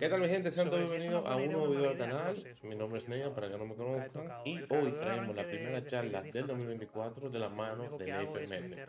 ¿Qué 0.00 0.08
tal 0.08 0.22
mi 0.22 0.28
gente? 0.30 0.50
Sean 0.50 0.70
todos 0.70 0.90
bienvenidos 0.90 1.26
a 1.26 1.36
un 1.36 1.52
nuevo 1.52 1.68
video 1.68 1.90
del 1.90 1.98
canal. 1.98 2.34
Mi 2.62 2.74
nombre 2.74 3.00
es 3.00 3.08
Nea, 3.08 3.34
para 3.34 3.50
que 3.50 3.58
no 3.58 3.66
me 3.66 3.74
conozcan. 3.74 4.30
Y 4.46 4.58
hoy 4.70 4.92
traemos 4.98 5.36
la 5.36 5.46
primera 5.46 5.84
charla 5.84 6.22
del 6.22 6.46
2024 6.46 7.28
de 7.28 7.38
la 7.38 7.50
mano 7.50 7.98
de 7.98 8.06
Ney 8.06 8.26
Fernández, 8.32 8.88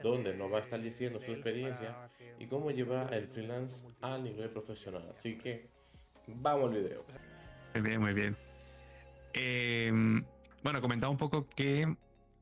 donde 0.00 0.36
nos 0.36 0.52
va 0.52 0.58
a 0.58 0.60
estar 0.60 0.80
diciendo 0.80 1.18
su 1.18 1.32
experiencia 1.32 2.08
y 2.38 2.46
cómo 2.46 2.70
llevar 2.70 3.12
el 3.12 3.26
freelance 3.26 3.84
a 4.02 4.16
nivel 4.18 4.50
profesional. 4.50 5.04
Así 5.10 5.36
que 5.36 5.68
vamos 6.28 6.70
al 6.70 6.80
video. 6.80 7.04
Muy 7.74 7.82
bien, 7.82 8.00
muy 8.00 8.12
bien. 8.12 8.36
Em, 9.32 10.22
bueno, 10.62 10.80
comentaba 10.80 11.10
un 11.10 11.18
poco 11.18 11.48
que, 11.48 11.92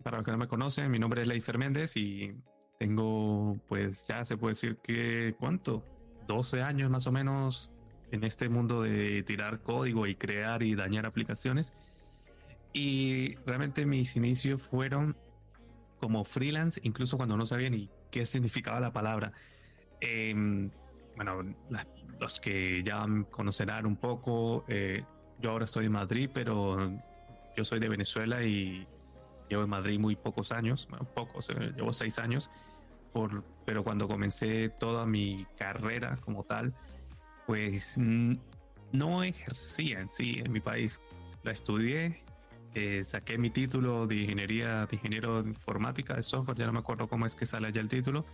para 0.02 0.18
los 0.18 0.26
que 0.26 0.32
no 0.32 0.36
me 0.36 0.46
conocen, 0.46 0.90
mi 0.90 0.98
nombre 0.98 1.22
es 1.22 1.26
Leifer 1.26 1.56
Méndez 1.56 1.96
y 1.96 2.34
tengo, 2.78 3.56
pues 3.66 4.06
ya 4.06 4.26
se 4.26 4.36
puede 4.36 4.50
decir 4.50 4.76
que, 4.76 5.34
¿cuánto? 5.40 5.82
12 6.26 6.60
años 6.60 6.90
más 6.90 7.06
o 7.06 7.12
menos 7.12 7.72
en 8.10 8.24
este 8.24 8.48
mundo 8.48 8.82
de 8.82 9.22
tirar 9.22 9.60
código 9.60 10.06
y 10.06 10.14
crear 10.14 10.62
y 10.62 10.74
dañar 10.74 11.06
aplicaciones. 11.06 11.74
Y 12.72 13.34
realmente 13.46 13.86
mis 13.86 14.16
inicios 14.16 14.62
fueron 14.62 15.16
como 15.98 16.24
freelance, 16.24 16.80
incluso 16.84 17.16
cuando 17.16 17.36
no 17.36 17.46
sabía 17.46 17.70
ni 17.70 17.90
qué 18.10 18.24
significaba 18.24 18.80
la 18.80 18.92
palabra. 18.92 19.32
Em, 20.00 20.70
bueno, 21.16 21.42
los 22.18 22.40
que 22.40 22.82
ya 22.82 23.06
conocerán 23.30 23.86
un 23.86 23.96
poco, 23.96 24.64
eh, 24.68 25.04
yo 25.40 25.50
ahora 25.50 25.64
estoy 25.64 25.86
en 25.86 25.92
Madrid, 25.92 26.30
pero 26.32 26.90
yo 27.56 27.64
soy 27.64 27.80
de 27.80 27.88
Venezuela 27.88 28.42
y 28.42 28.86
llevo 29.48 29.64
en 29.64 29.68
Madrid 29.68 29.98
muy 29.98 30.16
pocos 30.16 30.52
años, 30.52 30.86
bueno, 30.88 31.04
pocos, 31.12 31.50
eh, 31.50 31.72
llevo 31.76 31.92
seis 31.92 32.18
años, 32.18 32.50
pero 33.66 33.84
cuando 33.84 34.06
comencé 34.06 34.68
toda 34.68 35.04
mi 35.04 35.46
carrera 35.58 36.16
como 36.24 36.44
tal, 36.44 36.72
pues 37.50 37.98
no 37.98 39.24
ejercía 39.24 39.98
en 39.98 40.12
sí 40.12 40.36
en 40.36 40.52
mi 40.52 40.60
país. 40.60 41.00
La 41.42 41.50
estudié, 41.50 42.22
eh, 42.76 43.02
saqué 43.02 43.38
mi 43.38 43.50
título 43.50 44.06
de 44.06 44.18
ingeniería, 44.18 44.86
de 44.86 44.94
ingeniero 44.94 45.42
de 45.42 45.48
informática, 45.48 46.14
de 46.14 46.22
software, 46.22 46.56
ya 46.56 46.66
no 46.66 46.72
me 46.72 46.78
acuerdo 46.78 47.08
cómo 47.08 47.26
es 47.26 47.34
que 47.34 47.46
sale 47.46 47.66
allá 47.66 47.80
el 47.80 47.88
título. 47.88 48.24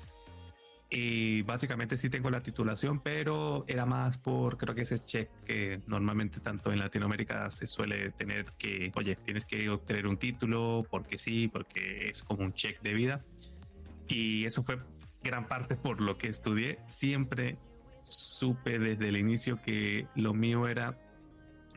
Y 0.91 1.41
básicamente 1.41 1.97
sí 1.97 2.11
tengo 2.11 2.29
la 2.29 2.43
titulación, 2.43 3.01
pero 3.01 3.65
era 3.69 3.87
más 3.87 4.19
por, 4.19 4.59
creo 4.59 4.75
que 4.75 4.83
ese 4.83 4.99
check 4.99 5.31
que 5.47 5.81
normalmente 5.87 6.41
tanto 6.41 6.71
en 6.71 6.79
Latinoamérica 6.79 7.49
se 7.49 7.67
suele 7.67 8.11
tener 8.11 8.53
que, 8.59 8.93
oye, 8.97 9.17
tienes 9.17 9.47
que 9.47 9.71
obtener 9.71 10.07
un 10.07 10.19
título 10.19 10.87
porque 10.91 11.17
sí, 11.17 11.49
porque 11.49 12.11
es 12.11 12.23
como 12.23 12.45
un 12.45 12.53
check 12.53 12.83
de 12.83 12.93
vida. 12.93 13.25
Y 14.09 14.45
eso 14.45 14.63
fue 14.63 14.79
gran 15.23 15.49
parte 15.49 15.75
por 15.75 16.03
lo 16.03 16.19
que 16.19 16.29
estudié. 16.29 16.81
Siempre 16.87 17.57
supe 18.09 18.79
desde 18.79 19.09
el 19.09 19.17
inicio 19.17 19.61
que 19.63 20.07
lo 20.15 20.35
mío 20.35 20.69
era 20.69 20.97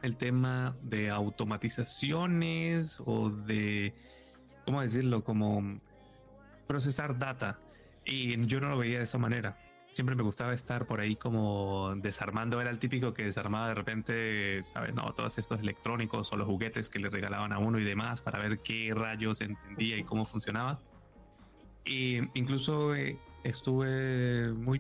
el 0.02 0.16
tema 0.16 0.76
de 0.82 1.10
automatizaciones 1.10 3.00
o 3.06 3.30
de, 3.30 3.94
¿cómo 4.66 4.82
decirlo? 4.82 5.24
Como 5.24 5.80
procesar 6.68 7.18
data. 7.18 7.60
Y 8.06 8.46
yo 8.46 8.60
no 8.62 8.70
lo 8.70 8.78
veía 8.78 9.00
de 9.00 9.04
esa 9.04 9.18
manera. 9.18 9.58
Siempre 9.92 10.16
me 10.16 10.24
gustaba 10.24 10.54
estar 10.54 10.86
por 10.86 11.02
ahí 11.02 11.16
como 11.16 11.94
desarmando. 11.96 12.62
Era 12.62 12.70
el 12.70 12.80
típico 12.80 13.14
que 13.14 13.24
desarmaba 13.24 13.70
de 13.70 13.74
repente, 13.74 14.64
¿sabes? 14.64 14.94
No, 14.94 15.14
todos 15.14 15.38
esos 15.38 15.60
electrónicos 15.60 16.32
o 16.32 16.38
los 16.38 16.48
juguetes 16.48 16.90
que 16.90 17.00
le 17.00 17.10
regalaban 17.10 17.52
a 17.52 17.58
uno 17.58 17.80
y 17.80 17.84
demás 17.84 18.22
para 18.22 18.40
ver 18.40 18.60
qué 18.60 18.92
rayos 18.96 19.42
entendía 19.42 19.98
y 19.98 20.04
cómo 20.04 20.26
funcionaba. 20.26 20.80
Y 21.86 22.18
incluso 22.40 22.94
eh, 22.96 23.20
estuve 23.44 24.54
muy 24.54 24.80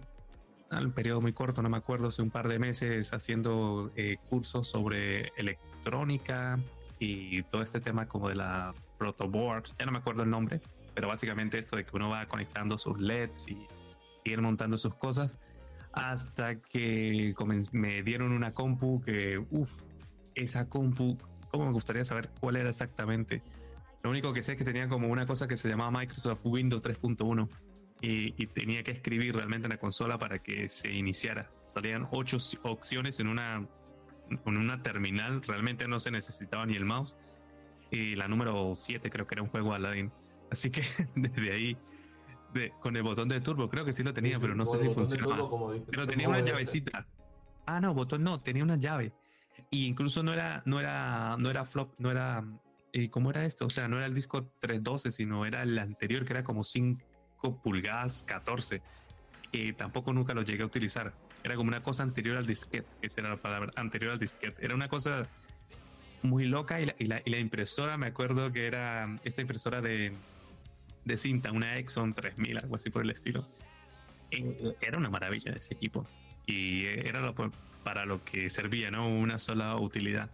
un 0.71 0.91
periodo 0.91 1.21
muy 1.21 1.33
corto, 1.33 1.61
no 1.61 1.69
me 1.69 1.77
acuerdo, 1.77 2.07
hace 2.07 2.21
un 2.21 2.29
par 2.29 2.47
de 2.47 2.59
meses 2.59 3.13
haciendo 3.13 3.91
eh, 3.95 4.17
cursos 4.29 4.67
sobre 4.67 5.31
electrónica 5.35 6.59
y 6.99 7.43
todo 7.43 7.61
este 7.61 7.79
tema 7.79 8.07
como 8.07 8.29
de 8.29 8.35
la 8.35 8.73
protoboard, 8.97 9.65
ya 9.77 9.85
no 9.85 9.91
me 9.91 9.99
acuerdo 9.99 10.23
el 10.23 10.29
nombre, 10.29 10.61
pero 10.93 11.07
básicamente 11.07 11.57
esto 11.57 11.75
de 11.75 11.85
que 11.85 11.95
uno 11.95 12.09
va 12.09 12.25
conectando 12.27 12.77
sus 12.77 12.99
LEDs 12.99 13.47
y 13.47 13.67
ir 14.25 14.41
montando 14.41 14.77
sus 14.77 14.93
cosas 14.95 15.37
hasta 15.91 16.61
que 16.61 17.33
me 17.71 18.03
dieron 18.03 18.31
una 18.31 18.51
compu 18.51 19.01
que, 19.01 19.43
uff, 19.49 19.83
esa 20.35 20.69
compu, 20.69 21.17
¿cómo 21.49 21.65
me 21.65 21.71
gustaría 21.71 22.05
saber 22.05 22.29
cuál 22.39 22.57
era 22.57 22.69
exactamente? 22.69 23.41
Lo 24.03 24.11
único 24.11 24.33
que 24.33 24.43
sé 24.43 24.53
es 24.53 24.57
que 24.57 24.63
tenía 24.63 24.87
como 24.87 25.07
una 25.07 25.25
cosa 25.25 25.47
que 25.47 25.57
se 25.57 25.67
llamaba 25.67 25.99
Microsoft 25.99 26.45
Windows 26.45 26.83
3.1 26.83 27.49
y, 28.01 28.47
tenía 28.47 28.83
que 28.83 28.91
escribir 28.91 29.35
realmente 29.35 29.67
en 29.67 29.71
la 29.71 29.77
consola 29.77 30.17
para 30.17 30.39
que 30.39 30.69
se 30.69 30.91
iniciara. 30.91 31.51
Salían 31.65 32.07
ocho 32.11 32.37
opciones 32.63 33.19
en 33.19 33.27
una, 33.27 33.67
en 34.29 34.57
una 34.57 34.81
terminal, 34.81 35.41
realmente 35.43 35.87
no 35.87 35.99
se 35.99 36.11
necesitaba 36.11 36.65
ni 36.65 36.75
el 36.75 36.85
mouse. 36.85 37.15
Y 37.91 38.15
la 38.15 38.27
número 38.27 38.73
7 38.75 39.09
creo 39.09 39.27
que 39.27 39.35
era 39.35 39.41
un 39.41 39.49
juego 39.49 39.73
Aladdin. 39.73 40.11
Así 40.49 40.69
que 40.69 40.83
desde 41.15 41.51
ahí, 41.51 41.77
de, 42.53 42.71
con 42.79 42.95
el 42.95 43.03
botón 43.03 43.27
de 43.27 43.41
turbo, 43.41 43.69
creo 43.69 43.83
que 43.83 43.93
sí 43.93 44.03
lo 44.03 44.13
tenía, 44.13 44.37
pero 44.39 44.55
no 44.55 44.65
sé 44.65 44.77
si 44.77 44.89
funcionaba. 44.89 45.49
Pero 45.89 46.07
tenía 46.07 46.29
una 46.29 46.39
llavecita. 46.39 47.05
Ah, 47.65 47.81
no, 47.81 47.93
botón 47.93 48.23
no, 48.23 48.39
tenía 48.39 48.63
una 48.63 48.77
llave. 48.77 49.13
Y 49.71 49.87
incluso 49.87 50.23
no 50.23 50.31
era, 50.31 50.63
no 50.65 50.79
era, 50.79 51.35
no 51.37 51.49
era 51.49 51.65
flop, 51.65 51.93
no 51.97 52.09
era. 52.09 52.45
Eh, 52.93 53.09
¿Cómo 53.09 53.29
era 53.29 53.45
esto? 53.45 53.65
O 53.65 53.69
sea, 53.69 53.87
no 53.87 53.97
era 53.97 54.07
el 54.07 54.15
disco 54.15 54.51
312, 54.61 55.11
sino 55.11 55.45
era 55.45 55.61
el 55.61 55.77
anterior, 55.77 56.25
que 56.25 56.33
era 56.33 56.43
como 56.43 56.63
5 56.63 57.08
pulgadas 57.41 58.23
14. 58.23 58.81
Y 59.51 59.73
tampoco 59.73 60.13
nunca 60.13 60.33
lo 60.33 60.43
llegué 60.43 60.63
a 60.63 60.65
utilizar. 60.65 61.13
Era 61.43 61.55
como 61.55 61.69
una 61.69 61.81
cosa 61.81 62.03
anterior 62.03 62.37
al 62.37 62.45
disquete, 62.45 62.87
esa 63.01 63.21
era 63.21 63.29
la 63.29 63.37
palabra, 63.37 63.71
anterior 63.75 64.11
al 64.11 64.19
disquete. 64.19 64.63
Era 64.63 64.75
una 64.75 64.89
cosa 64.89 65.27
muy 66.21 66.45
loca 66.45 66.81
y 66.81 66.85
la, 66.85 66.95
y 66.97 67.29
la, 67.29 67.39
impresora, 67.39 67.97
me 67.97 68.07
acuerdo 68.07 68.51
que 68.51 68.67
era 68.67 69.17
esta 69.23 69.41
impresora 69.41 69.79
de, 69.81 70.11
de 71.05 71.17
cinta, 71.17 71.51
una 71.51 71.77
Exxon 71.77 72.13
3000, 72.13 72.57
algo 72.57 72.75
así 72.75 72.89
por 72.89 73.03
el 73.03 73.11
estilo. 73.11 73.45
era 74.81 74.97
una 74.97 75.09
maravilla 75.09 75.53
ese 75.53 75.73
equipo 75.73 76.05
y 76.45 76.85
era 76.85 77.21
lo, 77.21 77.33
para 77.83 78.05
lo 78.05 78.23
que 78.23 78.49
servía, 78.49 78.91
¿no? 78.91 79.07
Una 79.07 79.39
sola 79.39 79.75
utilidad. 79.77 80.29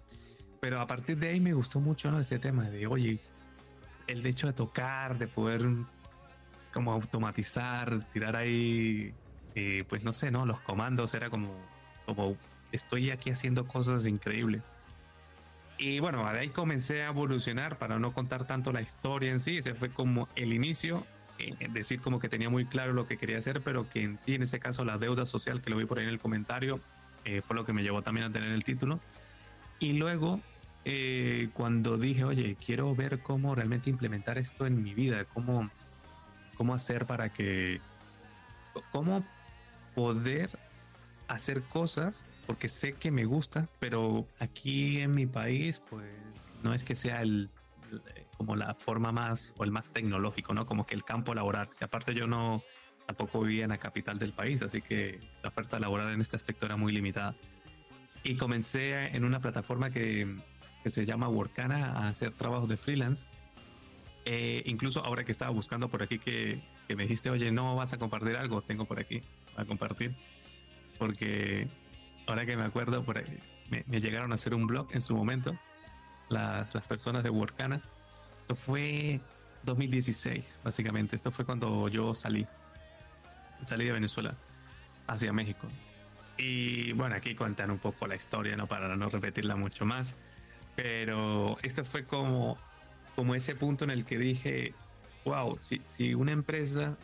Pero 0.60 0.80
a 0.80 0.88
partir 0.88 1.18
de 1.18 1.30
ahí 1.30 1.40
me 1.40 1.54
gustó 1.54 1.80
mucho 1.80 2.10
¿no? 2.10 2.20
ese 2.20 2.40
tema 2.40 2.70
de, 2.70 2.88
oye, 2.88 3.20
el 4.08 4.26
hecho 4.26 4.48
de 4.48 4.54
tocar, 4.54 5.18
de 5.20 5.28
poder 5.28 5.68
como 6.76 6.92
automatizar, 6.92 8.04
tirar 8.12 8.36
ahí, 8.36 9.14
eh, 9.56 9.86
pues 9.88 10.04
no 10.04 10.12
sé, 10.12 10.30
¿no? 10.30 10.46
Los 10.46 10.60
comandos 10.60 11.14
era 11.14 11.30
como, 11.30 11.56
como 12.06 12.36
estoy 12.74 13.12
aquí 13.12 13.30
haciendo 13.30 13.66
cosas 13.66 14.06
increíbles. 14.08 14.62
Y 15.78 16.02
bueno, 16.02 16.30
de 16.30 16.38
ahí 16.38 16.50
comencé 16.50 17.04
a 17.04 17.08
evolucionar 17.08 17.78
para 17.78 17.98
no 17.98 18.12
contar 18.12 18.46
tanto 18.46 18.74
la 18.74 18.82
historia 18.82 19.32
en 19.32 19.40
sí. 19.40 19.60
Ese 19.60 19.74
fue 19.74 19.90
como 19.90 20.28
el 20.36 20.52
inicio, 20.52 21.08
eh, 21.40 21.56
decir 21.70 22.02
como 22.02 22.20
que 22.20 22.28
tenía 22.28 22.50
muy 22.50 22.66
claro 22.66 22.92
lo 22.92 23.08
que 23.08 23.16
quería 23.16 23.38
hacer, 23.38 23.62
pero 23.62 23.90
que 23.90 24.04
en 24.04 24.20
sí, 24.20 24.36
en 24.36 24.44
ese 24.44 24.60
caso, 24.60 24.84
la 24.84 24.98
deuda 24.98 25.26
social, 25.26 25.62
que 25.62 25.70
lo 25.70 25.78
vi 25.78 25.86
por 25.86 26.00
ahí 26.00 26.04
en 26.04 26.10
el 26.10 26.20
comentario, 26.20 26.82
eh, 27.24 27.42
fue 27.42 27.56
lo 27.56 27.66
que 27.66 27.72
me 27.72 27.84
llevó 27.84 28.02
también 28.02 28.28
a 28.28 28.34
tener 28.34 28.52
el 28.52 28.66
título. 28.66 29.00
Y 29.80 29.94
luego, 29.94 30.42
cuando 31.54 31.98
dije, 31.98 32.26
oye, 32.26 32.58
quiero 32.64 32.94
ver 32.94 33.20
cómo 33.20 33.56
realmente 33.56 33.90
implementar 33.90 34.38
esto 34.38 34.66
en 34.66 34.84
mi 34.84 34.94
vida, 34.94 35.24
cómo 35.24 35.72
cómo 36.56 36.74
hacer 36.74 37.06
para 37.06 37.32
que, 37.32 37.80
cómo 38.92 39.24
poder 39.94 40.50
hacer 41.28 41.64
cosas, 41.64 42.26
porque 42.48 42.70
sé 42.70 42.94
que 42.94 43.12
me 43.12 43.26
gusta, 43.26 43.70
pero 43.80 44.28
aquí 44.40 45.00
en 45.00 45.12
mi 45.12 45.26
país, 45.26 45.82
pues 45.90 46.06
no 46.64 46.74
es 46.74 46.84
que 46.84 46.96
sea 46.96 47.22
el 47.22 47.50
como 48.38 48.56
la 48.56 48.74
forma 48.74 49.12
más 49.12 49.54
o 49.58 49.64
el 49.64 49.72
más 49.72 49.92
tecnológico, 49.92 50.54
¿no? 50.54 50.66
Como 50.66 50.86
que 50.86 50.96
el 50.96 51.04
campo 51.04 51.34
laboral. 51.34 51.70
que 51.70 51.86
aparte 51.86 52.14
yo 52.14 52.28
no 52.28 52.64
tampoco 53.06 53.42
vivía 53.42 53.64
en 53.64 53.70
la 53.70 53.78
capital 53.78 54.20
del 54.20 54.34
país, 54.34 54.62
así 54.62 54.82
que 54.82 55.20
la 55.44 55.50
oferta 55.50 55.80
laboral 55.80 56.12
en 56.12 56.22
este 56.22 56.36
aspecto 56.36 56.66
era 56.66 56.76
muy 56.76 56.92
limitada. 56.92 57.36
Y 58.24 58.36
comencé 58.36 59.16
en 59.16 59.24
una 59.24 59.40
plataforma 59.40 59.92
que, 59.92 60.36
que 60.84 60.90
se 60.90 61.06
llama 61.06 61.30
Workana 61.30 61.92
a 61.92 62.10
hacer 62.10 62.34
trabajos 62.34 62.68
de 62.68 62.78
freelance 62.78 63.26
eh, 64.26 64.64
incluso 64.66 65.06
ahora 65.06 65.24
que 65.24 65.32
estaba 65.32 65.52
buscando 65.52 65.88
por 65.88 66.02
aquí 66.02 66.18
que, 66.18 66.60
me 66.90 67.04
dijiste, 67.04 67.30
oye, 67.30 67.52
no 67.52 67.76
vas 67.76 67.94
a 67.94 68.00
compartir 68.00 68.36
algo, 68.36 68.64
tengo 68.64 68.86
por 68.86 69.00
aquí 69.00 69.22
a 69.56 69.66
compartir. 69.66 70.16
Porque 70.98 71.68
ahora 72.26 72.46
que 72.46 72.58
me 72.58 72.64
acuerdo, 72.64 73.04
por 73.04 73.20
ahí, 73.20 73.40
me, 73.70 73.84
llegaron 74.00 74.32
a 74.32 74.36
hacer 74.36 74.56
un 74.56 74.66
blog 74.66 74.88
en 74.94 75.02
su 75.02 75.16
momento, 75.16 75.58
las 76.30 76.68
personas 76.88 77.24
de 77.24 77.30
Workana. 77.30 77.82
Esto 78.40 78.56
fue 78.56 79.22
2016, 79.64 80.62
básicamente. 80.64 81.16
Esto 81.16 81.32
fue 81.32 81.46
cuando 81.46 81.88
yo 81.88 82.16
salí. 82.16 82.48
Salí 83.62 83.86
de 83.86 83.92
Venezuela 83.92 84.36
hacia 85.08 85.32
México. 85.34 85.68
Y 86.38 86.94
bueno, 86.94 87.16
aquí 87.16 87.36
cuentan 87.36 87.70
un 87.72 87.80
poco 87.80 88.08
la 88.08 88.16
historia, 88.16 88.56
¿no? 88.58 88.68
Para 88.68 88.96
no 88.96 89.10
repetirla 89.10 89.56
mucho 89.56 89.86
más. 89.86 90.16
Pero 90.76 91.58
esto 91.62 91.86
fue 91.86 92.06
como 92.06 92.58
como 93.16 93.36
ese 93.36 93.56
punto 93.56 93.84
en 93.84 93.92
el 93.92 94.06
que 94.06 94.18
dije, 94.18 94.74
wow, 95.24 95.58
si, 95.60 95.82
si 95.88 96.14
una 96.14 96.32
empresa, 96.32 96.98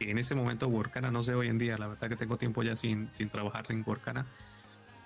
en 0.00 0.18
ese 0.18 0.34
momento 0.34 0.68
Workana, 0.68 1.10
no 1.10 1.22
sé 1.22 1.34
hoy 1.34 1.48
en 1.48 1.58
día, 1.58 1.76
la 1.78 1.88
verdad 1.88 2.08
que 2.08 2.16
tengo 2.16 2.38
tiempo 2.38 2.62
ya 2.62 2.76
sin, 2.76 3.08
sin 3.12 3.28
trabajar 3.28 3.66
en 3.70 3.84
Workana, 3.86 4.26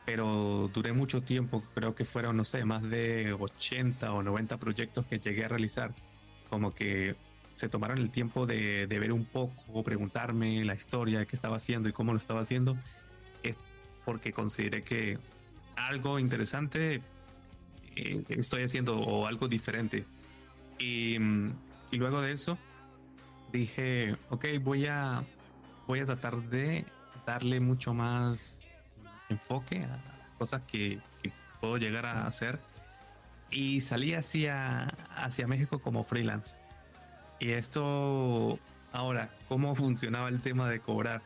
pero 0.04 0.70
duré 0.72 0.92
mucho 0.92 1.22
tiempo, 1.22 1.62
creo 1.74 1.94
que 1.94 2.04
fueron, 2.04 2.36
no 2.36 2.44
sé, 2.44 2.64
más 2.64 2.82
de 2.82 3.32
80 3.32 4.12
o 4.12 4.22
90 4.22 4.56
proyectos 4.58 5.06
que 5.06 5.18
llegué 5.18 5.44
a 5.44 5.48
realizar, 5.48 5.94
como 6.48 6.74
que 6.74 7.16
se 7.54 7.68
tomaron 7.68 7.98
el 7.98 8.10
tiempo 8.10 8.46
de, 8.46 8.86
de 8.86 8.98
ver 8.98 9.12
un 9.12 9.24
poco, 9.24 9.82
preguntarme 9.82 10.64
la 10.64 10.74
historia, 10.74 11.24
qué 11.26 11.36
estaba 11.36 11.56
haciendo 11.56 11.88
y 11.88 11.92
cómo 11.92 12.12
lo 12.12 12.18
estaba 12.18 12.40
haciendo, 12.40 12.76
es 13.42 13.56
porque 14.04 14.32
consideré 14.32 14.82
que 14.82 15.18
algo 15.76 16.18
interesante 16.18 17.00
eh, 17.96 18.24
estoy 18.28 18.62
haciendo 18.62 18.98
o 18.98 19.26
algo 19.26 19.48
diferente. 19.48 20.04
Y, 20.78 21.16
y, 21.90 21.96
luego 21.96 22.20
de 22.20 22.32
eso 22.32 22.58
dije, 23.52 24.16
ok, 24.30 24.46
voy 24.60 24.86
a, 24.86 25.22
voy 25.86 26.00
a 26.00 26.06
tratar 26.06 26.42
de 26.42 26.84
darle 27.26 27.60
mucho 27.60 27.94
más 27.94 28.66
enfoque 29.28 29.84
a 29.84 30.00
cosas 30.38 30.62
que, 30.62 31.00
que 31.22 31.32
puedo 31.60 31.76
llegar 31.76 32.06
a 32.06 32.26
hacer. 32.26 32.58
Y 33.50 33.80
salí 33.82 34.14
hacia, 34.14 34.86
hacia 35.14 35.46
México 35.46 35.78
como 35.78 36.04
freelance. 36.04 36.56
Y 37.38 37.50
esto, 37.50 38.58
ahora, 38.92 39.30
¿cómo 39.48 39.74
funcionaba 39.76 40.28
el 40.28 40.40
tema 40.40 40.68
de 40.70 40.80
cobrar? 40.80 41.22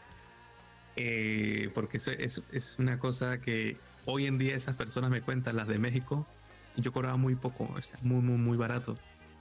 Eh, 0.97 1.71
porque 1.75 1.99
es, 1.99 2.09
es, 2.09 2.43
es, 2.53 2.77
una 2.79 2.99
cosa 2.99 3.39
que 3.39 3.77
hoy 4.07 4.25
en 4.27 4.39
día 4.39 4.57
esas 4.57 4.77
personas 4.77 5.11
me 5.11 5.21
cuentan, 5.21 5.57
las 5.57 5.69
de 5.69 5.79
México, 5.79 6.27
yo 6.77 6.93
cobraba 6.93 7.17
muy 7.17 7.35
poco, 7.35 7.69
o 7.75 7.83
sea, 7.83 7.99
muy, 8.03 8.21
muy, 8.21 8.37
muy 8.37 8.57
barato. 8.57 8.97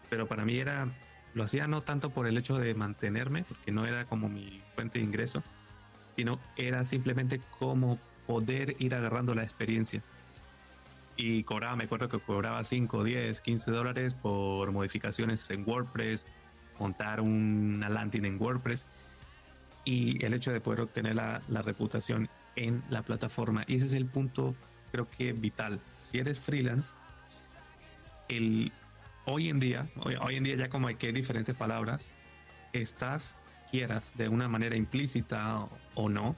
Pero 0.10 0.28
para 0.28 0.46
mí 0.46 0.58
era, 0.58 0.88
lo 1.34 1.44
hacía 1.44 1.68
no 1.68 1.82
tanto 1.82 2.10
por 2.10 2.28
el 2.28 2.38
hecho 2.38 2.58
de 2.58 2.74
mantenerme, 2.76 3.44
porque 3.44 3.72
no 3.72 3.86
era 3.86 4.06
como 4.06 4.30
mi 4.30 4.62
fuente 4.76 5.00
de 5.00 5.06
ingreso, 5.06 5.44
sino 6.16 6.40
era 6.56 6.86
simplemente 6.86 7.42
como 7.60 8.00
poder 8.26 8.76
ir 8.80 8.96
agarrando 8.96 9.36
la 9.36 9.44
experiencia. 9.44 10.02
Y 11.18 11.44
cobraba, 11.44 11.76
me 11.76 11.86
acuerdo 11.86 12.10
que 12.10 12.20
cobraba 12.20 12.64
5, 12.64 13.04
10, 13.04 13.42
15 13.42 13.72
dólares 13.72 14.16
por 14.16 14.72
modificaciones 14.72 15.50
en 15.50 15.68
WordPress, 15.68 16.28
montar 16.80 17.22
una 17.22 17.88
landing 17.90 18.26
en 18.26 18.42
WordPress 18.42 18.86
y 19.86 20.24
el 20.26 20.34
hecho 20.34 20.52
de 20.52 20.60
poder 20.60 20.81
obtener 20.81 21.16
la, 21.16 21.42
la 21.48 21.62
reputación 21.62 22.28
en 22.56 22.84
la 22.90 23.02
plataforma. 23.04 23.64
Y 23.68 23.76
ese 23.76 23.86
es 23.86 23.94
el 23.94 24.06
punto, 24.06 24.56
creo 24.92 25.10
que 25.10 25.31
vital. 25.31 25.80
Si 26.02 26.18
eres 26.18 26.40
freelance, 26.40 26.92
el, 28.27 28.72
hoy 29.25 29.50
en 29.50 29.60
día, 29.60 29.88
hoy, 29.98 30.36
en 30.36 30.44
día 30.44 30.56
ya 30.56 30.69
como 30.69 30.88
hay 30.88 30.95
que 30.95 31.12
diferentes 31.12 31.56
palabras, 31.56 32.12
estás, 32.74 33.36
quieras, 33.72 34.16
de 34.18 34.30
una 34.30 34.48
manera 34.48 34.75
implícita 34.75 35.68
o, 35.95 36.10
no, 36.10 36.36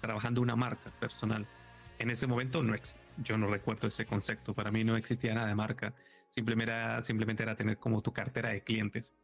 trabajando 0.00 0.40
una 0.40 0.56
marca 0.56 0.90
personal. 0.98 1.46
En 1.98 2.10
ese 2.10 2.26
momento 2.26 2.62
no 2.62 2.74
yo 3.18 3.36
no 3.36 3.46
recuerdo 3.46 3.88
ese 3.88 4.06
concepto, 4.06 4.54
para 4.54 4.70
mí 4.70 4.84
no 4.84 4.96
existía 4.96 5.34
nada 5.34 5.48
de 5.48 5.54
marca, 5.54 5.94
simplemente 6.28 6.72
era, 6.72 7.02
simplemente 7.02 7.42
era 7.42 7.54
tener 7.54 7.78
como 7.78 8.00
tu 8.00 8.12
cartera 8.12 8.50
de 8.50 8.62
clientes, 8.62 9.14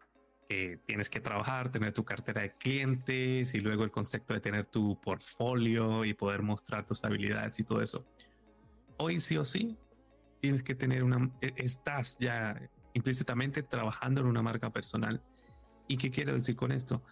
que 0.49 0.79
tienes 0.87 1.11
que 1.11 1.21
trabajar, 1.21 1.71
tener 1.71 1.93
tu 1.93 2.05
cartera 2.05 2.43
de 2.43 2.53
clientes 2.53 3.55
y 3.55 3.61
luego 3.61 3.85
el 3.85 3.91
concepto 3.91 4.33
de 4.33 4.41
tener 4.41 4.65
tu 4.67 4.99
portfolio 5.01 6.05
y 6.05 6.15
poder 6.15 6.43
mostrar 6.43 6.87
tus 6.87 7.05
habilidades 7.05 7.59
y 7.61 7.65
todo 7.65 7.83
eso. 7.83 8.07
Hoy 8.97 9.21
sí 9.21 9.37
o 9.37 9.45
sí 9.45 9.77
tienes 10.41 10.63
que 10.63 10.75
tener 10.75 11.03
una, 11.05 11.31
e, 11.41 11.53
estás 11.57 12.17
ya 12.19 12.61
implícitamente 12.95 13.63
trabajando 13.63 14.21
en 14.21 14.27
una 14.27 14.43
marca 14.43 14.71
personal. 14.71 15.23
¿Y 15.87 15.97
qué 15.97 16.11
quiero 16.11 16.33
decir 16.33 16.57
con 16.57 16.73
esto? 16.73 17.03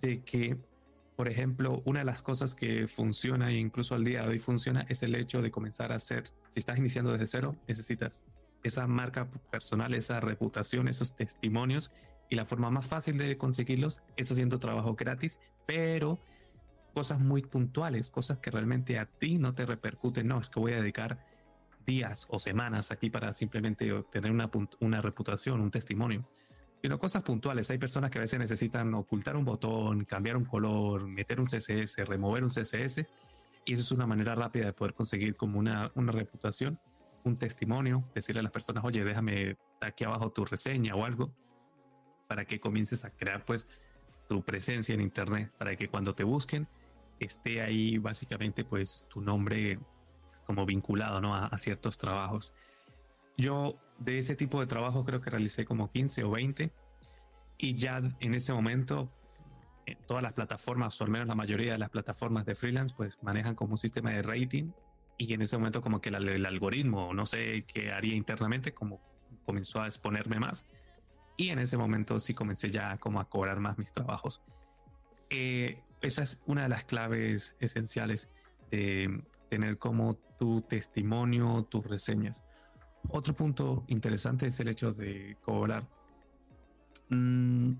De 0.00 0.22
que, 0.22 0.56
por 1.16 1.28
ejemplo, 1.28 1.82
una 1.84 2.00
de 2.00 2.04
las 2.04 2.22
cosas 2.22 2.54
que 2.54 2.86
funciona 2.86 3.50
e 3.50 3.58
incluso 3.58 3.94
al 3.94 4.04
día 4.04 4.22
de 4.22 4.28
hoy 4.28 4.38
funciona 4.38 4.86
es 4.88 5.02
el 5.02 5.14
hecho 5.14 5.42
de 5.42 5.50
comenzar 5.50 5.92
a 5.92 5.96
hacer, 5.96 6.24
si 6.50 6.60
estás 6.60 6.78
iniciando 6.78 7.12
desde 7.12 7.26
cero, 7.26 7.56
necesitas 7.68 8.24
esa 8.62 8.86
marca 8.86 9.28
personal, 9.50 9.94
esa 9.94 10.20
reputación, 10.20 10.88
esos 10.88 11.16
testimonios 11.16 11.90
y 12.30 12.36
la 12.36 12.46
forma 12.46 12.70
más 12.70 12.86
fácil 12.86 13.18
de 13.18 13.36
conseguirlos 13.36 14.00
es 14.16 14.30
haciendo 14.30 14.58
trabajo 14.58 14.94
gratis, 14.94 15.40
pero 15.66 16.18
cosas 16.94 17.20
muy 17.20 17.42
puntuales, 17.42 18.10
cosas 18.10 18.38
que 18.38 18.50
realmente 18.50 18.98
a 18.98 19.06
ti 19.06 19.38
no 19.38 19.54
te 19.54 19.66
repercuten. 19.66 20.28
No, 20.28 20.40
es 20.40 20.48
que 20.48 20.60
voy 20.60 20.72
a 20.72 20.80
dedicar 20.80 21.24
días 21.84 22.26
o 22.30 22.38
semanas 22.38 22.90
aquí 22.90 23.10
para 23.10 23.32
simplemente 23.32 23.92
obtener 23.92 24.30
una, 24.30 24.50
una 24.80 25.00
reputación, 25.00 25.60
un 25.60 25.70
testimonio. 25.70 26.28
Sino 26.80 26.98
cosas 26.98 27.22
puntuales. 27.22 27.70
Hay 27.70 27.78
personas 27.78 28.10
que 28.10 28.18
a 28.18 28.22
veces 28.22 28.40
necesitan 28.40 28.92
ocultar 28.94 29.36
un 29.36 29.44
botón, 29.44 30.04
cambiar 30.04 30.36
un 30.36 30.44
color, 30.44 31.06
meter 31.06 31.38
un 31.38 31.46
CSS, 31.46 32.04
remover 32.06 32.42
un 32.42 32.50
CSS. 32.50 33.06
Y 33.64 33.74
eso 33.74 33.82
es 33.82 33.92
una 33.92 34.06
manera 34.06 34.34
rápida 34.34 34.66
de 34.66 34.72
poder 34.72 34.92
conseguir 34.94 35.36
como 35.36 35.58
una, 35.58 35.92
una 35.94 36.10
reputación, 36.10 36.80
un 37.22 37.38
testimonio, 37.38 38.04
decirle 38.14 38.40
a 38.40 38.42
las 38.42 38.52
personas, 38.52 38.84
oye, 38.84 39.04
déjame 39.04 39.56
aquí 39.80 40.02
abajo 40.02 40.30
tu 40.30 40.44
reseña 40.44 40.96
o 40.96 41.04
algo, 41.04 41.32
para 42.26 42.44
que 42.44 42.58
comiences 42.58 43.04
a 43.04 43.10
crear 43.10 43.44
pues 43.44 43.68
tu 44.28 44.42
presencia 44.42 44.92
en 44.94 45.00
Internet, 45.00 45.52
para 45.58 45.76
que 45.76 45.88
cuando 45.88 46.14
te 46.14 46.24
busquen 46.24 46.66
esté 47.24 47.60
ahí 47.62 47.98
básicamente 47.98 48.64
pues 48.64 49.06
tu 49.08 49.20
nombre 49.20 49.78
como 50.46 50.66
vinculado 50.66 51.20
¿no? 51.20 51.34
a, 51.34 51.56
ciertos 51.58 51.96
trabajos. 51.96 52.52
Yo 53.36 53.78
de 53.98 54.18
ese 54.18 54.36
tipo 54.36 54.60
de 54.60 54.66
trabajo 54.66 55.04
creo 55.04 55.20
que 55.20 55.30
realicé 55.30 55.64
como 55.64 55.90
15 55.90 56.24
o 56.24 56.30
20 56.30 56.72
y 57.58 57.74
ya 57.74 58.02
en 58.20 58.34
ese 58.34 58.52
momento 58.52 59.10
en 59.86 59.98
todas 60.06 60.22
las 60.22 60.32
plataformas, 60.32 61.00
o 61.00 61.04
al 61.04 61.10
menos 61.10 61.26
la 61.26 61.34
mayoría 61.34 61.72
de 61.72 61.78
las 61.78 61.90
plataformas 61.90 62.46
de 62.46 62.54
freelance, 62.54 62.94
pues 62.96 63.18
manejan 63.22 63.54
como 63.54 63.72
un 63.72 63.78
sistema 63.78 64.10
de 64.10 64.22
rating 64.22 64.70
y 65.18 65.32
en 65.34 65.42
ese 65.42 65.56
momento 65.56 65.80
como 65.80 66.00
que 66.00 66.10
el 66.10 66.46
algoritmo, 66.46 67.12
no 67.14 67.26
sé 67.26 67.64
qué 67.66 67.90
haría 67.90 68.14
internamente, 68.14 68.72
como 68.72 69.00
comenzó 69.44 69.80
a 69.80 69.86
exponerme 69.86 70.38
más 70.38 70.66
y 71.36 71.50
en 71.50 71.58
ese 71.58 71.76
momento 71.76 72.18
sí 72.18 72.34
comencé 72.34 72.70
ya 72.70 72.96
como 72.98 73.20
a 73.20 73.28
cobrar 73.28 73.58
más 73.60 73.78
mis 73.78 73.92
trabajos. 73.92 74.42
Eh, 75.30 75.80
esa 76.00 76.22
es 76.22 76.42
una 76.46 76.64
de 76.64 76.68
las 76.68 76.84
claves 76.84 77.56
esenciales 77.58 78.28
de 78.70 79.22
tener 79.48 79.78
como 79.78 80.18
tu 80.42 80.60
testimonio, 80.60 81.68
tus 81.70 81.86
reseñas. 81.86 82.42
Otro 83.10 83.32
punto 83.32 83.84
interesante 83.86 84.48
es 84.48 84.58
el 84.58 84.66
hecho 84.66 84.92
de 84.92 85.36
cobrar. 85.40 85.86
Mm, 87.10 87.74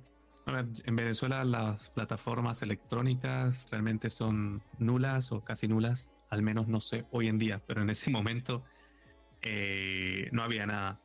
en 0.46 0.96
Venezuela 0.96 1.44
las 1.44 1.90
plataformas 1.90 2.62
electrónicas 2.62 3.66
realmente 3.68 4.10
son 4.10 4.62
nulas 4.78 5.32
o 5.32 5.42
casi 5.42 5.66
nulas, 5.66 6.12
al 6.30 6.42
menos 6.42 6.68
no 6.68 6.78
sé 6.78 7.04
hoy 7.10 7.26
en 7.26 7.40
día, 7.40 7.60
pero 7.66 7.82
en 7.82 7.90
ese 7.90 8.10
momento 8.16 8.62
eh, 9.40 10.28
no 10.30 10.44
había 10.44 10.64
nada. 10.64 11.00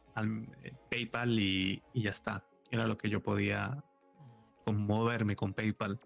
Eh, 0.61 0.73
PayPal 0.91 1.39
y, 1.39 1.81
y, 1.91 2.03
ya 2.03 2.11
está. 2.11 2.43
Era 2.69 2.85
lo 2.85 2.99
que 2.99 3.09
yo 3.09 3.23
podía 3.23 3.83
moverme 4.67 5.35
con 5.35 5.55
PayPal. 5.55 5.99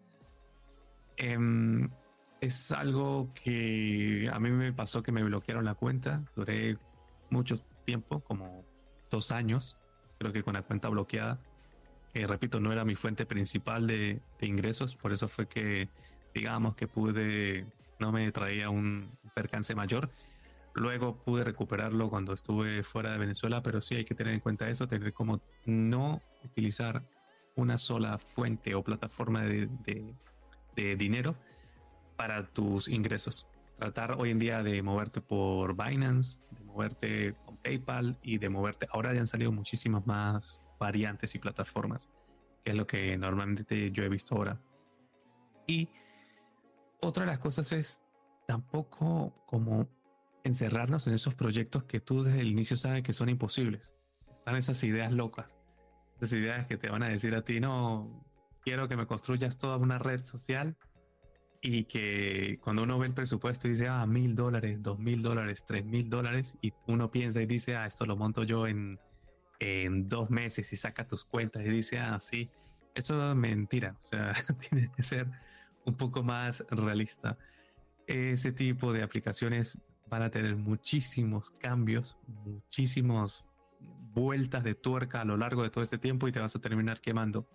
Eh, 1.18 1.38
es 2.42 2.72
algo 2.72 3.30
que 3.36 4.30
a 4.34 4.40
mí 4.40 4.50
me 4.50 4.74
pasó 4.74 5.04
que 5.04 5.12
me 5.12 5.24
bloquearon 5.24 5.64
la 5.64 5.76
cuenta. 5.76 6.24
Duré 6.36 6.78
mucho 7.30 7.58
tiempo, 7.86 8.20
como 8.22 8.66
dos 9.12 9.32
años, 9.32 9.78
creo 10.18 10.34
que 10.34 10.42
con 10.42 10.56
la 10.56 10.64
cuenta 10.64 10.90
bloqueada. 10.90 11.40
Eh, 12.16 12.26
repito, 12.26 12.60
no 12.60 12.74
era 12.74 12.84
mi 12.84 12.96
fuente 12.96 13.28
principal 13.28 13.86
de, 13.88 14.20
ingresos, 14.42 14.96
por 14.96 15.14
eso 15.14 15.28
fue 15.28 15.48
que, 15.48 15.88
digamos, 16.34 16.76
que 16.76 16.88
pude, 16.88 17.68
no 18.00 18.12
me 18.12 18.32
traía 18.32 18.72
un 18.72 19.12
percance 19.36 19.76
mayor. 19.76 20.10
Luego 20.74 21.18
pude 21.18 21.44
recuperarlo 21.44 22.10
cuando 22.10 22.34
estuve 22.34 22.82
fuera 22.82 23.12
de 23.12 23.20
Venezuela, 23.20 23.62
pero 23.62 23.82
sí 23.82 23.96
hay 23.96 24.06
que 24.06 24.16
tener 24.16 24.34
en 24.34 24.40
cuenta 24.40 24.68
eso, 24.68 24.88
tener 24.88 25.14
como 25.14 25.42
no 25.66 26.22
utilizar 26.44 27.04
una 27.56 27.78
sola 27.78 28.18
fuente 28.18 28.74
o 28.74 28.84
plataforma 28.84 29.44
de, 29.44 29.70
de 30.76 30.96
dinero 30.96 31.36
para 32.22 32.46
tus 32.46 32.88
ingresos. 32.88 33.48
Tratar 33.78 34.12
hoy 34.20 34.30
en 34.30 34.38
día 34.38 34.62
de 34.62 34.84
moverte 34.84 35.22
por 35.22 35.76
Binance, 35.76 36.40
de 36.52 36.64
moverte 36.64 37.34
con 37.44 37.58
PayPal 37.58 38.20
y 38.22 38.38
de 38.38 38.48
moverte. 38.48 38.88
Ahora 38.92 39.12
ya 39.12 39.22
han 39.22 39.26
salido 39.26 39.52
muchísimas 39.52 40.06
más 40.06 40.62
variantes 40.78 41.34
y 41.34 41.40
plataformas, 41.40 42.12
que 42.64 42.70
es 42.70 42.78
lo 42.78 42.86
que 42.86 43.18
normalmente 43.18 43.92
yo 43.92 44.04
he 44.04 44.10
visto 44.10 44.36
ahora. 44.36 44.62
Y 45.66 45.90
otra 47.00 47.26
de 47.26 47.32
las 47.32 47.40
cosas 47.40 47.72
es 47.72 48.04
tampoco 48.46 49.34
como 49.48 49.90
encerrarnos 50.44 51.08
en 51.08 51.16
esos 51.16 51.34
proyectos 51.34 51.86
que 51.86 52.00
tú 52.00 52.22
desde 52.22 52.42
el 52.42 52.50
inicio 52.50 52.78
sabes 52.78 53.02
que 53.02 53.14
son 53.14 53.30
imposibles. 53.30 53.96
Están 54.32 54.58
esas 54.58 54.84
ideas 54.84 55.12
locas, 55.12 55.58
esas 56.18 56.34
ideas 56.34 56.68
que 56.68 56.78
te 56.78 56.88
van 56.88 57.02
a 57.02 57.10
decir 57.10 57.34
a 57.34 57.42
ti, 57.44 57.60
no, 57.60 58.24
quiero 58.62 58.88
que 58.88 58.96
me 58.96 59.08
construyas 59.08 59.58
toda 59.58 59.78
una 59.78 59.98
red 59.98 60.24
social 60.24 60.78
y 61.62 61.84
que 61.84 62.60
cuando 62.62 62.84
uno 62.84 62.98
ve 62.98 63.08
el 63.08 63.14
presupuesto 63.14 63.68
dice, 63.68 63.88
ah, 63.88 64.06
mil 64.08 64.34
dólares, 64.34 64.82
dos 64.82 64.98
mil 64.98 65.22
dólares, 65.22 65.64
tres 65.66 65.86
mil 65.86 66.10
dólares, 66.10 66.58
y 66.62 66.74
uno 66.88 67.12
piensa 67.12 67.42
y 67.42 67.46
dice, 67.46 67.76
ah, 67.76 67.86
esto 67.86 68.06
lo 68.06 68.18
monto 68.18 68.44
yo 68.44 68.68
en, 68.68 69.00
en 69.60 70.10
dos 70.10 70.32
meses 70.32 70.74
y 70.74 70.76
saca 70.76 71.08
tus 71.08 71.24
cuentas 71.24 71.64
y 71.64 71.70
dice, 71.70 72.00
ah, 72.00 72.20
sí, 72.20 72.50
eso 72.96 73.30
es 73.30 73.36
mentira, 73.36 73.96
o 74.04 74.08
sea, 74.08 74.34
tiene 74.70 74.92
que 74.96 75.04
ser 75.04 75.28
un 75.86 75.96
poco 75.96 76.24
más 76.24 76.66
realista. 76.72 77.38
Ese 78.08 78.52
tipo 78.52 78.92
de 78.92 79.04
aplicaciones 79.04 79.80
van 80.10 80.24
a 80.24 80.32
tener 80.32 80.56
muchísimos 80.56 81.52
cambios, 81.52 82.18
muchísimas 82.28 83.46
vueltas 84.14 84.64
de 84.64 84.76
tuerca 84.76 85.22
a 85.22 85.26
lo 85.26 85.38
largo 85.38 85.64
de 85.64 85.70
todo 85.70 85.84
ese 85.84 85.98
tiempo 85.98 86.28
y 86.28 86.32
te 86.32 86.40
vas 86.40 86.56
a 86.56 86.60
terminar 86.60 87.00
quemando. 87.02 87.48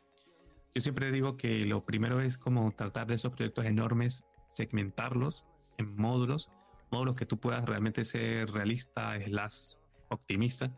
Yo 0.76 0.83
siempre 0.83 1.11
digo 1.11 1.38
que 1.38 1.64
lo 1.64 1.87
primero 1.87 2.21
es 2.21 2.37
como 2.37 2.71
tratar 2.71 3.06
de 3.06 3.14
esos 3.14 3.33
proyectos 3.33 3.64
enormes, 3.64 4.26
segmentarlos 4.47 5.47
en 5.78 5.97
módulos, 5.97 6.50
módulos 6.90 7.14
que 7.14 7.25
tú 7.25 7.38
puedas 7.40 7.64
realmente 7.64 8.04
ser 8.04 8.50
realista, 8.50 9.18
slash 9.18 9.76
optimista 10.11 10.71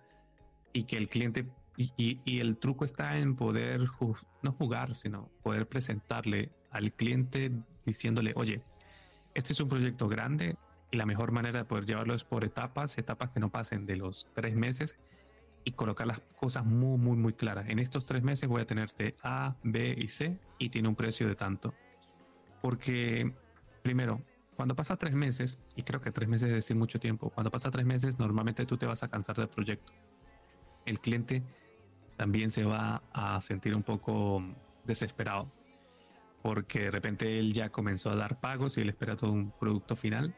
y 0.73 0.85
que 0.85 0.99
el 0.99 1.09
cliente 1.09 1.49
y, 1.77 2.21
y, 2.25 2.39
el 2.39 2.59
truco 2.59 2.85
está 2.85 3.19
en 3.19 3.35
poder 3.35 3.89
no 4.43 4.53
jugar, 4.53 4.95
sino 4.95 5.33
poder 5.43 5.67
presentarle 5.67 6.53
al 6.71 6.93
cliente 6.93 7.51
diciéndole, 7.85 8.35
oye, 8.37 8.63
este 9.35 9.53
es 9.53 9.61
un 9.61 9.69
proyecto 9.69 10.07
grande 10.07 10.55
y 10.93 10.97
la 10.97 11.07
mejor 11.07 11.33
manera 11.33 11.59
de 11.59 11.65
poder 11.65 11.87
llevarlo 11.87 12.15
es 12.15 12.23
por 12.23 12.45
etapas, 12.45 12.99
etapas 12.99 13.31
que 13.31 13.41
no 13.41 13.51
pasen 13.51 13.85
de 13.85 13.97
los 13.97 14.29
tres 14.33 14.55
meses 14.55 14.97
y 15.69 15.73
colocar 15.73 16.07
las 16.07 16.21
cosas 16.41 16.65
muy, 16.65 16.99
muy, 16.99 17.19
muy 17.19 17.35
claras. 17.35 17.69
En 17.69 17.79
estos 17.79 18.07
tres 18.07 18.23
meses 18.23 18.49
voy 18.49 18.63
a 18.63 18.67
tener 18.67 18.91
de 18.95 19.15
A, 19.23 19.55
B 19.63 19.95
y 19.99 20.09
C 20.09 20.39
y 20.59 20.71
tiene 20.71 20.89
un 20.89 20.95
precio 20.95 21.29
de 21.29 21.35
tanto. 21.35 21.75
Porque, 22.63 23.35
primero, 23.83 24.23
cuando 24.57 24.75
pasa 24.75 24.97
tres 24.97 25.15
meses, 25.15 25.59
y 25.77 25.83
creo 25.83 26.01
que 26.01 26.11
tres 26.11 26.27
meses 26.27 26.49
es 26.49 26.55
decir 26.55 26.75
mucho 26.75 26.99
tiempo, 26.99 27.29
cuando 27.29 27.51
pasa 27.51 27.71
tres 27.71 27.85
meses 27.85 28.19
normalmente 28.19 28.65
tú 28.65 28.79
te 28.79 28.87
vas 28.87 29.03
a 29.03 29.09
cansar 29.09 29.37
del 29.37 29.49
proyecto. 29.49 29.93
El 30.87 31.01
cliente 31.01 31.43
también 32.17 32.49
se 32.49 32.65
va 32.65 33.03
a 33.13 33.39
sentir 33.43 33.75
un 33.75 33.83
poco 33.83 34.43
desesperado 34.87 35.53
porque 36.41 36.85
de 36.85 36.91
repente 36.91 37.39
él 37.39 37.53
ya 37.53 37.69
comenzó 37.69 38.09
a 38.09 38.17
dar 38.17 38.41
pagos 38.41 38.79
y 38.79 38.81
él 38.81 38.89
espera 38.89 39.17
todo 39.17 39.33
un 39.33 39.51
producto 39.51 39.97
final 39.97 40.35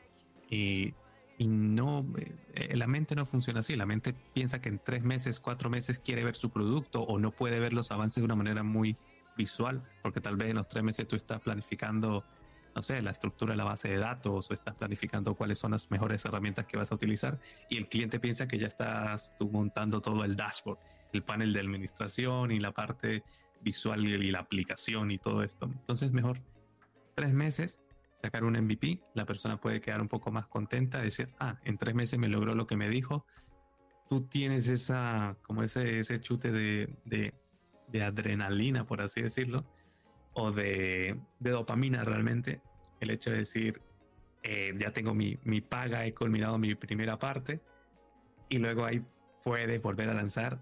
y, 0.51 0.93
y 1.41 1.49
no, 1.49 2.05
eh, 2.53 2.77
la 2.77 2.87
mente 2.87 3.15
no 3.15 3.25
funciona 3.25 3.61
así, 3.61 3.75
la 3.75 3.87
mente 3.87 4.15
piensa 4.35 4.61
que 4.61 4.69
en 4.69 4.79
tres 4.79 5.03
meses, 5.03 5.41
cuatro 5.41 5.71
meses 5.71 5.99
quiere 5.99 6.23
ver 6.23 6.37
su 6.37 6.51
producto 6.51 7.01
o 7.01 7.19
no 7.19 7.31
puede 7.31 7.59
ver 7.59 7.73
los 7.73 7.91
avances 7.91 8.17
de 8.17 8.27
una 8.27 8.37
manera 8.37 8.63
muy 8.63 8.95
visual, 9.39 9.83
porque 10.03 10.21
tal 10.21 10.37
vez 10.37 10.51
en 10.51 10.57
los 10.57 10.69
tres 10.69 10.85
meses 10.85 11.09
tú 11.09 11.17
estás 11.17 11.41
planificando, 11.41 12.27
no 12.75 12.83
sé, 12.83 13.01
la 13.01 13.11
estructura 13.11 13.55
de 13.55 13.57
la 13.57 13.65
base 13.65 13.89
de 13.89 13.97
datos 13.97 14.51
o 14.51 14.53
estás 14.53 14.75
planificando 14.75 15.35
cuáles 15.35 15.59
son 15.59 15.71
las 15.71 15.91
mejores 15.91 16.23
herramientas 16.27 16.67
que 16.67 16.77
vas 16.77 16.93
a 16.93 16.95
utilizar 16.95 17.41
y 17.71 17.79
el 17.79 17.89
cliente 17.89 18.21
piensa 18.21 18.47
que 18.47 18.59
ya 18.59 18.67
estás 18.67 19.35
tú 19.39 19.49
montando 19.49 20.03
todo 20.03 20.23
el 20.27 20.37
dashboard 20.37 20.79
el 21.15 21.23
panel 21.23 21.55
de 21.55 21.61
administración 21.61 22.51
y 22.51 22.61
la 22.61 22.73
parte 22.73 23.25
visual 23.63 24.07
y 24.07 24.31
la 24.31 24.41
aplicación 24.41 25.11
y 25.11 25.17
todo 25.17 25.43
esto. 25.43 25.71
Entonces, 25.73 26.13
mejor 26.13 26.39
tres 27.15 27.33
meses, 27.33 27.81
sacar 28.21 28.45
un 28.45 28.53
MVP, 28.53 29.01
la 29.15 29.25
persona 29.25 29.59
puede 29.59 29.81
quedar 29.81 30.03
un 30.03 30.09
poco 30.09 30.31
más 30.31 30.47
contenta, 30.47 31.01
decir, 31.01 31.31
ah, 31.39 31.59
en 31.65 31.79
tres 31.79 31.95
meses 31.95 32.19
me 32.19 32.29
logró 32.29 32.55
lo 32.55 32.67
que 32.67 32.77
me 32.77 32.91
dijo. 32.91 33.25
Tú 34.11 34.27
tienes 34.27 34.69
esa, 34.69 35.39
como 35.43 35.63
ese, 35.63 36.01
ese 36.01 36.19
chute 36.19 36.53
de, 36.53 36.95
de, 37.07 38.03
adrenalina, 38.03 38.85
por 38.85 39.01
así 39.01 39.23
decirlo, 39.23 39.65
o 40.35 40.53
de, 40.53 41.19
de, 41.39 41.51
dopamina 41.51 42.05
realmente. 42.05 42.61
El 43.01 43.11
hecho 43.11 43.31
de 43.31 43.39
decir, 43.39 43.81
eh, 44.43 44.75
ya 44.77 44.93
tengo 44.93 45.15
mi, 45.15 45.39
mi 45.45 45.63
paga, 45.63 46.05
he 46.05 46.13
culminado 46.13 46.59
mi 46.59 46.75
primera 46.75 47.19
parte, 47.19 47.63
y 48.51 48.59
luego 48.59 48.85
ahí 48.85 49.03
puedes 49.43 49.81
volver 49.81 50.11
a 50.11 50.15
lanzar 50.15 50.61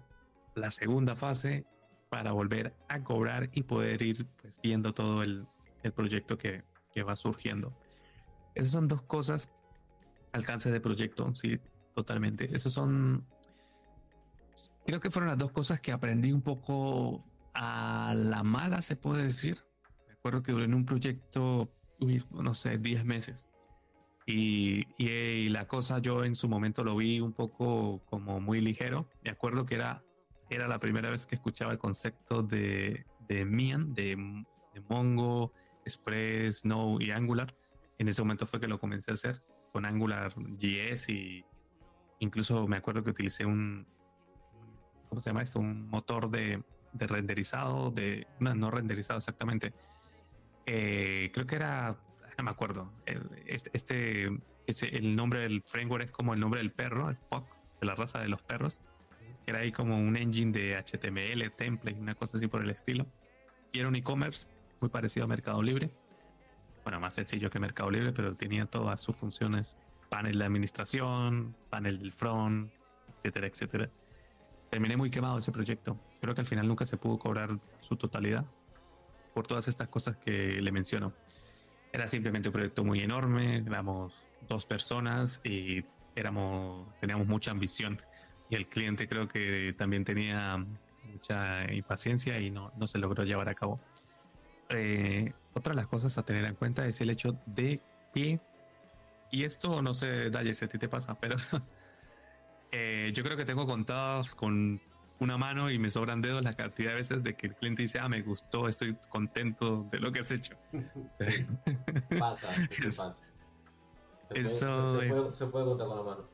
la 0.55 0.71
segunda 0.71 1.17
fase 1.17 1.65
para 2.09 2.31
volver 2.31 2.73
a 2.87 3.03
cobrar 3.03 3.49
y 3.53 3.63
poder 3.63 4.01
ir 4.01 4.25
pues, 4.41 4.57
viendo 4.63 4.93
todo 4.93 5.23
el, 5.23 5.45
el 5.83 5.91
proyecto 5.91 6.37
que, 6.37 6.63
que, 6.93 7.03
va 7.03 7.15
surgiendo. 7.15 7.73
Esas 8.55 8.71
son 8.71 8.87
dos 8.87 9.01
cosas, 9.01 9.51
alcance 10.31 10.71
de 10.71 10.79
proyecto, 10.79 11.33
sí, 11.35 11.59
totalmente. 11.95 12.53
Esas 12.53 12.73
son, 12.73 13.25
creo 14.85 14.99
que 14.99 15.11
fueron 15.11 15.29
las 15.29 15.37
dos 15.37 15.51
cosas 15.51 15.79
que 15.81 15.91
aprendí 15.91 16.31
un 16.31 16.41
poco 16.41 17.23
a 17.53 18.13
la 18.15 18.43
mala, 18.43 18.81
se 18.81 18.95
puede 18.95 19.23
decir. 19.23 19.63
Me 20.07 20.13
acuerdo 20.13 20.43
que 20.43 20.51
duré 20.51 20.65
en 20.65 20.73
un 20.73 20.85
proyecto, 20.85 21.71
no 22.31 22.53
sé, 22.53 22.77
10 22.77 23.05
meses. 23.05 23.47
Y, 24.25 24.85
y, 24.97 25.09
y, 25.09 25.49
la 25.49 25.67
cosa 25.67 25.99
yo 25.99 26.23
en 26.23 26.35
su 26.35 26.47
momento 26.47 26.83
lo 26.83 26.95
vi 26.95 27.19
un 27.19 27.33
poco 27.33 28.01
como 28.05 28.39
muy 28.39 28.61
ligero. 28.61 29.09
Me 29.23 29.31
acuerdo 29.31 29.65
que 29.65 29.75
era 29.75 30.03
era 30.49 30.67
la 30.67 30.79
primera 30.79 31.09
vez 31.09 31.25
que 31.25 31.35
escuchaba 31.35 31.71
el 31.71 31.77
concepto 31.77 32.41
de, 32.43 33.05
de 33.27 33.45
Mian, 33.45 33.93
de, 33.93 34.17
Mongo, 34.87 35.53
Express, 35.89 36.65
Node 36.65 37.05
y 37.05 37.11
Angular. 37.11 37.55
En 37.97 38.07
ese 38.07 38.21
momento 38.21 38.45
fue 38.45 38.59
que 38.59 38.67
lo 38.67 38.79
comencé 38.79 39.11
a 39.11 39.15
hacer 39.15 39.41
con 39.71 39.85
Angular 39.85 40.33
JS 40.35 41.09
y 41.09 41.45
incluso 42.19 42.67
me 42.67 42.77
acuerdo 42.77 43.03
que 43.03 43.11
utilicé 43.11 43.45
un, 43.45 43.85
¿cómo 45.09 45.21
se 45.21 45.29
llama 45.29 45.43
esto? 45.43 45.59
Un 45.59 45.89
motor 45.89 46.29
de, 46.29 46.63
de 46.93 47.07
renderizado, 47.07 47.91
de, 47.91 48.27
no, 48.39 48.71
renderizado 48.71 49.17
exactamente. 49.17 49.73
Eh, 50.65 51.31
creo 51.33 51.45
que 51.45 51.55
era, 51.55 51.91
no 52.37 52.43
me 52.43 52.51
acuerdo. 52.51 52.91
Este, 53.45 54.31
este, 54.65 54.97
el 54.97 55.15
nombre 55.15 55.41
del 55.41 55.61
framework 55.63 56.05
es 56.05 56.11
como 56.11 56.33
el 56.33 56.39
nombre 56.39 56.61
del 56.61 56.71
perro, 56.71 57.09
el 57.09 57.17
POC, 57.17 57.45
de 57.81 57.87
la 57.87 57.95
raza 57.95 58.19
de 58.19 58.29
los 58.29 58.41
perros 58.41 58.81
era 59.49 59.59
ahí 59.59 59.71
como 59.71 59.97
un 59.97 60.15
engine 60.15 60.51
de 60.51 60.77
HTML, 60.77 61.51
template, 61.51 61.99
una 61.99 62.15
cosa 62.15 62.37
así 62.37 62.47
por 62.47 62.61
el 62.61 62.69
estilo. 62.69 63.05
Y 63.71 63.79
era 63.79 63.87
un 63.87 63.95
e-commerce 63.95 64.47
muy 64.81 64.89
parecido 64.89 65.25
a 65.25 65.27
Mercado 65.27 65.61
Libre. 65.61 65.89
Bueno, 66.83 66.99
más 66.99 67.13
sencillo 67.13 67.49
que 67.49 67.59
Mercado 67.59 67.91
Libre, 67.91 68.11
pero 68.13 68.35
tenía 68.35 68.65
todas 68.65 69.01
sus 69.01 69.15
funciones, 69.15 69.77
panel 70.09 70.39
de 70.39 70.45
administración, 70.45 71.55
panel 71.69 71.99
del 71.99 72.11
front, 72.11 72.71
etcétera, 73.15 73.47
etcétera. 73.47 73.89
Terminé 74.69 74.97
muy 74.97 75.09
quemado 75.09 75.37
ese 75.37 75.51
proyecto. 75.51 75.99
Creo 76.21 76.33
que 76.33 76.41
al 76.41 76.47
final 76.47 76.67
nunca 76.67 76.85
se 76.85 76.97
pudo 76.97 77.17
cobrar 77.17 77.59
su 77.81 77.95
totalidad 77.95 78.45
por 79.33 79.47
todas 79.47 79.67
estas 79.67 79.89
cosas 79.89 80.17
que 80.17 80.61
le 80.61 80.71
menciono. 80.71 81.13
Era 81.91 82.07
simplemente 82.07 82.49
un 82.49 82.53
proyecto 82.53 82.83
muy 82.83 82.99
enorme, 83.01 83.57
éramos 83.57 84.13
dos 84.47 84.65
personas 84.65 85.41
y 85.43 85.83
éramos, 86.15 86.87
teníamos 86.99 87.27
mucha 87.27 87.51
ambición 87.51 87.97
y 88.49 88.55
el 88.55 88.67
cliente 88.67 89.07
creo 89.07 89.27
que 89.27 89.73
también 89.77 90.03
tenía 90.03 90.63
mucha 91.11 91.71
impaciencia 91.71 92.39
y 92.39 92.51
no, 92.51 92.71
no 92.77 92.87
se 92.87 92.97
logró 92.97 93.23
llevar 93.23 93.49
a 93.49 93.55
cabo. 93.55 93.79
Eh, 94.69 95.33
otra 95.53 95.71
de 95.71 95.77
las 95.77 95.87
cosas 95.87 96.17
a 96.17 96.23
tener 96.23 96.45
en 96.45 96.55
cuenta 96.55 96.85
es 96.85 97.01
el 97.01 97.09
hecho 97.09 97.35
de 97.45 97.81
que, 98.13 98.39
y 99.31 99.43
esto 99.43 99.81
no 99.81 99.93
sé, 99.93 100.29
Dyer, 100.29 100.55
si 100.55 100.65
a 100.65 100.67
ti 100.67 100.77
te 100.77 100.87
pasa, 100.87 101.15
pero 101.19 101.35
eh, 102.71 103.11
yo 103.13 103.23
creo 103.23 103.35
que 103.35 103.45
tengo 103.45 103.65
contados 103.65 104.35
con 104.35 104.79
una 105.19 105.37
mano 105.37 105.69
y 105.69 105.77
me 105.79 105.91
sobran 105.91 106.21
dedos 106.21 106.43
la 106.43 106.53
cantidad 106.53 106.91
de 106.91 106.95
veces 106.95 107.23
de 107.23 107.35
que 107.35 107.47
el 107.47 107.55
cliente 107.55 107.81
dice, 107.81 107.99
ah, 107.99 108.07
me 108.07 108.21
gustó, 108.21 108.67
estoy 108.67 108.95
contento 109.09 109.87
de 109.91 109.99
lo 109.99 110.11
que 110.11 110.19
has 110.19 110.31
hecho. 110.31 110.55
Sí. 111.09 111.45
pasa, 112.17 112.49
pasa. 112.85 113.11
Se 113.11 113.23
Eso 114.39 114.67
puede, 114.67 115.01
se, 115.01 115.07
puede, 115.09 115.35
se 115.35 115.47
puede 115.47 115.65
contar 115.65 115.87
con 115.87 115.97
la 115.97 116.03
mano. 116.03 116.29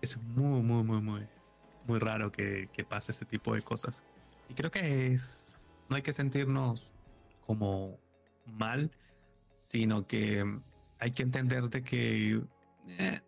Es 0.00 0.16
muy, 0.16 0.62
muy, 0.62 0.82
muy, 0.82 1.00
muy, 1.00 1.26
muy 1.86 1.98
raro 1.98 2.32
que, 2.32 2.68
que 2.72 2.84
pase 2.84 3.12
este 3.12 3.26
tipo 3.26 3.54
de 3.54 3.62
cosas. 3.62 4.02
Y 4.48 4.54
creo 4.54 4.70
que 4.70 5.12
es, 5.12 5.54
no 5.88 5.96
hay 5.96 6.02
que 6.02 6.12
sentirnos 6.12 6.94
como 7.46 7.98
mal, 8.46 8.90
sino 9.56 10.06
que 10.06 10.44
hay 10.98 11.10
que 11.10 11.22
entender 11.22 11.68
de 11.68 11.82
que 11.82 12.40
eh, 12.88 13.20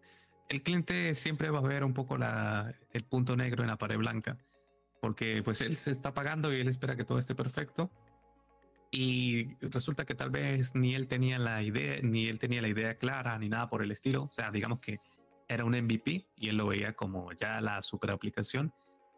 el 0.48 0.62
cliente 0.62 1.14
siempre 1.14 1.50
va 1.50 1.58
a 1.58 1.62
ver 1.62 1.84
un 1.84 1.94
poco 1.94 2.16
la, 2.16 2.74
el 2.92 3.04
punto 3.04 3.36
negro 3.36 3.62
en 3.62 3.68
la 3.68 3.76
pared 3.76 3.98
blanca, 3.98 4.36
porque 5.00 5.42
pues 5.42 5.60
él 5.60 5.76
se 5.76 5.90
está 5.90 6.14
pagando 6.14 6.52
y 6.52 6.60
él 6.60 6.68
espera 6.68 6.96
que 6.96 7.04
todo 7.04 7.18
esté 7.18 7.34
perfecto. 7.34 7.90
Y 8.90 9.56
resulta 9.60 10.04
que 10.04 10.14
tal 10.14 10.30
vez 10.30 10.74
ni 10.74 10.94
él 10.94 11.08
tenía 11.08 11.38
la 11.38 11.62
idea, 11.62 11.98
ni 12.02 12.26
él 12.26 12.38
tenía 12.38 12.62
la 12.62 12.68
idea 12.68 12.96
clara, 12.96 13.38
ni 13.38 13.48
nada 13.48 13.68
por 13.68 13.82
el 13.82 13.90
estilo. 13.90 14.24
O 14.24 14.32
sea, 14.32 14.50
digamos 14.50 14.78
que 14.78 15.00
era 15.48 15.64
un 15.64 15.72
MVP 15.72 16.28
y 16.36 16.48
él 16.48 16.56
lo 16.56 16.68
veía 16.68 16.94
como 16.94 17.32
ya 17.32 17.60
la 17.60 17.82
super 17.82 18.10
aplicación 18.10 18.72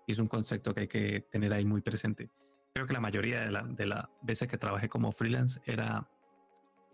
y 0.07 0.13
es 0.13 0.19
un 0.19 0.27
concepto 0.27 0.75
que 0.75 0.81
hay 0.81 0.89
que 0.89 1.21
tener 1.31 1.53
ahí 1.53 1.65
muy 1.65 1.83
presente. 1.83 2.31
Creo 2.75 2.87
que 2.87 2.93
la 2.93 3.01
mayoría 3.01 3.41
de 3.41 3.51
las 3.51 3.79
la 3.79 4.11
veces 4.23 4.49
que 4.49 4.59
trabajé 4.59 4.89
como 4.89 5.13
freelance 5.13 5.61
era 5.65 6.09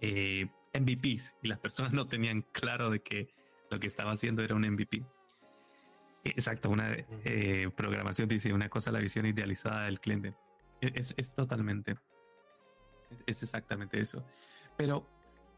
eh, 0.00 0.46
MVPs 0.72 1.36
y 1.42 1.48
las 1.48 1.58
personas 1.58 1.92
no 1.92 2.06
tenían 2.06 2.42
claro 2.52 2.90
de 2.90 3.00
que 3.00 3.28
lo 3.70 3.78
que 3.78 3.86
estaba 3.86 4.12
haciendo 4.12 4.42
era 4.42 4.54
un 4.54 4.62
MVP. 4.62 5.04
Exacto, 6.24 6.70
una 6.70 6.90
eh, 7.24 7.70
programación 7.76 8.28
dice 8.28 8.52
una 8.52 8.68
cosa, 8.68 8.90
la 8.90 9.00
visión 9.00 9.26
idealizada 9.26 9.84
del 9.84 10.00
cliente. 10.00 10.34
E-, 10.80 10.92
es, 10.94 11.14
es 11.16 11.34
totalmente, 11.34 11.96
es, 13.10 13.22
es, 13.26 13.42
exactamente 13.42 14.00
eso. 14.00 14.24
Pero 14.76 15.06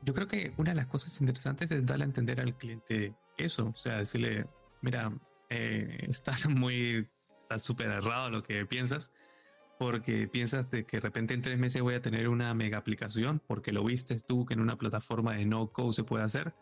yo 0.02 0.12
creo 0.12 0.26
que 0.26 0.52
una 0.56 0.70
de 0.70 0.76
las 0.76 0.87
cosas 0.87 1.20
interesantes 1.20 1.70
es 1.70 1.87
darle 1.87 2.04
a 2.04 2.06
entender 2.06 2.40
al 2.40 2.56
cliente 2.56 3.14
eso, 3.37 3.73
o 3.75 3.78
sea, 3.78 3.99
decirle, 3.99 4.46
mira, 4.82 5.12
eh, 5.49 5.99
estás 6.08 6.49
muy, 6.49 7.08
estás 7.38 7.62
súper 7.62 7.90
errado 7.90 8.30
lo 8.30 8.42
que 8.42 8.66
piensas, 8.66 9.11
porque 9.78 10.28
piensas 10.28 10.71
de 10.71 10.85
que 10.85 10.97
de 10.99 11.00
repente 11.00 11.35
en 11.35 11.42
tres 11.42 11.59
meses 11.59 11.83
voy 11.83 11.95
a 11.95 12.02
tener 12.02 12.28
una 12.28 12.52
mega 12.54 12.78
aplicación, 12.78 13.42
porque 13.47 13.73
lo 13.73 13.85
viste 13.85 14.16
tú 14.21 14.47
que 14.47 14.54
en 14.54 14.61
una 14.61 14.76
plataforma 14.76 15.35
de 15.35 15.45
no 15.45 15.68
code 15.68 15.92
se 15.92 16.04
puede 16.04 16.25
hacer, 16.25 16.54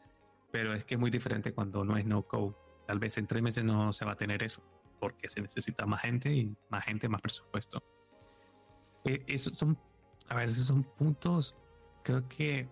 pero 0.50 0.72
es 0.72 0.84
que 0.84 0.94
es 0.94 1.00
muy 1.00 1.10
diferente 1.10 1.52
cuando 1.52 1.84
no 1.84 1.96
es 1.96 2.06
no 2.06 2.22
code. 2.22 2.54
Tal 2.86 2.98
vez 2.98 3.16
en 3.18 3.26
tres 3.26 3.42
meses 3.42 3.64
no 3.64 3.92
se 3.92 4.04
va 4.04 4.12
a 4.12 4.16
tener 4.16 4.42
eso, 4.42 4.62
porque 5.00 5.28
se 5.28 5.40
necesita 5.40 5.86
más 5.86 6.02
gente 6.02 6.32
y 6.32 6.56
más 6.68 6.84
gente, 6.84 7.08
más 7.08 7.20
presupuesto. 7.20 7.82
Eh, 9.04 9.22
esos 9.26 9.56
son, 9.56 9.78
a 10.28 10.36
ver, 10.36 10.48
esos 10.48 10.66
son 10.66 10.82
puntos, 10.82 11.56
creo 12.02 12.28
que 12.28 12.68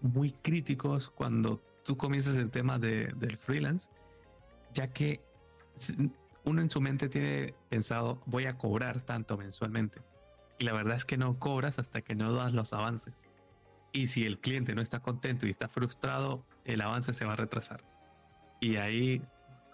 muy 0.00 0.32
críticos 0.32 1.08
cuando 1.08 1.60
tú 1.84 1.96
comienzas 1.96 2.36
el 2.36 2.50
tema 2.50 2.78
de, 2.78 3.06
del 3.16 3.38
freelance, 3.38 3.88
ya 4.72 4.92
que 4.92 5.20
uno 6.44 6.62
en 6.62 6.70
su 6.70 6.80
mente 6.80 7.08
tiene 7.08 7.54
pensado, 7.68 8.20
voy 8.26 8.46
a 8.46 8.58
cobrar 8.58 9.00
tanto 9.00 9.36
mensualmente. 9.36 10.00
Y 10.58 10.64
la 10.64 10.72
verdad 10.72 10.96
es 10.96 11.04
que 11.04 11.16
no 11.16 11.38
cobras 11.38 11.78
hasta 11.78 12.02
que 12.02 12.14
no 12.14 12.32
das 12.32 12.52
los 12.52 12.72
avances. 12.72 13.20
Y 13.92 14.06
si 14.08 14.24
el 14.24 14.38
cliente 14.38 14.74
no 14.74 14.80
está 14.80 15.00
contento 15.00 15.46
y 15.46 15.50
está 15.50 15.68
frustrado, 15.68 16.44
el 16.64 16.80
avance 16.80 17.12
se 17.12 17.24
va 17.24 17.34
a 17.34 17.36
retrasar. 17.36 17.84
Y 18.60 18.76
ahí 18.76 19.22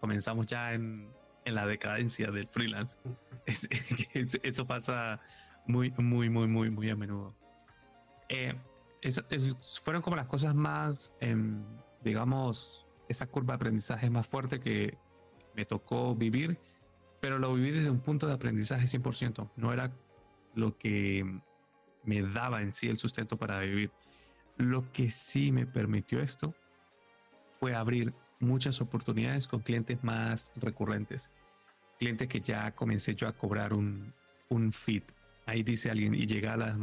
comenzamos 0.00 0.46
ya 0.46 0.72
en, 0.72 1.10
en 1.44 1.54
la 1.54 1.66
decadencia 1.66 2.30
del 2.30 2.48
freelance. 2.48 2.98
eso 3.46 4.66
pasa 4.66 5.20
muy, 5.66 5.92
muy, 5.98 6.30
muy, 6.30 6.48
muy, 6.48 6.70
muy 6.70 6.90
a 6.90 6.96
menudo. 6.96 7.34
Eh, 8.28 8.54
fueron 9.84 10.02
como 10.02 10.16
las 10.16 10.26
cosas 10.26 10.54
más, 10.54 11.14
em, 11.20 11.62
digamos, 12.02 12.86
esa 13.08 13.26
curva 13.26 13.54
de 13.54 13.56
aprendizaje 13.56 14.10
más 14.10 14.26
fuerte 14.26 14.60
que 14.60 14.98
me 15.58 15.64
tocó 15.64 16.14
vivir, 16.14 16.56
pero 17.20 17.40
lo 17.40 17.52
viví 17.52 17.72
desde 17.72 17.90
un 17.90 17.98
punto 17.98 18.28
de 18.28 18.32
aprendizaje 18.32 18.86
100%. 18.86 19.50
No 19.56 19.72
era 19.72 19.90
lo 20.54 20.78
que 20.78 21.40
me 22.04 22.22
daba 22.22 22.62
en 22.62 22.70
sí 22.70 22.86
el 22.86 22.96
sustento 22.96 23.36
para 23.36 23.58
vivir. 23.58 23.90
Lo 24.56 24.92
que 24.92 25.10
sí 25.10 25.50
me 25.50 25.66
permitió 25.66 26.20
esto 26.20 26.54
fue 27.58 27.74
abrir 27.74 28.14
muchas 28.38 28.80
oportunidades 28.80 29.48
con 29.48 29.58
clientes 29.58 29.98
más 30.04 30.52
recurrentes. 30.54 31.28
Clientes 31.98 32.28
que 32.28 32.40
ya 32.40 32.72
comencé 32.76 33.16
yo 33.16 33.26
a 33.26 33.32
cobrar 33.32 33.72
un, 33.72 34.14
un 34.50 34.72
feed. 34.72 35.02
Ahí 35.44 35.64
dice 35.64 35.90
alguien 35.90 36.14
y 36.14 36.24
llega 36.26 36.56
la, 36.56 36.78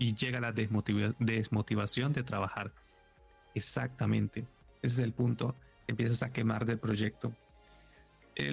y 0.00 0.14
llega 0.16 0.40
la 0.40 0.50
desmotivación 0.50 2.12
de 2.12 2.24
trabajar. 2.24 2.72
Exactamente. 3.54 4.40
Ese 4.82 4.94
es 4.94 4.98
el 4.98 5.12
punto. 5.12 5.54
Empiezas 5.86 6.24
a 6.24 6.32
quemar 6.32 6.64
del 6.66 6.80
proyecto 6.80 7.32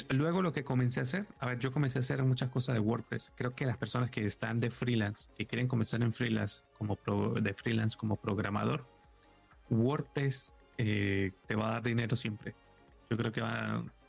luego 0.09 0.41
lo 0.41 0.53
que 0.53 0.63
comencé 0.63 0.99
a 0.99 1.03
hacer, 1.03 1.27
a 1.39 1.47
ver, 1.47 1.59
yo 1.59 1.71
comencé 1.71 1.99
a 1.99 2.01
hacer 2.01 2.23
muchas 2.23 2.49
cosas 2.49 2.75
de 2.75 2.79
WordPress. 2.79 3.31
Creo 3.35 3.55
que 3.55 3.65
las 3.65 3.77
personas 3.77 4.09
que 4.11 4.25
están 4.25 4.59
de 4.59 4.69
freelance, 4.69 5.31
que 5.35 5.45
quieren 5.45 5.67
comenzar 5.67 6.01
en 6.03 6.13
freelance 6.13 6.63
como 6.77 6.97
de 7.41 7.53
freelance 7.53 7.97
como 7.97 8.15
programador, 8.15 8.85
WordPress 9.69 10.55
eh, 10.77 11.31
te 11.47 11.55
va 11.55 11.69
a 11.69 11.71
dar 11.73 11.83
dinero 11.83 12.15
siempre. 12.15 12.53
Yo 13.09 13.17
creo 13.17 13.31
que 13.31 13.43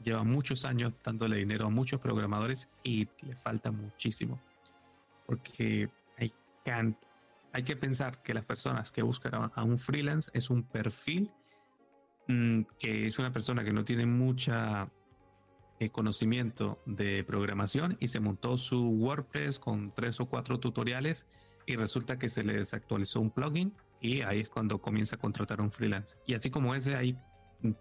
lleva 0.02 0.25
muchos 0.25 0.64
años 0.64 0.93
dándole 1.02 1.37
dinero 1.37 1.67
a 1.67 1.71
muchos 1.71 2.00
programadores 2.00 2.69
y 2.85 3.09
le 3.23 3.35
falta 3.35 3.71
muchísimo. 3.73 4.41
Porque 5.26 5.88
hay, 6.19 6.33
hay 7.52 7.62
que 7.62 7.76
pensar 7.76 8.23
que 8.23 8.35
las 8.35 8.45
personas 8.45 8.93
que 8.93 9.02
buscan 9.02 9.50
a 9.55 9.64
un 9.64 9.79
freelance 9.79 10.31
es 10.35 10.50
un 10.50 10.62
perfil 10.62 11.33
mm, 12.29 12.61
que 12.79 13.07
es 13.07 13.19
una 13.19 13.33
persona 13.33 13.64
que 13.64 13.73
no 13.73 13.85
tiene 13.85 14.07
mucha 14.07 14.88
eh, 15.79 15.91
conocimiento 15.91 16.81
de 16.87 17.25
programación 17.25 17.97
y 18.00 18.09
se 18.09 18.21
montó 18.21 18.59
su 18.59 18.88
WordPress 18.88 19.59
con 19.59 19.93
tres 19.95 20.21
o 20.21 20.26
cuatro 20.26 20.61
tutoriales 20.61 21.26
y 21.67 21.76
resulta 21.76 22.19
que 22.19 22.29
se 22.29 22.45
le 22.45 22.55
desactualizó 22.55 23.21
un 23.21 23.31
plugin 23.31 23.75
y 24.00 24.23
ahí 24.23 24.41
es 24.41 24.49
cuando 24.49 24.81
comienza 24.81 25.17
a 25.17 25.19
contratar 25.19 25.61
un 25.61 25.71
freelance. 25.71 26.17
Y 26.26 26.35
así 26.35 26.50
como 26.50 26.75
ese 26.75 26.97
hay 26.97 27.17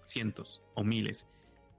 cientos 0.06 0.62
o 0.76 0.84
miles. 0.84 1.28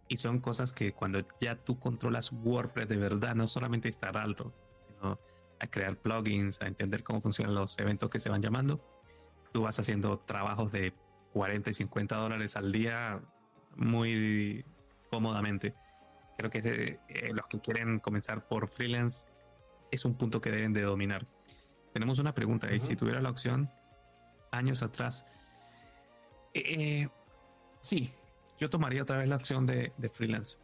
Y 0.08 0.16
son 0.16 0.40
cosas 0.40 0.72
que 0.72 0.92
cuando 0.92 1.20
ya 1.40 1.56
tú 1.56 1.78
controlas 1.78 2.32
WordPress 2.32 2.88
de 2.88 2.96
verdad, 2.96 3.34
no 3.34 3.46
solamente 3.46 3.88
instalarlo, 3.88 4.52
sino 4.88 5.18
a 5.60 5.66
crear 5.68 5.96
plugins, 5.96 6.60
a 6.60 6.66
entender 6.66 7.02
cómo 7.02 7.20
funcionan 7.20 7.54
los 7.54 7.78
eventos 7.78 8.10
que 8.10 8.18
se 8.18 8.28
van 8.28 8.42
llamando, 8.42 8.84
tú 9.52 9.62
vas 9.62 9.78
haciendo 9.78 10.18
trabajos 10.18 10.72
de 10.72 10.92
40 11.32 11.70
y 11.70 11.74
50 11.74 12.16
dólares 12.16 12.56
al 12.56 12.72
día 12.72 13.22
muy 13.76 14.64
cómodamente 15.10 15.74
creo 16.42 16.50
que 16.50 16.98
eh, 17.08 17.32
los 17.32 17.46
que 17.46 17.60
quieren 17.60 17.98
comenzar 17.98 18.46
por 18.46 18.68
freelance 18.68 19.26
es 19.90 20.04
un 20.04 20.14
punto 20.14 20.40
que 20.40 20.50
deben 20.50 20.72
de 20.72 20.82
dominar. 20.82 21.26
Tenemos 21.92 22.18
una 22.18 22.34
pregunta 22.34 22.72
y 22.72 22.80
si 22.80 22.96
tuviera 22.96 23.20
la 23.20 23.30
opción 23.30 23.70
años 24.50 24.82
atrás, 24.82 25.26
eh, 26.54 27.08
sí, 27.80 28.12
yo 28.58 28.70
tomaría 28.70 29.02
otra 29.02 29.18
vez 29.18 29.28
la 29.28 29.36
opción 29.36 29.66
de, 29.66 29.92
freelance. 30.12 30.56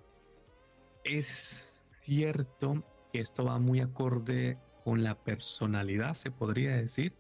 Es 1.05 1.81
cierto 2.05 2.83
que 3.13 3.21
esto 3.21 3.45
va 3.45 3.59
muy 3.59 3.81
acorde 3.81 4.59
con 4.85 5.03
la 5.03 5.15
personalidad, 5.15 6.15
se 6.15 6.31
podría 6.31 6.77
decir. 6.77 7.15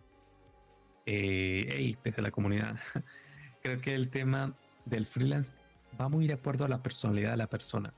Eh, 1.10 1.96
desde 2.04 2.20
la 2.20 2.30
comunidad, 2.30 2.76
creo 3.62 3.80
que 3.80 3.94
el 3.94 4.10
tema 4.10 4.54
del 4.84 5.06
freelance 5.06 5.54
va 5.98 6.10
muy 6.10 6.26
de 6.26 6.34
acuerdo 6.34 6.66
a 6.66 6.68
la 6.68 6.82
personalidad 6.82 7.30
de 7.30 7.38
la 7.38 7.48
persona 7.48 7.94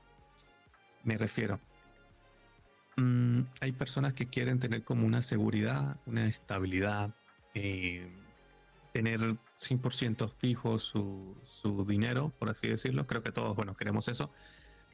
me 1.03 1.17
refiero. 1.17 1.59
Mm, 2.97 3.41
hay 3.61 3.71
personas 3.71 4.13
que 4.13 4.27
quieren 4.27 4.59
tener 4.59 4.83
como 4.83 5.05
una 5.05 5.21
seguridad, 5.21 5.97
una 6.05 6.27
estabilidad, 6.27 7.15
eh, 7.53 8.11
tener 8.93 9.37
100% 9.59 10.29
fijo 10.29 10.77
su, 10.77 11.37
su, 11.45 11.85
dinero, 11.85 12.31
por 12.37 12.49
así 12.49 12.67
decirlo. 12.67 13.05
Creo 13.05 13.21
que 13.21 13.31
todos, 13.31 13.55
bueno, 13.55 13.75
queremos 13.75 14.07
eso, 14.07 14.29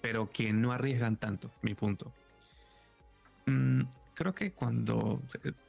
pero 0.01 0.29
que 0.31 0.53
no 0.53 0.71
arriesgan 0.71 1.17
tanto, 1.17 1.51
mi 1.61 1.73
punto. 1.73 2.13
Mm, 3.47 3.83
creo 4.13 4.33
que 4.35 4.51
cuando 4.51 5.21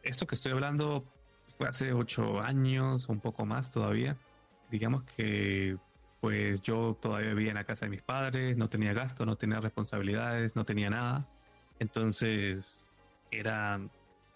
esto 0.03 0.27
que 0.27 0.35
estoy 0.35 0.53
hablando 0.53 1.05
fue 1.57 1.68
hace 1.68 1.92
ocho 1.92 2.40
años, 2.40 3.09
un 3.09 3.20
poco 3.20 3.46
más 3.46 3.70
todavía, 3.70 4.16
digamos 4.70 5.05
que 5.05 5.77
pues 6.20 6.62
yo 6.62 6.96
todavía 7.00 7.35
vivía 7.35 7.50
en 7.50 7.57
la 7.57 7.64
casa 7.64 7.87
de 7.87 7.90
mis 7.90 8.02
padres, 8.02 8.57
no 8.57 8.68
tenía 8.68 8.92
gasto, 8.92 9.24
no 9.24 9.37
tenía 9.37 9.61
responsabilidades, 9.61 10.57
no 10.57 10.64
tenía 10.64 10.90
nada. 10.90 11.28
Entonces 11.78 12.98
era, 13.31 13.81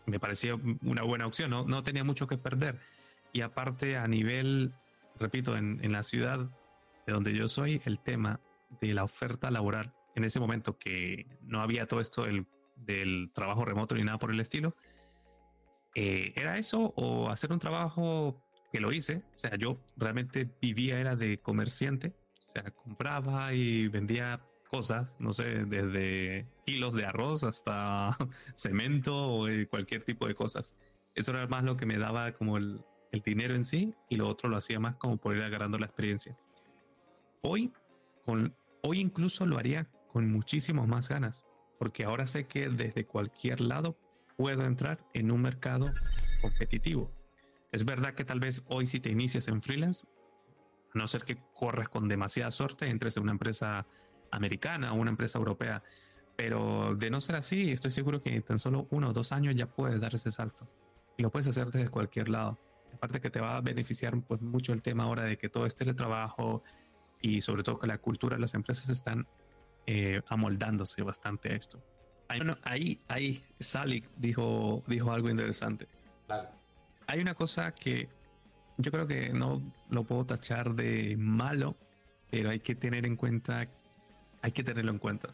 me 0.06 0.20
parecía 0.20 0.54
una 0.82 1.02
buena 1.02 1.26
opción, 1.26 1.50
no, 1.50 1.64
no 1.64 1.82
tenía 1.82 2.04
mucho 2.04 2.26
que 2.26 2.38
perder. 2.38 2.78
Y 3.32 3.40
aparte 3.40 3.96
a 3.96 4.06
nivel, 4.06 4.72
repito, 5.18 5.56
en, 5.56 5.80
en 5.82 5.92
la 5.92 6.02
ciudad 6.02 6.38
de 7.06 7.12
donde 7.12 7.34
yo 7.34 7.48
soy, 7.48 7.80
el 7.84 7.98
tema 7.98 8.40
de 8.80 8.94
la 8.94 9.04
oferta 9.04 9.50
laboral, 9.50 9.92
en 10.14 10.24
ese 10.24 10.40
momento 10.40 10.78
que 10.78 11.26
no 11.42 11.60
había 11.60 11.86
todo 11.86 12.00
esto 12.00 12.24
del, 12.24 12.46
del 12.76 13.30
trabajo 13.32 13.64
remoto 13.64 13.94
ni 13.94 14.04
nada 14.04 14.18
por 14.18 14.30
el 14.30 14.40
estilo, 14.40 14.76
eh, 15.94 16.32
era 16.36 16.58
eso 16.58 16.92
o 16.96 17.28
hacer 17.28 17.52
un 17.52 17.58
trabajo 17.58 18.40
que 18.72 18.80
lo 18.80 18.92
hice. 18.92 19.22
O 19.34 19.38
sea, 19.38 19.54
yo 19.56 19.78
realmente 19.96 20.48
vivía, 20.60 20.98
era 20.98 21.14
de 21.14 21.38
comerciante. 21.38 22.14
O 22.42 22.46
sea, 22.46 22.70
compraba 22.70 23.52
y 23.52 23.86
vendía 23.88 24.40
cosas, 24.68 25.16
no 25.20 25.34
sé, 25.34 25.66
desde 25.66 26.46
hilos 26.64 26.94
de 26.94 27.04
arroz 27.04 27.44
hasta 27.44 28.16
cemento 28.54 29.14
o 29.14 29.48
eh, 29.48 29.66
cualquier 29.66 30.02
tipo 30.02 30.26
de 30.26 30.34
cosas. 30.34 30.74
Eso 31.14 31.32
era 31.32 31.46
más 31.46 31.62
lo 31.62 31.76
que 31.76 31.84
me 31.84 31.98
daba 31.98 32.32
como 32.32 32.56
el, 32.56 32.82
dinero 33.26 33.54
en 33.54 33.66
sí 33.66 33.94
y 34.08 34.16
lo 34.16 34.26
otro 34.26 34.48
lo 34.48 34.56
hacía 34.56 34.80
más 34.80 34.96
como 34.96 35.18
por 35.18 35.36
ir 35.36 35.42
agarrando 35.42 35.76
la 35.76 35.84
experiencia. 35.84 36.34
Hoy, 37.42 37.70
con, 38.24 38.54
hoy 38.80 39.00
incluso 39.00 39.44
lo 39.44 39.58
haría 39.58 39.86
con 40.08 40.32
muchísimas 40.32 40.88
más 40.88 41.10
ganas, 41.10 41.44
porque 41.78 42.04
ahora 42.04 42.26
sé 42.26 42.46
que 42.46 42.70
desde 42.70 43.04
cualquier 43.04 43.60
lado 43.60 43.98
puedo 44.38 44.64
entrar 44.64 45.04
en 45.12 45.30
un 45.30 45.42
mercado 45.42 45.90
competitivo 46.40 47.12
es 47.72 47.86
verdad 47.86 48.14
que 48.14 48.24
tal 48.24 48.38
vez 48.38 48.62
hoy 48.68 48.86
si 48.86 49.00
te 49.00 49.10
inicias 49.10 49.48
en 49.48 49.62
freelance, 49.62 50.06
a 50.94 50.98
no 50.98 51.08
ser 51.08 51.24
que 51.24 51.38
corres 51.54 51.88
con 51.88 52.06
demasiada 52.06 52.50
suerte, 52.50 52.88
entres 52.88 53.16
en 53.16 53.22
una 53.24 53.32
empresa 53.32 53.86
americana 54.30 54.92
o 54.92 54.96
una 54.96 55.10
empresa 55.10 55.38
europea, 55.38 55.82
pero 56.36 56.94
de 56.94 57.10
no 57.10 57.20
ser 57.22 57.36
así, 57.36 57.72
estoy 57.72 57.90
seguro 57.90 58.22
que 58.22 58.34
en 58.34 58.42
tan 58.42 58.58
solo 58.58 58.86
uno 58.90 59.08
o 59.08 59.12
dos 59.12 59.32
años 59.32 59.54
ya 59.54 59.66
puedes 59.66 60.00
dar 60.00 60.14
ese 60.14 60.30
salto. 60.30 60.68
Y 61.16 61.22
lo 61.22 61.30
puedes 61.30 61.48
hacer 61.48 61.70
desde 61.70 61.88
cualquier 61.88 62.28
lado. 62.28 62.58
Aparte 62.94 63.20
que 63.20 63.30
te 63.30 63.40
va 63.40 63.56
a 63.56 63.60
beneficiar 63.62 64.20
pues 64.22 64.42
mucho 64.42 64.72
el 64.74 64.82
tema 64.82 65.04
ahora 65.04 65.24
de 65.24 65.38
que 65.38 65.48
todo 65.48 65.64
este 65.64 65.84
teletrabajo 65.84 66.62
y 67.20 67.40
sobre 67.40 67.62
todo 67.62 67.78
que 67.78 67.86
la 67.86 67.98
cultura 67.98 68.36
de 68.36 68.40
las 68.40 68.54
empresas 68.54 68.88
están 68.90 69.26
eh, 69.86 70.20
amoldándose 70.28 71.02
bastante 71.02 71.52
a 71.52 71.56
esto. 71.56 71.82
Ahí, 72.64 73.00
ahí, 73.08 73.44
Salik 73.58 74.10
dijo, 74.16 74.82
dijo 74.86 75.12
algo 75.12 75.28
interesante. 75.28 75.86
Claro 76.26 76.61
hay 77.12 77.20
una 77.20 77.34
cosa 77.34 77.74
que 77.74 78.08
yo 78.78 78.90
creo 78.90 79.06
que 79.06 79.34
no 79.34 79.60
lo 79.90 80.02
puedo 80.04 80.24
tachar 80.24 80.74
de 80.74 81.14
malo, 81.18 81.76
pero 82.30 82.48
hay 82.48 82.60
que 82.60 82.74
tener 82.74 83.04
en 83.04 83.16
cuenta, 83.16 83.66
hay 84.40 84.52
que 84.52 84.64
tenerlo 84.64 84.92
en 84.92 84.98
cuenta. 84.98 85.28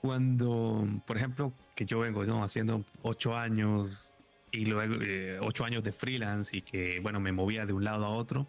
Cuando, 0.00 0.84
por 1.06 1.18
ejemplo, 1.18 1.52
que 1.76 1.86
yo 1.86 2.00
vengo 2.00 2.24
haciendo 2.42 2.84
ocho 3.02 3.36
años 3.36 4.18
y 4.50 4.66
luego 4.66 4.96
eh, 5.00 5.38
ocho 5.40 5.64
años 5.64 5.84
de 5.84 5.92
freelance 5.92 6.56
y 6.56 6.62
que, 6.62 6.98
bueno, 6.98 7.20
me 7.20 7.30
movía 7.30 7.64
de 7.64 7.72
un 7.72 7.84
lado 7.84 8.04
a 8.04 8.08
otro, 8.08 8.48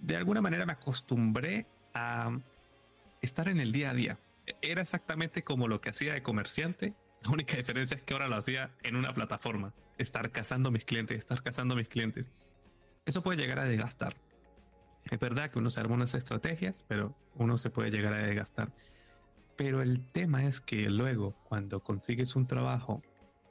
de 0.00 0.14
alguna 0.14 0.42
manera 0.42 0.66
me 0.66 0.72
acostumbré 0.72 1.64
a 1.94 2.38
estar 3.22 3.48
en 3.48 3.60
el 3.60 3.72
día 3.72 3.90
a 3.90 3.94
día. 3.94 4.18
Era 4.60 4.82
exactamente 4.82 5.42
como 5.42 5.68
lo 5.68 5.80
que 5.80 5.88
hacía 5.88 6.12
de 6.12 6.22
comerciante. 6.22 6.92
La 7.22 7.30
única 7.30 7.56
diferencia 7.56 7.96
es 7.96 8.02
que 8.02 8.14
ahora 8.14 8.28
lo 8.28 8.36
hacía 8.36 8.74
en 8.82 8.96
una 8.96 9.12
plataforma. 9.12 9.74
Estar 9.98 10.30
cazando 10.30 10.70
mis 10.70 10.84
clientes, 10.84 11.18
estar 11.18 11.42
cazando 11.42 11.76
mis 11.76 11.88
clientes. 11.88 12.30
Eso 13.04 13.22
puede 13.22 13.38
llegar 13.38 13.58
a 13.58 13.64
desgastar. 13.64 14.16
Es 15.10 15.18
verdad 15.18 15.50
que 15.50 15.58
uno 15.58 15.70
se 15.70 15.80
arma 15.80 15.94
unas 15.94 16.14
estrategias, 16.14 16.84
pero 16.88 17.16
uno 17.34 17.58
se 17.58 17.70
puede 17.70 17.90
llegar 17.90 18.12
a 18.14 18.18
desgastar. 18.18 18.72
Pero 19.56 19.82
el 19.82 20.06
tema 20.12 20.44
es 20.44 20.60
que 20.60 20.88
luego, 20.88 21.34
cuando 21.44 21.80
consigues 21.80 22.36
un 22.36 22.46
trabajo, 22.46 23.02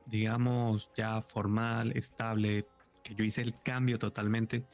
digamos, 0.08 0.92
ya 0.96 1.22
formal, 1.22 1.96
estable, 1.96 2.66
que 3.04 3.14
yo 3.14 3.24
hice 3.24 3.42
el 3.42 3.60
cambio 3.62 4.00
totalmente 4.00 4.66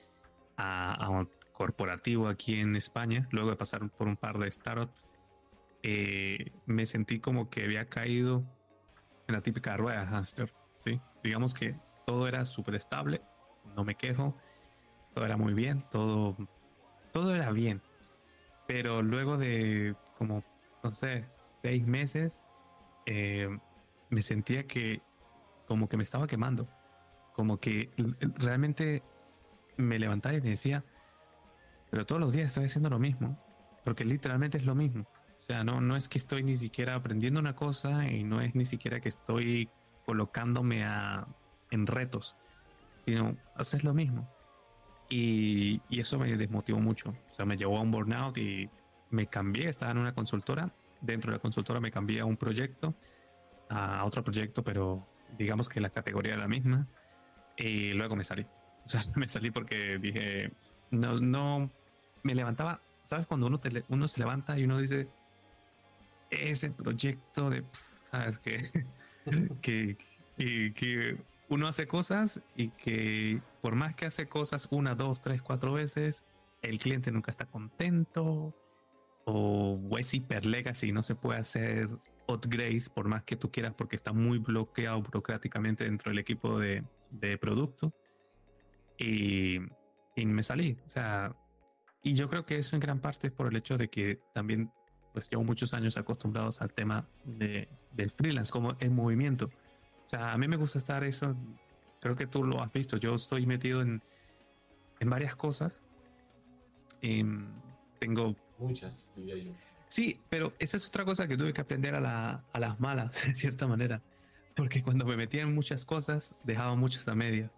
a, 0.57 1.09
un 1.09 1.29
corporativo 1.51 2.27
aquí 2.27 2.59
en 2.59 2.75
España, 2.75 3.27
luego 3.31 3.49
de 3.49 3.55
pasar 3.57 3.89
por 3.89 4.07
un 4.07 4.15
par 4.15 4.37
de 4.37 4.49
startups, 4.49 5.05
eh, 5.83 6.51
me 6.65 6.85
sentí 6.85 7.19
como 7.19 7.49
que 7.49 7.63
había 7.63 7.85
caído 7.85 8.45
en 9.27 9.35
la 9.35 9.41
típica 9.41 9.77
rueda 9.77 10.01
de 10.01 10.07
hamster. 10.07 10.53
¿sí? 10.79 11.01
Digamos 11.23 11.53
que 11.53 11.75
todo 12.05 12.27
era 12.27 12.45
súper 12.45 12.75
estable, 12.75 13.21
no 13.75 13.83
me 13.83 13.95
quejo, 13.95 14.35
todo 15.13 15.25
era 15.25 15.37
muy 15.37 15.53
bien, 15.53 15.83
todo, 15.89 16.35
todo 17.11 17.33
era 17.35 17.51
bien. 17.51 17.81
Pero 18.67 19.01
luego 19.01 19.37
de 19.37 19.95
como, 20.17 20.43
no 20.83 20.93
sé, 20.93 21.27
seis 21.61 21.85
meses, 21.85 22.45
eh, 23.05 23.49
me 24.09 24.21
sentía 24.21 24.65
que 24.65 25.01
como 25.67 25.89
que 25.89 25.97
me 25.97 26.03
estaba 26.03 26.27
quemando. 26.27 26.67
Como 27.33 27.59
que 27.59 27.89
realmente 28.37 29.03
me 29.77 29.99
levantaba 29.99 30.35
y 30.35 30.41
me 30.41 30.51
decía, 30.51 30.85
pero 31.89 32.05
todos 32.05 32.21
los 32.21 32.31
días 32.31 32.47
estoy 32.47 32.65
haciendo 32.65 32.89
lo 32.89 32.99
mismo, 32.99 33.37
porque 33.83 34.05
literalmente 34.05 34.57
es 34.57 34.65
lo 34.65 34.75
mismo. 34.75 35.05
O 35.45 35.47
sea, 35.47 35.63
no, 35.63 35.79
no 35.79 35.95
es 35.95 36.09
que 36.09 36.17
estoy 36.17 36.41
ni 36.41 36.55
siquiera 36.55 36.95
aprendiendo 36.95 37.39
una 37.39 37.55
cosa 37.55 38.09
y 38.09 38.23
no 38.23 38.41
es 38.41 38.55
ni 38.55 38.65
siquiera 38.65 38.99
que 38.99 39.09
estoy 39.09 39.69
colocándome 40.03 40.83
a, 40.83 41.27
en 41.69 41.85
retos, 41.85 42.35
sino 43.01 43.37
hacer 43.53 43.83
lo 43.83 43.93
mismo. 43.93 44.27
Y, 45.07 45.81
y, 45.87 45.99
eso 45.99 46.17
me 46.17 46.35
desmotivó 46.35 46.79
mucho. 46.79 47.11
O 47.11 47.31
sea, 47.31 47.45
me 47.45 47.57
llevó 47.57 47.77
a 47.77 47.81
un 47.81 47.91
burnout 47.91 48.35
y 48.39 48.67
me 49.11 49.27
cambié. 49.27 49.69
Estaba 49.69 49.91
en 49.91 49.99
una 49.99 50.15
consultora. 50.15 50.73
Dentro 50.99 51.29
de 51.29 51.37
la 51.37 51.41
consultora 51.41 51.79
me 51.79 51.91
cambié 51.91 52.21
a 52.21 52.25
un 52.25 52.37
proyecto, 52.37 52.95
a 53.69 54.03
otro 54.03 54.23
proyecto, 54.23 54.63
pero 54.63 55.07
digamos 55.37 55.69
que 55.69 55.79
la 55.79 55.91
categoría 55.91 56.33
era 56.33 56.41
la 56.41 56.47
misma. 56.47 56.87
Y 57.55 57.93
luego 57.93 58.15
me 58.15 58.23
salí. 58.23 58.47
O 58.83 58.89
sea, 58.89 59.01
me 59.15 59.27
salí 59.27 59.51
porque 59.51 59.99
dije, 59.99 60.51
no, 60.89 61.19
no, 61.19 61.69
me 62.23 62.33
levantaba, 62.33 62.81
¿sabes? 63.03 63.27
Cuando 63.27 63.45
uno, 63.45 63.61
uno 63.89 64.07
se 64.07 64.19
levanta 64.19 64.57
y 64.57 64.63
uno 64.63 64.79
dice, 64.79 65.07
ese 66.29 66.71
proyecto 66.71 67.49
de, 67.49 67.63
¿sabes? 68.11 68.39
Que, 68.39 68.57
que, 69.61 69.97
que, 70.37 70.73
que 70.73 71.17
uno 71.49 71.67
hace 71.67 71.87
cosas 71.87 72.41
y 72.55 72.69
que 72.69 73.41
por 73.61 73.75
más 73.75 73.95
que 73.95 74.05
hace 74.05 74.27
cosas 74.27 74.67
una, 74.71 74.95
dos, 74.95 75.21
tres, 75.21 75.41
cuatro 75.41 75.73
veces, 75.73 76.25
el 76.61 76.79
cliente 76.79 77.11
nunca 77.11 77.31
está 77.31 77.45
contento 77.45 78.53
o 79.25 79.97
es 79.97 80.13
hiper 80.13 80.45
legacy, 80.45 80.91
no 80.91 81.01
se 81.01 81.15
puede 81.15 81.39
hacer 81.39 81.89
upgrades 82.27 82.89
por 82.89 83.07
más 83.07 83.23
que 83.23 83.35
tú 83.35 83.51
quieras 83.51 83.73
porque 83.75 83.95
está 83.95 84.13
muy 84.13 84.37
bloqueado 84.37 85.01
burocráticamente 85.01 85.83
dentro 85.83 86.11
del 86.11 86.19
equipo 86.19 86.59
de, 86.59 86.83
de 87.11 87.37
producto. 87.37 87.93
Y, 88.97 89.57
y, 90.15 90.25
me 90.25 90.43
salí. 90.43 90.77
O 90.85 90.87
sea, 90.87 91.35
y 92.01 92.13
yo 92.13 92.29
creo 92.29 92.45
que 92.45 92.57
eso 92.57 92.75
en 92.75 92.79
gran 92.79 92.99
parte 92.99 93.27
es 93.27 93.33
por 93.33 93.47
el 93.47 93.55
hecho 93.55 93.77
de 93.77 93.89
que 93.89 94.19
también 94.33 94.71
pues 95.15 95.29
llevo 95.29 95.45
muchos 95.45 95.73
años 95.73 95.95
acostumbrados 95.95 96.61
al 96.61 96.73
tema 96.73 97.07
de, 97.23 97.69
del 97.93 98.09
freelance 98.09 98.51
como 98.51 98.75
en 98.81 98.93
movimiento. 98.93 99.49
O 100.05 100.09
sea, 100.09 100.33
a 100.33 100.37
mí 100.37 100.45
me 100.49 100.57
gusta 100.57 100.77
estar 100.77 101.05
eso, 101.05 101.37
creo 102.01 102.17
que 102.17 102.27
tú 102.27 102.43
lo 102.43 102.61
has 102.61 102.69
visto, 102.73 102.97
yo 102.97 103.15
estoy 103.15 103.45
metido 103.45 103.81
en, 103.81 104.03
en 104.99 105.09
varias 105.09 105.37
cosas. 105.37 105.81
y 106.99 107.21
em, 107.21 107.47
tengo... 107.97 108.35
Muchas, 108.59 109.13
diría 109.15 109.37
yo. 109.37 109.53
Sí, 109.87 110.19
pero 110.27 110.51
esa 110.59 110.75
es 110.75 110.85
otra 110.89 111.05
cosa 111.05 111.29
que 111.29 111.37
tuve 111.37 111.53
que 111.53 111.61
aprender 111.61 111.95
a, 111.95 112.01
la, 112.01 112.43
a 112.51 112.59
las 112.59 112.77
malas, 112.81 113.23
en 113.25 113.37
cierta 113.37 113.67
manera. 113.67 114.01
Porque 114.53 114.83
cuando 114.83 115.05
me 115.05 115.15
metía 115.15 115.43
en 115.43 115.55
muchas 115.55 115.85
cosas, 115.85 116.35
dejaba 116.43 116.75
muchas 116.75 117.07
a 117.07 117.15
medias. 117.15 117.57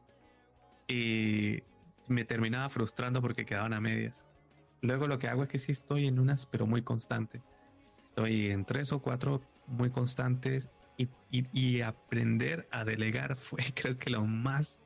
Y 0.88 1.63
me 2.08 2.24
terminaba 2.24 2.70
frustrando 2.70 3.20
porque 3.20 3.46
quedaban 3.46 3.74
a 3.74 3.82
medias. 3.82 4.26
Luego 4.82 5.08
lo 5.08 5.20
que 5.20 5.28
hago 5.28 5.44
es 5.44 5.50
que 5.50 5.58
sí 5.58 5.72
estoy 5.72 6.08
en 6.08 6.20
unas, 6.20 6.46
pero 6.46 6.68
muy 6.68 6.82
constante. 6.82 7.42
Estoy 8.06 8.52
en 8.52 8.66
tres 8.66 8.92
o 8.92 9.02
cuatro 9.02 9.42
muy 9.68 9.90
constantes 9.90 10.70
y, 10.98 11.10
y, 11.32 11.82
aprender 11.82 12.68
a 12.72 12.84
delegar 12.84 13.36
fue 13.38 13.63
creo 13.76 13.98
que 13.98 14.10
lo 14.10 14.26
más, 14.26 14.80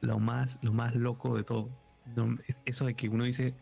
lo 0.00 0.18
más, 0.18 0.58
lo 0.62 0.72
más 0.72 0.94
loco 0.94 1.36
de 1.36 1.44
todo. 1.44 1.70
Eso 2.64 2.86
de 2.86 2.94
que 2.94 3.08
uno 3.08 3.24
dice, 3.24 3.54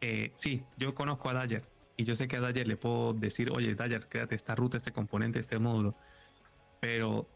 eh, 0.00 0.32
sí, 0.34 0.62
yo 0.76 0.94
conozco 0.94 1.30
a 1.30 1.46
Dyer 1.46 1.62
y 1.96 2.04
yo 2.04 2.14
sé 2.14 2.28
que 2.28 2.36
a 2.36 2.40
Dyer 2.40 2.66
le 2.66 2.76
puedo 2.76 3.14
decir, 3.14 3.50
oye, 3.50 3.74
Dyer, 3.74 4.06
quédate 4.08 4.34
esta 4.34 4.54
ruta, 4.54 4.76
este 4.76 4.92
componente, 4.92 5.38
este 5.38 5.58
módulo. 5.58 5.94
Pero 6.80 7.26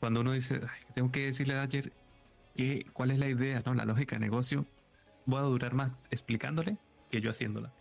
cuando 0.00 0.20
uno 0.22 0.32
dice, 0.32 0.60
tengo 0.94 1.12
que 1.12 1.26
decirle 1.26 1.54
a 1.54 1.66
Dyer 1.66 1.92
que, 2.54 2.86
cuál 2.92 3.12
es 3.12 3.18
la 3.18 3.28
idea, 3.28 3.62
¿no? 3.64 3.74
la 3.74 3.84
lógica 3.84 4.16
de 4.16 4.20
negocio, 4.20 4.66
voy 5.26 5.38
a 5.38 5.42
durar 5.42 5.74
más 5.74 5.92
explicándole 6.10 6.78
que 7.10 7.20
yo 7.20 7.30
haciéndola. 7.30 7.72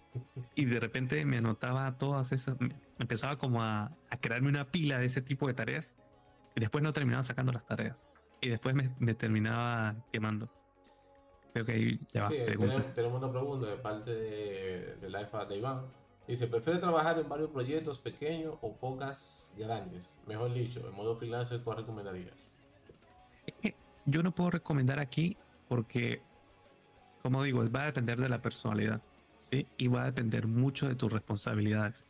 Y 0.56 0.66
de 0.66 0.80
repente 0.80 1.24
me 1.26 1.38
anotaba 1.38 1.98
todas 1.98 2.32
esas, 2.34 2.58
empezaba 3.00 3.38
como 3.38 3.64
a, 3.64 3.92
a, 4.10 4.18
crearme 4.18 4.50
una 4.50 4.70
pila 4.70 5.00
de 5.00 5.06
ese 5.06 5.22
tipo 5.22 5.48
de 5.48 5.54
tareas 5.54 5.94
y 6.56 6.60
después 6.60 6.84
no 6.84 6.92
terminaba 6.92 7.24
sacando 7.24 7.54
las 7.54 7.66
tareas 7.66 8.08
y 8.42 8.50
después 8.50 8.76
me, 8.76 8.94
me 9.00 9.14
terminaba 9.14 9.96
quemando. 10.12 10.50
Creo 11.54 11.66
que 11.66 11.72
ahí 11.74 12.00
ya 12.12 12.22
va. 12.22 12.28
Sí, 12.30 12.38
tenemos, 12.46 12.94
tenemos, 12.94 13.22
una 13.22 13.32
pregunta 13.32 13.68
de 13.68 13.78
parte 13.78 14.12
de, 14.12 14.96
de 14.96 15.10
la 15.10 15.22
EFA 15.22 15.46
de 15.46 15.58
Iván. 15.58 15.86
Dice, 16.28 16.48
¿prefiere 16.48 16.80
trabajar 16.80 17.20
en 17.20 17.28
varios 17.28 17.50
proyectos 17.50 18.00
pequeños 18.00 18.56
o 18.62 18.76
pocas 18.76 19.54
grandes? 19.58 20.20
Mejor 20.28 20.54
dicho, 20.54 20.88
en 20.88 20.96
modo 20.96 21.16
freelancer, 21.16 21.62
¿cuál 21.62 21.78
recomendarías? 21.78 22.50
Yo 24.06 24.24
no 24.24 24.34
puedo 24.34 24.52
recomendar 24.52 25.00
aquí 25.00 25.38
porque, 25.68 26.22
como 27.22 27.44
digo, 27.44 27.70
va 27.72 27.84
a 27.84 27.86
depender 27.86 28.20
de 28.20 28.30
la 28.30 28.42
personalidad, 28.42 29.02
¿sí? 29.38 29.68
Y 29.78 29.88
va 29.88 30.04
a 30.04 30.06
depender 30.06 30.48
mucho 30.48 30.88
de 30.88 30.96
tus 30.96 31.12
responsabilidades. 31.12 32.06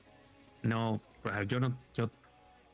No, 0.63 1.01
yo 1.47 1.59
no, 1.59 1.77
yo, 1.93 2.11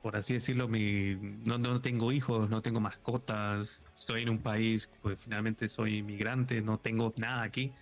por 0.02 0.16
así 0.16 0.34
decirlo, 0.34 0.68
mi, 0.68 1.16
no, 1.46 1.58
no 1.58 1.82
tengo 1.82 2.12
hijos, 2.12 2.50
no 2.50 2.62
tengo 2.62 2.80
mascotas, 2.80 3.82
estoy 3.96 4.24
en 4.24 4.30
un 4.30 4.40
país, 4.40 4.92
pues 5.02 5.24
finalmente 5.24 5.68
soy 5.68 5.98
inmigrante, 5.98 6.62
no 6.62 6.80
tengo 6.80 7.14
nada 7.18 7.44
aquí. 7.44 7.74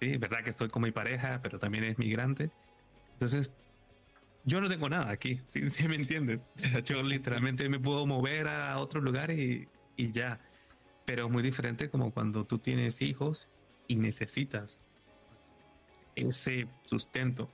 Sí, 0.00 0.16
verdad 0.16 0.42
que 0.42 0.50
estoy 0.50 0.68
con 0.68 0.82
mi 0.82 0.90
pareja, 0.90 1.40
pero 1.42 1.58
también 1.58 1.84
es 1.84 1.98
migrante. 1.98 2.50
Entonces, 3.12 3.52
yo 4.44 4.60
no 4.60 4.68
tengo 4.68 4.88
nada 4.88 5.10
aquí, 5.10 5.40
si, 5.42 5.60
me 5.88 5.96
entiendes. 5.96 6.48
O 6.54 6.58
sea, 6.58 6.80
yo 6.80 7.02
literalmente 7.02 7.68
me 7.68 7.78
puedo 7.78 8.06
mover 8.06 8.48
a 8.48 8.78
otro 8.78 9.00
lugar 9.00 9.30
y, 9.30 9.68
y 9.96 10.12
ya. 10.12 10.40
Pero 11.06 11.26
es 11.26 11.32
muy 11.32 11.42
diferente 11.42 11.88
como 11.88 12.12
cuando 12.12 12.44
tú 12.44 12.58
tienes 12.58 13.02
hijos 13.02 13.50
y 13.88 13.96
necesitas 13.96 14.80
ese 16.14 16.68
sustento. 16.82 17.50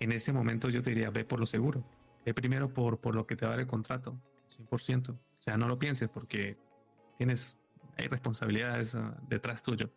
En 0.00 0.12
ese 0.12 0.32
momento 0.32 0.68
yo 0.68 0.82
te 0.82 0.90
diría, 0.90 1.10
ve 1.10 1.24
por 1.24 1.40
lo 1.40 1.46
seguro. 1.46 1.84
Ve 2.24 2.34
primero 2.34 2.72
por, 2.72 2.98
por 2.98 3.14
lo 3.14 3.26
que 3.26 3.36
te 3.36 3.44
va 3.44 3.50
a 3.50 3.54
dar 3.54 3.60
el 3.60 3.66
contrato, 3.66 4.16
100%. 4.70 5.10
O 5.10 5.16
sea, 5.40 5.56
no 5.56 5.66
lo 5.66 5.78
pienses 5.78 6.08
porque 6.08 6.56
tienes, 7.18 7.58
hay 7.96 8.08
responsabilidades 8.08 8.94
ah, 8.94 9.16
detrás 9.28 9.62
tuyo. 9.62 9.90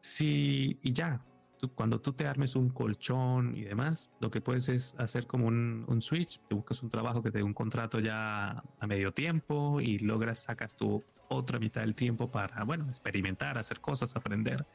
Sí, 0.00 0.78
y 0.82 0.92
ya, 0.92 1.24
cuando 1.68 2.00
tú 2.00 2.12
te 2.12 2.26
armes 2.26 2.56
un 2.56 2.70
colchón 2.70 3.56
y 3.56 3.62
demás, 3.62 4.10
lo 4.20 4.30
que 4.30 4.40
puedes 4.40 4.68
es 4.68 4.94
hacer 4.98 5.26
como 5.26 5.46
un, 5.46 5.84
un, 5.86 6.02
switch, 6.02 6.40
te 6.48 6.54
buscas 6.54 6.82
un 6.82 6.88
trabajo 6.88 7.22
que 7.22 7.30
te 7.30 7.38
dé 7.38 7.44
un 7.44 7.54
contrato 7.54 8.00
ya 8.00 8.62
a 8.80 8.86
medio 8.86 9.12
tiempo 9.12 9.80
y 9.80 9.98
logras, 9.98 10.40
sacas 10.40 10.76
tu 10.76 11.04
otra 11.28 11.58
mitad 11.58 11.82
del 11.82 11.94
tiempo 11.94 12.30
para, 12.30 12.64
bueno, 12.64 12.86
experimentar, 12.88 13.58
hacer 13.58 13.80
cosas, 13.80 14.14
aprender. 14.16 14.66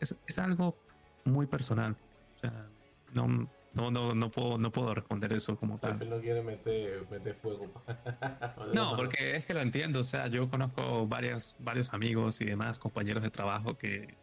Es, 0.00 0.14
es 0.26 0.38
algo 0.38 0.76
muy 1.24 1.46
personal. 1.46 1.96
O 2.36 2.38
sea, 2.38 2.68
no, 3.12 3.48
no, 3.74 3.90
no, 3.90 4.14
no, 4.14 4.30
puedo, 4.30 4.58
no 4.58 4.70
puedo 4.70 4.94
responder 4.94 5.32
eso 5.32 5.56
como 5.56 5.78
tal. 5.78 5.98
no 6.08 6.20
quiere 6.20 6.42
meter, 6.42 7.06
meter 7.10 7.34
fuego. 7.34 7.70
no, 8.74 8.96
porque 8.96 9.36
es 9.36 9.46
que 9.46 9.54
lo 9.54 9.60
entiendo. 9.60 10.00
O 10.00 10.04
sea, 10.04 10.26
yo 10.26 10.48
conozco 10.50 11.06
varios, 11.06 11.56
varios 11.58 11.92
amigos 11.92 12.40
y 12.40 12.44
demás 12.44 12.78
compañeros 12.78 13.22
de 13.22 13.30
trabajo 13.30 13.78
que 13.78 14.16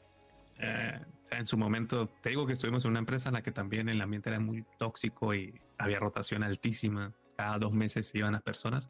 eh, 0.59 0.99
en 1.31 1.47
su 1.47 1.57
momento, 1.57 2.07
te 2.21 2.29
digo 2.29 2.45
que 2.45 2.53
estuvimos 2.53 2.83
en 2.85 2.91
una 2.91 2.99
empresa 2.99 3.29
en 3.29 3.33
la 3.33 3.41
que 3.41 3.51
también 3.51 3.89
el 3.89 4.01
ambiente 4.01 4.29
era 4.29 4.39
muy 4.39 4.65
tóxico 4.77 5.33
y 5.33 5.59
había 5.77 5.99
rotación 5.99 6.43
altísima. 6.43 7.13
Cada 7.37 7.57
dos 7.57 7.71
meses 7.71 8.07
se 8.07 8.17
iban 8.17 8.33
las 8.33 8.41
personas. 8.41 8.89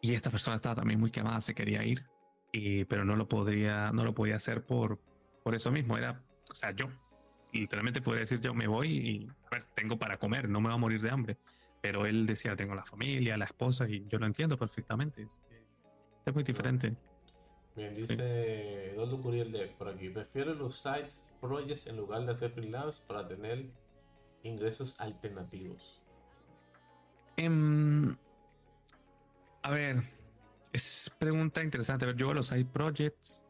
Y 0.00 0.14
esta 0.14 0.30
persona 0.30 0.56
estaba 0.56 0.76
también 0.76 0.98
muy 0.98 1.10
quemada, 1.10 1.40
se 1.40 1.54
quería 1.54 1.84
ir, 1.84 2.06
y, 2.52 2.84
pero 2.86 3.04
no 3.04 3.16
lo 3.16 3.28
podría, 3.28 3.92
no 3.92 4.02
lo 4.02 4.14
podía 4.14 4.36
hacer 4.36 4.64
por, 4.64 4.98
por 5.44 5.54
eso 5.54 5.70
mismo, 5.70 5.98
era, 5.98 6.22
o 6.50 6.54
sea, 6.54 6.70
yo 6.70 6.88
literalmente 7.52 8.00
podría 8.00 8.20
decir 8.20 8.40
yo 8.40 8.54
me 8.54 8.66
voy 8.66 8.96
y, 8.96 9.28
a 9.28 9.50
ver, 9.50 9.64
tengo 9.74 9.98
para 9.98 10.16
comer, 10.16 10.48
no 10.48 10.60
me 10.60 10.68
va 10.68 10.74
a 10.74 10.78
morir 10.78 11.00
de 11.02 11.10
hambre. 11.10 11.36
Pero 11.82 12.06
él 12.06 12.26
decía, 12.26 12.56
tengo 12.56 12.74
la 12.74 12.84
familia, 12.84 13.36
la 13.36 13.46
esposa, 13.46 13.88
y 13.88 14.06
yo 14.08 14.18
lo 14.18 14.26
entiendo 14.26 14.58
perfectamente. 14.58 15.22
Es, 15.22 15.40
es 16.26 16.34
muy 16.34 16.44
diferente. 16.44 16.94
Bien, 17.80 17.94
dice 17.94 18.92
Eduardo 18.92 19.18
Curiel 19.22 19.52
de 19.52 19.68
por 19.68 19.88
aquí, 19.88 20.10
prefiero 20.10 20.52
los 20.52 20.74
sites 20.74 21.32
projects 21.40 21.86
en 21.86 21.96
lugar 21.96 22.26
de 22.26 22.32
hacer 22.32 22.50
freelance 22.50 23.02
para 23.06 23.26
tener 23.26 23.70
ingresos 24.42 25.00
alternativos. 25.00 26.02
Em, 27.38 28.14
a 29.62 29.70
ver, 29.70 30.02
es 30.74 31.10
pregunta 31.18 31.64
interesante. 31.64 32.04
A 32.04 32.08
ver, 32.08 32.16
yo 32.16 32.34
los 32.34 32.48
side 32.48 32.66
projects, 32.66 33.42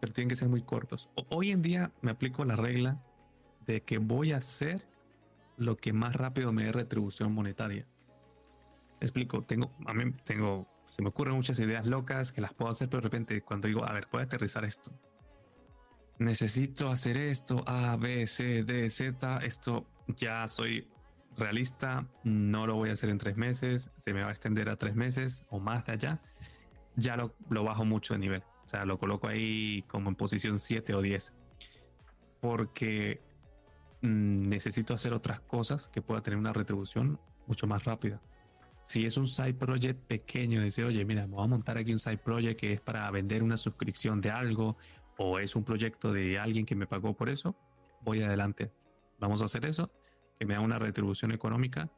pero 0.00 0.12
tienen 0.12 0.30
que 0.30 0.36
ser 0.36 0.48
muy 0.48 0.62
cortos. 0.62 1.08
hoy 1.28 1.52
en 1.52 1.62
día 1.62 1.92
me 2.00 2.10
aplico 2.10 2.44
la 2.44 2.56
regla 2.56 3.00
de 3.68 3.82
que 3.82 3.98
voy 3.98 4.32
a 4.32 4.38
hacer 4.38 4.84
lo 5.58 5.76
que 5.76 5.92
más 5.92 6.16
rápido 6.16 6.52
me 6.52 6.64
dé 6.64 6.72
retribución 6.72 7.32
monetaria. 7.32 7.86
Explico, 8.98 9.42
tengo, 9.42 9.70
a 9.86 9.94
mí 9.94 10.10
tengo, 10.24 10.66
se 10.96 11.02
me 11.02 11.08
ocurren 11.10 11.34
muchas 11.34 11.58
ideas 11.58 11.84
locas 11.84 12.32
que 12.32 12.40
las 12.40 12.54
puedo 12.54 12.70
hacer, 12.70 12.88
pero 12.88 13.02
de 13.02 13.04
repente 13.04 13.42
cuando 13.42 13.68
digo, 13.68 13.84
a 13.84 13.92
ver, 13.92 14.08
puedo 14.08 14.24
aterrizar 14.24 14.64
esto. 14.64 14.92
Necesito 16.18 16.88
hacer 16.88 17.18
esto, 17.18 17.62
A, 17.66 17.96
B, 17.96 18.26
C, 18.26 18.64
D, 18.64 18.88
Z, 18.88 19.44
esto 19.44 19.86
ya 20.16 20.48
soy 20.48 20.88
realista, 21.36 22.06
no 22.24 22.66
lo 22.66 22.76
voy 22.76 22.88
a 22.88 22.94
hacer 22.94 23.10
en 23.10 23.18
tres 23.18 23.36
meses, 23.36 23.90
se 23.98 24.14
me 24.14 24.22
va 24.22 24.28
a 24.28 24.30
extender 24.30 24.70
a 24.70 24.76
tres 24.76 24.94
meses 24.94 25.44
o 25.50 25.60
más 25.60 25.84
de 25.84 25.92
allá, 25.92 26.22
ya 26.94 27.16
lo, 27.16 27.34
bajo 27.64 27.84
mucho 27.84 28.14
de 28.14 28.20
nivel. 28.20 28.42
O 28.64 28.68
sea, 28.68 28.86
lo 28.86 28.98
coloco 28.98 29.28
ahí 29.28 29.82
como 29.82 30.08
en 30.08 30.16
posición 30.16 30.58
7 30.58 30.94
o 30.94 31.02
10. 31.02 31.34
Porque 32.40 33.20
Mm, 34.02 34.48
necesito 34.48 34.94
hacer 34.94 35.12
otras 35.14 35.40
cosas 35.40 35.88
que 35.88 36.02
pueda 36.02 36.22
tener 36.22 36.38
una 36.38 36.52
retribución 36.52 37.18
mucho 37.46 37.66
más 37.66 37.84
rápida. 37.84 38.20
Si 38.86 39.04
es 39.04 39.16
un 39.16 39.26
side 39.26 39.54
project 39.54 40.06
pequeño, 40.06 40.60
decir, 40.60 40.84
oye, 40.84 41.04
mira, 41.04 41.26
voy 41.26 41.44
a 41.44 41.48
montar 41.48 41.76
aquí 41.76 41.92
un 41.92 41.98
side 41.98 42.18
project 42.18 42.60
que 42.60 42.72
es 42.72 42.80
para 42.80 43.10
vender 43.10 43.42
una 43.42 43.56
suscripción 43.56 44.20
de 44.20 44.30
algo 44.30 44.76
o 45.18 45.40
es 45.40 45.56
un 45.56 45.64
proyecto 45.64 46.12
de 46.12 46.38
alguien 46.38 46.64
que 46.64 46.76
me 46.76 46.86
pagó 46.86 47.12
por 47.12 47.28
eso, 47.28 47.56
voy 48.02 48.22
adelante. 48.22 48.70
Vamos 49.18 49.42
a 49.42 49.46
hacer 49.46 49.64
eso, 49.64 49.90
que 50.38 50.46
me 50.46 50.54
da 50.54 50.60
una 50.60 50.78
retribución 50.78 51.32
económica 51.32 51.90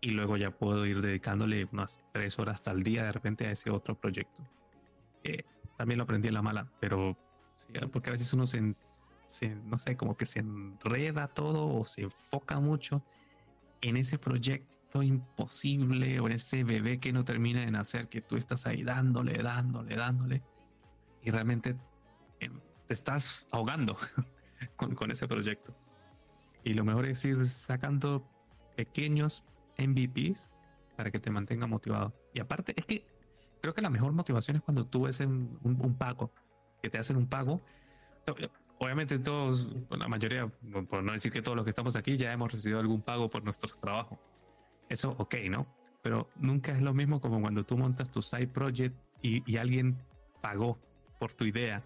y 0.00 0.10
luego 0.10 0.36
ya 0.36 0.50
puedo 0.50 0.84
ir 0.84 1.00
dedicándole 1.00 1.68
unas 1.70 2.02
tres 2.12 2.36
horas 2.40 2.66
al 2.66 2.82
día 2.82 3.04
de 3.04 3.12
repente 3.12 3.46
a 3.46 3.52
ese 3.52 3.70
otro 3.70 3.94
proyecto. 3.94 4.42
también 5.76 5.98
lo 5.98 6.04
aprendí 6.04 6.26
en 6.26 6.34
la 6.34 6.42
mala, 6.42 6.68
pero 6.80 7.16
porque 7.92 8.10
a 8.10 8.12
veces 8.14 8.32
uno 8.32 8.48
se 8.48 8.74
no 9.64 9.78
sé, 9.78 9.96
como 9.96 10.16
que 10.16 10.26
se 10.26 10.40
enreda 10.40 11.28
todo 11.28 11.72
o 11.72 11.84
se 11.84 12.02
enfoca 12.02 12.58
mucho 12.58 13.04
en 13.80 13.96
ese 13.96 14.18
proyecto 14.18 14.72
imposible 15.00 16.18
o 16.20 16.28
ese 16.28 16.64
bebé 16.64 16.98
que 16.98 17.12
no 17.12 17.24
termina 17.24 17.60
de 17.60 17.70
nacer, 17.70 18.08
que 18.08 18.20
tú 18.20 18.36
estás 18.36 18.66
ahí 18.66 18.82
dándole, 18.82 19.40
dándole, 19.42 19.94
dándole, 19.94 20.42
y 21.22 21.30
realmente 21.30 21.76
em, 22.40 22.60
te 22.88 22.94
estás 22.94 23.46
ahogando 23.52 23.96
con, 24.76 24.96
con 24.96 25.12
ese 25.12 25.28
proyecto. 25.28 25.74
Y 26.64 26.74
lo 26.74 26.84
mejor 26.84 27.06
es 27.06 27.24
ir 27.24 27.44
sacando 27.44 28.28
pequeños 28.76 29.44
MVPs 29.78 30.50
para 30.96 31.10
que 31.10 31.20
te 31.20 31.30
mantenga 31.30 31.66
motivado. 31.66 32.12
Y 32.34 32.40
aparte, 32.40 32.74
es 32.76 32.84
que 32.84 33.06
creo 33.60 33.72
que 33.72 33.82
la 33.82 33.90
mejor 33.90 34.12
motivación 34.12 34.56
es 34.56 34.62
cuando 34.62 34.84
tú 34.86 35.04
ves 35.04 35.20
un, 35.20 35.58
un 35.62 35.94
pago, 35.96 36.32
que 36.82 36.90
te 36.90 36.98
hacen 36.98 37.16
un 37.16 37.28
pago 37.28 37.62
obviamente 38.78 39.18
todos, 39.18 39.68
la 39.90 40.08
mayoría, 40.08 40.48
por 40.88 41.02
no 41.02 41.12
decir 41.12 41.32
que 41.32 41.42
todos 41.42 41.56
los 41.56 41.64
que 41.64 41.70
estamos 41.70 41.96
aquí 41.96 42.16
ya 42.16 42.32
hemos 42.32 42.50
recibido 42.50 42.80
algún 42.80 43.02
pago 43.02 43.30
por 43.30 43.44
nuestro 43.44 43.70
trabajo. 43.80 44.18
Eso, 44.92 45.14
ok, 45.16 45.36
¿no? 45.48 45.66
Pero 46.02 46.28
nunca 46.36 46.70
es 46.72 46.82
lo 46.82 46.92
mismo 46.92 47.18
como 47.18 47.40
cuando 47.40 47.64
tú 47.64 47.78
montas 47.78 48.10
tu 48.10 48.20
side 48.20 48.48
project 48.48 48.94
y, 49.22 49.56
alguien 49.56 49.96
pagó 50.42 50.78
por 51.18 51.32
tu 51.32 51.46
idea. 51.46 51.82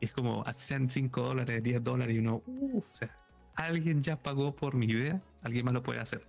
Y 0.00 0.06
es 0.06 0.12
como, 0.12 0.42
hacen 0.42 0.90
5 0.90 1.22
dólares, 1.22 1.62
10 1.62 1.84
dólares 1.84 2.16
y 2.16 2.18
uno, 2.18 2.42
o 2.74 2.82
sea, 2.94 3.14
alguien 3.54 4.02
ya 4.02 4.20
pagó 4.20 4.56
por 4.56 4.74
mi 4.74 4.86
idea, 4.86 5.22
alguien 5.42 5.66
más 5.66 5.74
lo 5.74 5.84
puede 5.84 6.00
hacer. 6.00 6.26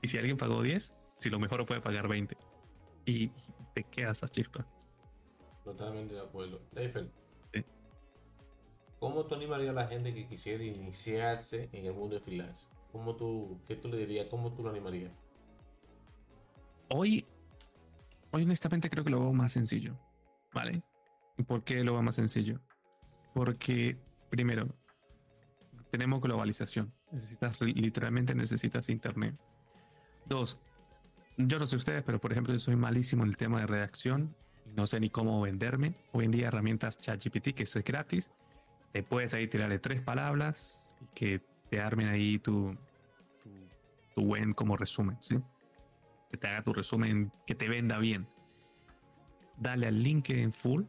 Y 0.00 0.08
si 0.08 0.16
alguien 0.16 0.38
pagó 0.38 0.62
10, 0.62 0.96
si 1.18 1.28
lo 1.28 1.38
mejor 1.38 1.58
lo 1.58 1.66
puede 1.66 1.82
pagar 1.82 2.08
20. 2.08 2.38
Y 3.04 3.30
te 3.74 3.84
quedas 3.84 4.22
a 4.22 4.28
chispa. 4.28 4.66
Totalmente 5.62 6.14
de 6.14 6.20
acuerdo. 6.20 6.62
¿Cómo 8.98 9.26
tú 9.26 9.34
animarías 9.34 9.70
a 9.70 9.74
la 9.74 9.88
gente 9.88 10.14
que 10.14 10.26
quisiera 10.26 10.64
iniciarse 10.64 11.68
en 11.72 11.84
el 11.84 11.92
mundo 11.92 12.14
de 12.14 12.22
freelance? 12.22 12.66
¿Cómo 12.92 13.14
tú, 13.14 13.60
¿Qué 13.66 13.76
tú 13.76 13.88
le 13.88 13.98
dirías? 13.98 14.28
¿Cómo 14.30 14.54
tú 14.54 14.62
lo 14.62 14.70
animarías? 14.70 15.12
Hoy, 16.96 17.26
hoy 18.30 18.44
honestamente 18.44 18.88
creo 18.88 19.02
que 19.02 19.10
lo 19.10 19.18
veo 19.18 19.32
más 19.32 19.50
sencillo, 19.50 19.98
¿vale? 20.52 20.80
¿Y 21.36 21.42
por 21.42 21.64
qué 21.64 21.82
lo 21.82 21.94
veo 21.94 22.02
más 22.02 22.14
sencillo? 22.14 22.60
Porque, 23.34 23.98
primero, 24.30 24.68
tenemos 25.90 26.20
globalización. 26.20 26.94
Necesitas, 27.10 27.60
literalmente 27.60 28.32
necesitas 28.36 28.88
internet. 28.90 29.34
Dos, 30.26 30.60
yo 31.36 31.58
no 31.58 31.66
sé 31.66 31.74
ustedes, 31.74 32.04
pero 32.04 32.20
por 32.20 32.30
ejemplo, 32.30 32.52
yo 32.52 32.60
soy 32.60 32.76
malísimo 32.76 33.24
en 33.24 33.30
el 33.30 33.36
tema 33.36 33.58
de 33.58 33.66
redacción. 33.66 34.32
No 34.76 34.86
sé 34.86 35.00
ni 35.00 35.10
cómo 35.10 35.40
venderme. 35.40 35.96
Hoy 36.12 36.26
en 36.26 36.30
día 36.30 36.46
herramientas 36.46 36.96
ChatGPT, 36.96 37.54
que 37.54 37.64
es 37.64 37.74
gratis, 37.82 38.32
te 38.92 39.02
puedes 39.02 39.34
ahí 39.34 39.48
tirarle 39.48 39.80
tres 39.80 40.00
palabras 40.00 40.94
y 41.00 41.06
que 41.06 41.40
te 41.70 41.80
armen 41.80 42.06
ahí 42.06 42.38
tu, 42.38 42.76
tu, 44.14 44.22
buen 44.24 44.52
como 44.52 44.76
resumen, 44.76 45.16
¿sí? 45.20 45.42
Que 46.34 46.38
te 46.38 46.48
haga 46.48 46.64
tu 46.64 46.72
resumen, 46.72 47.30
que 47.46 47.54
te 47.54 47.68
venda 47.68 47.96
bien. 47.98 48.26
Dale 49.56 49.86
al 49.86 50.02
LinkedIn 50.02 50.52
full, 50.52 50.82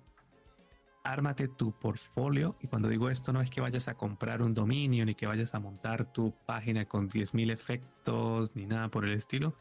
ármate 1.04 1.48
tu 1.48 1.72
portfolio 1.72 2.58
y 2.62 2.68
cuando 2.68 2.90
digo 2.90 3.12
esto 3.12 3.32
no 3.32 3.42
es 3.42 3.52
que 3.52 3.62
vayas 3.62 3.88
a 3.88 3.94
comprar 3.94 4.42
un 4.42 4.56
dominio 4.56 5.06
ni 5.06 5.14
que 5.14 5.28
vayas 5.28 5.54
a 5.54 5.60
montar 5.60 6.12
tu 6.12 6.34
página 6.48 6.86
con 6.86 7.12
10.000 7.12 7.52
efectos 7.52 8.56
ni 8.56 8.66
nada 8.66 8.90
por 8.90 9.06
el 9.06 9.14
estilo, 9.14 9.56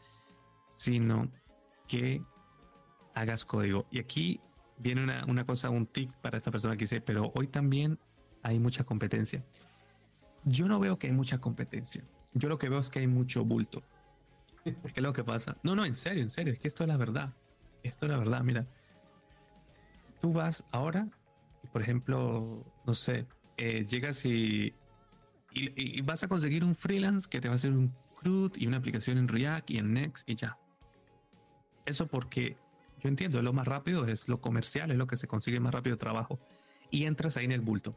sino 0.65 1.31
que 1.87 2.23
hagas 3.13 3.45
código. 3.45 3.85
Y 3.91 3.99
aquí 3.99 4.41
viene 4.79 5.03
una, 5.03 5.23
una 5.25 5.45
cosa, 5.45 5.69
un 5.69 5.85
tic 5.85 6.11
para 6.13 6.39
esta 6.39 6.49
persona 6.49 6.75
que 6.77 6.85
dice, 6.85 6.99
pero 6.99 7.31
hoy 7.35 7.45
también 7.45 7.99
hay 8.41 8.57
mucha 8.57 8.83
competencia. 8.85 9.45
Yo 10.45 10.67
no 10.67 10.79
veo 10.79 10.97
que 10.97 11.05
hay 11.05 11.13
mucha 11.13 11.37
competencia. 11.37 12.03
Yo 12.33 12.49
lo 12.49 12.57
que 12.57 12.69
veo 12.69 12.79
es 12.79 12.89
que 12.89 12.97
hay 12.97 13.07
mucho 13.07 13.45
bulto. 13.45 13.83
¿Qué 14.65 14.75
es 14.95 15.03
lo 15.03 15.13
que 15.13 15.23
pasa? 15.23 15.57
No, 15.63 15.75
no, 15.75 15.85
en 15.85 15.95
serio, 15.95 16.21
en 16.23 16.29
serio. 16.29 16.53
Es 16.53 16.59
que 16.59 16.67
esto 16.67 16.83
es 16.83 16.89
la 16.89 16.97
verdad. 16.97 17.33
Esto 17.83 18.05
es 18.05 18.11
la 18.11 18.17
verdad. 18.17 18.43
Mira, 18.43 18.67
tú 20.19 20.33
vas 20.33 20.63
ahora, 20.71 21.07
por 21.71 21.81
ejemplo, 21.81 22.65
no 22.85 22.93
sé, 22.93 23.27
eh, 23.57 23.85
llegas 23.87 24.25
y, 24.25 24.73
y, 25.53 26.01
vas 26.01 26.23
a 26.23 26.27
conseguir 26.27 26.63
un 26.63 26.75
freelance 26.75 27.29
que 27.29 27.39
te 27.39 27.47
va 27.47 27.53
a 27.53 27.55
hacer 27.55 27.71
un 27.71 27.93
CRUD 28.19 28.57
y 28.57 28.67
una 28.67 28.77
aplicación 28.77 29.17
en 29.17 29.27
React 29.27 29.69
y 29.69 29.77
en 29.77 29.93
Next 29.93 30.27
y 30.27 30.35
ya. 30.35 30.57
Eso 31.85 32.07
porque 32.07 32.57
yo 33.01 33.07
entiendo, 33.07 33.41
lo 33.41 33.53
más 33.53 33.67
rápido 33.67 34.07
es 34.07 34.27
lo 34.27 34.41
comercial, 34.41 34.91
es 34.91 34.97
lo 34.97 35.07
que 35.07 35.15
se 35.15 35.27
consigue 35.27 35.59
más 35.59 35.73
rápido 35.73 35.97
trabajo. 35.97 36.39
Y 36.89 37.05
entras 37.05 37.37
ahí 37.37 37.45
en 37.45 37.51
el 37.51 37.61
bulto 37.61 37.95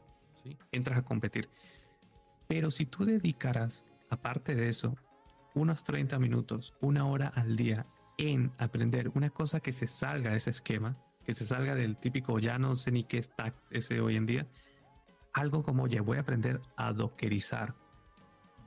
entras 0.72 0.98
a 0.98 1.02
competir. 1.02 1.48
Pero 2.46 2.70
si 2.70 2.86
tú 2.86 3.04
dedicaras, 3.04 3.84
aparte 4.10 4.54
de 4.54 4.68
eso, 4.68 4.96
unos 5.58 5.84
30 5.84 6.18
minutos, 6.18 6.74
una 6.80 7.06
hora 7.06 7.28
al 7.28 7.56
día 7.56 7.86
en 8.16 8.52
aprender 8.58 9.10
una 9.14 9.30
cosa 9.30 9.60
que 9.60 9.72
se 9.72 9.86
salga 9.86 10.30
de 10.30 10.38
ese 10.38 10.50
esquema, 10.50 10.96
que 11.24 11.34
se 11.34 11.46
salga 11.46 11.74
del 11.74 11.96
típico 11.96 12.38
ya 12.38 12.58
no 12.58 12.76
sé 12.76 12.90
ni 12.90 13.04
qué 13.04 13.18
es 13.18 13.30
ese 13.70 14.00
hoy 14.00 14.16
en 14.16 14.26
día, 14.26 14.46
algo 15.32 15.62
como, 15.62 15.84
oye, 15.84 16.00
voy 16.00 16.16
a 16.16 16.20
aprender 16.20 16.60
a 16.76 16.92
dockerizar, 16.92 17.74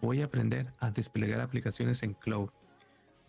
voy 0.01 0.21
a 0.21 0.25
aprender 0.25 0.73
a 0.80 0.91
desplegar 0.91 1.41
aplicaciones 1.41 2.04
en 2.04 2.13
cloud, 2.13 2.49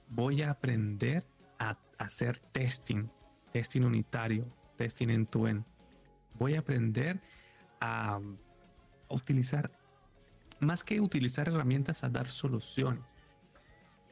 voy 0.09 0.43
a 0.43 0.51
aprender 0.51 1.27
a 1.59 1.79
hacer 1.99 2.39
testing, 2.39 3.09
testing 3.53 3.83
unitario, 3.83 4.45
testing 4.77 5.11
en 5.11 5.27
tu 5.27 5.47
end, 5.47 5.65
voy 6.35 6.55
a 6.55 6.61
aprender 6.61 7.21
a, 7.81 8.21
utilizar, 9.09 9.71
más 10.61 10.85
que 10.85 11.01
utilizar 11.01 11.49
herramientas, 11.49 12.05
a 12.05 12.09
dar 12.09 12.29
soluciones. 12.29 13.17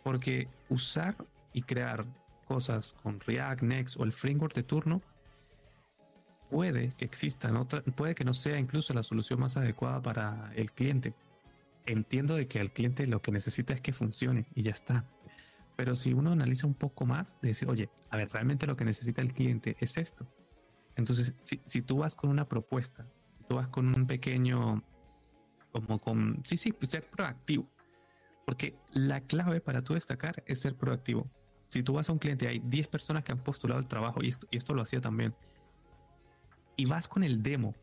Porque 0.03 0.49
usar 0.69 1.17
y 1.53 1.63
crear 1.63 2.05
cosas 2.47 2.95
con 3.03 3.21
React, 3.21 3.63
Next 3.63 4.01
o 4.01 4.05
el 4.05 4.13
framework 4.13 4.55
de 4.55 4.63
turno 4.63 5.03
puede 6.51 6.93
que 6.97 7.05
existan, 7.05 7.57
otra, 7.57 7.83
puede 7.83 8.15
que 8.15 8.25
no 8.25 8.35
sea 8.35 8.59
incluso 8.59 8.93
la 8.93 9.03
solución 9.03 9.39
más 9.39 9.57
adecuada 9.57 10.03
para 10.03 10.53
el 10.57 10.73
cliente. 10.73 11.15
Entiendo 11.87 12.35
de 12.35 12.49
que 12.49 12.59
el 12.61 12.73
cliente 12.73 13.07
lo 13.07 13.23
que 13.23 13.31
necesita 13.31 13.73
es 13.73 13.81
que 13.81 13.93
funcione 13.93 14.47
y 14.55 14.63
ya 14.63 14.73
está. 14.73 15.05
Pero 15.77 15.97
si 15.97 16.13
uno 16.13 16.33
analiza 16.33 16.67
un 16.67 16.75
poco 16.75 17.07
más, 17.07 17.41
de 17.41 17.49
decir, 17.49 17.69
oye, 17.69 17.89
a 18.11 18.17
ver, 18.17 18.31
realmente 18.31 18.67
lo 18.67 18.77
que 18.77 18.85
necesita 18.85 19.23
el 19.23 19.33
cliente 19.33 19.77
es 19.81 19.97
esto. 19.97 20.27
Entonces, 20.97 21.35
si, 21.43 21.61
si 21.65 21.83
tú 21.83 21.99
vas 21.99 22.15
con 22.15 22.31
una 22.31 22.49
propuesta 22.49 23.07
tú 23.51 23.57
vas 23.57 23.67
con 23.67 23.93
un 23.93 24.07
pequeño 24.07 24.81
como 25.73 25.99
con, 25.99 26.41
sí, 26.45 26.57
sí, 26.57 26.71
pues 26.71 26.93
ser 26.93 27.11
proactivo. 27.11 27.69
Porque 28.51 28.75
la 28.91 29.21
clave 29.21 29.61
para 29.61 29.81
tú 29.81 29.95
destacar 29.95 30.43
es 30.45 30.61
ser 30.61 30.75
proactivo. 30.75 31.31
Si 31.69 31.85
tú 31.85 31.93
vas 31.93 32.09
a 32.09 32.13
un 32.13 32.19
cliente, 32.19 32.49
hay 32.49 32.59
10 32.59 32.89
personas 32.89 33.23
que 33.23 33.31
han 33.31 33.39
postulado 33.39 33.79
el 33.79 33.87
trabajo, 33.87 34.25
y 34.25 34.29
esto, 34.29 34.49
y 34.51 34.57
esto 34.57 34.75
lo 34.75 34.83
hacía 34.83 35.01
también, 35.01 35.37
y 36.75 36.85
vas 36.85 37.07
con 37.07 37.23
el 37.23 37.45
demo. 37.45 37.77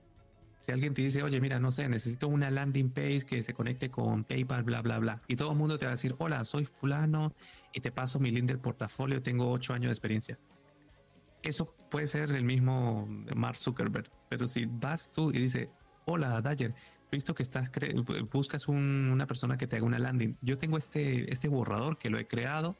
Si 0.63 0.73
alguien 0.73 0.93
te 0.93 1.03
dice, 1.03 1.23
oye, 1.23 1.39
mira, 1.39 1.58
no 1.58 1.71
sé, 1.71 1.88
necesito 1.88 2.27
una 2.27 2.51
landing 2.51 2.89
page 2.89 3.21
que 3.21 3.43
se 3.43 3.53
conecte 3.53 3.89
con 3.89 4.25
PayPal, 4.25 4.63
bla, 4.63 4.82
bla, 4.82 4.99
bla. 4.99 5.21
Y 5.30 5.38
todo 5.38 5.53
el 5.53 5.58
mundo 5.58 5.77
te 5.77 5.86
va 5.86 5.91
a 5.91 5.95
decir, 5.95 6.15
hola, 6.17 6.43
soy 6.43 6.65
fulano 6.65 7.34
y 7.71 7.80
te 7.80 7.93
paso 7.93 8.19
mi 8.19 8.30
link 8.30 8.47
del 8.47 8.60
portafolio, 8.60 9.23
tengo 9.23 9.49
8 9.49 9.73
años 9.73 9.86
de 9.86 9.93
experiencia. 9.93 10.38
Eso 11.43 11.73
puede 11.89 12.08
ser 12.08 12.30
el 12.32 12.43
mismo 12.43 13.08
Mark 13.34 13.58
Zuckerberg. 13.58 14.10
Pero 14.27 14.45
si 14.47 14.65
vas 14.65 15.13
tú 15.13 15.32
y 15.32 15.39
dices, 15.39 15.69
hola, 16.03 16.41
Dyer, 16.41 16.75
visto 17.12 17.34
que 17.34 17.43
estás 17.43 17.70
buscas 18.32 18.67
una 18.67 19.28
persona 19.28 19.58
que 19.58 19.67
te 19.67 19.78
haga 19.78 19.86
una 19.86 20.00
landing. 20.00 20.38
Yo 20.41 20.58
tengo 20.58 20.78
este, 20.78 21.32
este 21.32 21.48
borrador 21.48 21.98
que 21.98 22.10
lo 22.10 22.17
he 22.20 22.28
creado, 22.28 22.76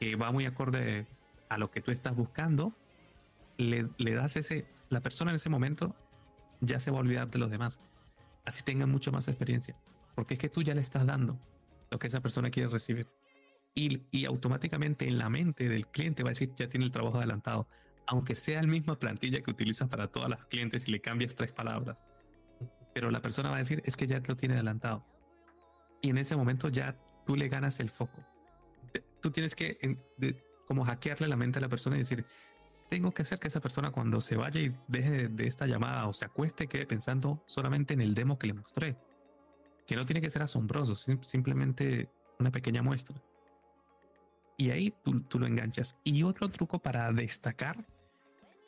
que 0.00 0.16
va 0.16 0.32
muy 0.32 0.46
acorde 0.46 1.06
a 1.48 1.58
lo 1.58 1.70
que 1.70 1.80
tú 1.80 1.90
estás 1.90 2.16
buscando. 2.16 2.72
Le, 3.56 3.88
le 3.98 4.14
das 4.14 4.36
ese, 4.36 4.66
la 4.88 5.00
persona 5.00 5.32
en 5.32 5.36
ese 5.36 5.50
momento 5.50 5.94
ya 6.60 6.80
se 6.80 6.90
va 6.90 6.98
a 6.98 7.00
olvidar 7.00 7.30
de 7.30 7.38
los 7.38 7.50
demás. 7.50 7.80
Así 8.44 8.62
tenga 8.62 8.86
mucho 8.86 9.12
más 9.12 9.28
experiencia. 9.28 9.76
Porque 10.14 10.34
es 10.34 10.40
que 10.40 10.48
tú 10.48 10.62
ya 10.62 10.74
le 10.74 10.80
estás 10.80 11.06
dando 11.06 11.38
lo 11.90 11.98
que 11.98 12.06
esa 12.06 12.20
persona 12.20 12.50
quiere 12.50 12.68
recibir. 12.68 13.06
Y, 13.74 14.02
y 14.10 14.24
automáticamente 14.24 15.06
en 15.06 15.18
la 15.18 15.28
mente 15.28 15.68
del 15.68 15.86
cliente 15.86 16.22
va 16.22 16.30
a 16.30 16.32
decir, 16.32 16.52
ya 16.56 16.68
tiene 16.68 16.86
el 16.86 16.92
trabajo 16.92 17.18
adelantado. 17.18 17.68
Aunque 18.06 18.34
sea 18.34 18.62
la 18.62 18.68
misma 18.68 18.98
plantilla 18.98 19.42
que 19.42 19.50
utilizas 19.50 19.88
para 19.88 20.08
todas 20.08 20.30
las 20.30 20.46
clientes 20.46 20.88
y 20.88 20.92
le 20.92 21.00
cambias 21.00 21.34
tres 21.34 21.52
palabras 21.52 21.98
pero 22.98 23.12
la 23.12 23.22
persona 23.22 23.50
va 23.50 23.54
a 23.54 23.58
decir 23.60 23.80
es 23.84 23.96
que 23.96 24.08
ya 24.08 24.20
lo 24.26 24.34
tiene 24.34 24.56
adelantado. 24.56 25.04
Y 26.02 26.10
en 26.10 26.18
ese 26.18 26.34
momento 26.34 26.68
ya 26.68 26.96
tú 27.24 27.36
le 27.36 27.48
ganas 27.48 27.78
el 27.78 27.90
foco. 27.90 28.24
Tú 29.20 29.30
tienes 29.30 29.54
que 29.54 29.96
como 30.66 30.84
hackearle 30.84 31.28
la 31.28 31.36
mente 31.36 31.60
a 31.60 31.62
la 31.62 31.68
persona 31.68 31.94
y 31.94 32.00
decir, 32.00 32.26
tengo 32.88 33.12
que 33.12 33.22
hacer 33.22 33.38
que 33.38 33.46
esa 33.46 33.60
persona 33.60 33.92
cuando 33.92 34.20
se 34.20 34.34
vaya 34.34 34.60
y 34.60 34.74
deje 34.88 35.28
de, 35.28 35.46
esta 35.46 35.68
llamada 35.68 36.08
o 36.08 36.12
se 36.12 36.24
acueste 36.24 36.66
quede 36.66 36.86
pensando 36.86 37.40
solamente 37.46 37.94
en 37.94 38.00
el 38.00 38.14
demo 38.14 38.36
que 38.36 38.48
le 38.48 38.54
mostré. 38.54 38.96
Que 39.86 39.94
no 39.94 40.04
tiene 40.04 40.20
que 40.20 40.30
ser 40.30 40.42
asombroso, 40.42 40.96
simplemente 40.96 42.10
una 42.40 42.50
pequeña 42.50 42.82
muestra. 42.82 43.22
Y 44.56 44.72
ahí 44.72 44.92
tú, 45.04 45.20
tú 45.20 45.38
lo 45.38 45.46
enganchas. 45.46 45.96
Y 46.02 46.24
otro 46.24 46.48
truco 46.48 46.80
para 46.80 47.12
destacar, 47.12 47.86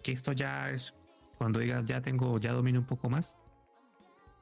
que 0.04 0.12
esto 0.12 0.30
ya 0.30 0.70
es 0.70 0.94
cuando 1.36 1.58
digas 1.58 1.84
ya 1.84 2.00
tengo, 2.00 2.38
ya 2.38 2.52
domino 2.52 2.78
un 2.78 2.86
poco 2.86 3.10
más, 3.10 3.34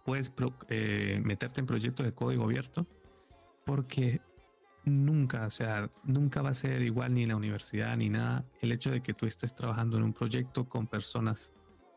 puedes 0.09 0.33
eh, 0.71 1.21
meterte 1.23 1.61
en 1.61 1.67
proyectos 1.67 2.07
de 2.07 2.15
código 2.15 2.45
abierto 2.45 2.87
porque 3.67 4.23
nunca, 4.87 5.47
o 5.47 5.51
sea, 5.51 5.91
nunca 6.03 6.41
va 6.41 6.49
a 6.49 6.55
ser 6.55 6.81
igual 6.81 7.13
ni 7.13 7.25
en 7.25 7.29
la 7.29 7.37
universidad 7.37 7.95
ni 7.95 8.09
nada 8.09 8.43
el 8.63 8.73
hecho 8.73 8.91
de 8.91 9.03
que 9.03 9.13
tú 9.13 9.27
estés 9.27 9.55
trabajando 9.55 9.99
en 9.99 10.05
un 10.05 10.15
proyecto 10.15 10.67
con 10.67 10.87
personas 10.87 11.53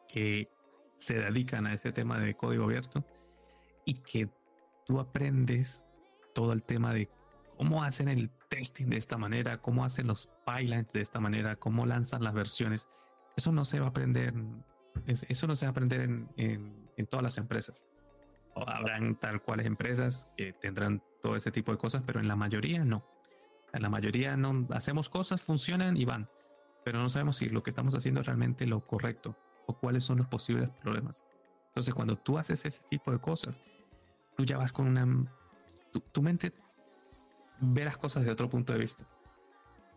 que 0.10 0.50
se 0.98 1.14
dedican 1.14 1.66
a 1.66 1.74
ese 1.74 1.94
tema 1.94 2.20
de 2.20 2.36
código 2.36 2.66
abierto 2.66 3.06
y 3.86 3.94
que 3.94 4.30
tú 4.86 5.00
aprendes 5.00 5.86
todo 6.36 6.52
el 6.52 6.64
tema 6.64 6.94
de 6.94 7.10
cómo 7.56 7.82
hacen 7.82 8.10
el 8.10 8.30
testing 8.50 8.88
de 8.88 8.98
esta 8.98 9.18
manera, 9.18 9.62
cómo 9.62 9.86
hacen 9.86 10.08
los 10.08 10.30
pipelines 10.46 10.90
de 10.90 11.00
esta 11.00 11.22
manera, 11.22 11.56
cómo 11.56 11.86
lanzan 11.86 12.26
las 12.26 12.34
versiones. 12.34 12.90
Eso 13.38 13.54
no 13.54 13.64
se 13.64 13.80
va 13.80 13.86
a 13.86 13.90
aprender, 13.90 14.34
eso 15.06 15.48
no 15.48 15.56
se 15.56 15.66
va 15.66 15.70
a 15.70 15.72
aprender 15.72 16.02
en, 16.02 16.28
en 16.36 17.08
todas 17.08 17.24
las 17.24 17.38
empresas 17.38 17.86
habrán 18.56 19.16
tal 19.16 19.42
cuales 19.42 19.66
empresas 19.66 20.30
que 20.36 20.54
tendrán 20.54 21.02
todo 21.22 21.36
ese 21.36 21.52
tipo 21.52 21.72
de 21.72 21.78
cosas, 21.78 22.04
pero 22.06 22.20
en 22.20 22.28
la 22.28 22.36
mayoría 22.36 22.84
no. 22.84 23.06
En 23.74 23.82
la 23.82 23.90
mayoría 23.90 24.36
no 24.36 24.68
hacemos 24.72 25.10
cosas, 25.10 25.44
funcionan 25.44 25.96
y 25.96 26.06
van, 26.06 26.30
pero 26.84 27.00
no 27.00 27.10
sabemos 27.10 27.38
si 27.38 27.50
lo 27.50 27.64
que 27.64 27.70
estamos 27.70 27.96
haciendo 27.96 28.22
es 28.22 28.28
realmente 28.28 28.66
lo 28.66 28.86
correcto 28.86 29.36
o 29.66 29.78
cuáles 29.78 30.04
son 30.04 30.18
los 30.18 30.28
posibles 30.28 30.70
problemas. 30.82 31.24
Entonces, 31.68 31.94
cuando 31.94 32.18
tú 32.18 32.38
haces 32.38 32.66
ese 32.66 32.84
tipo 32.90 33.12
de 33.12 33.20
cosas, 33.20 33.58
tú 34.36 34.44
ya 34.44 34.58
vas 34.58 34.74
con 34.74 34.88
una... 34.88 35.08
Tu, 36.12 36.22
mente 36.22 36.54
ve 37.60 37.86
las 37.86 37.98
cosas 37.98 38.26
de 38.26 38.32
otro 38.32 38.50
punto 38.50 38.74
de 38.74 38.80
vista, 38.80 39.06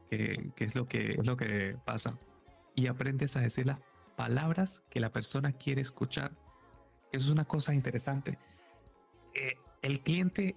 que, 0.08 0.52
que, 0.54 0.64
es, 0.64 0.74
lo 0.76 0.86
que 0.86 1.12
es 1.12 1.26
lo 1.26 1.36
que 1.36 1.76
pasa, 1.84 2.16
y 2.74 2.86
aprendes 2.86 3.36
a 3.36 3.40
decir 3.40 3.66
las 3.66 3.80
palabras 4.16 4.82
que 4.90 5.00
la 5.00 5.10
persona 5.12 5.52
quiere 5.52 5.80
escuchar 5.80 6.32
es 7.16 7.28
una 7.28 7.44
cosa 7.44 7.74
interesante. 7.74 8.38
Eh, 9.34 9.56
el 9.82 10.00
cliente, 10.02 10.56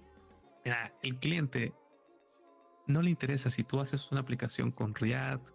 el 1.02 1.18
cliente 1.18 1.72
no 2.86 3.02
le 3.02 3.10
interesa 3.10 3.50
si 3.50 3.64
tú 3.64 3.80
haces 3.80 4.10
una 4.10 4.20
aplicación 4.20 4.70
con 4.72 4.94
React, 4.94 5.50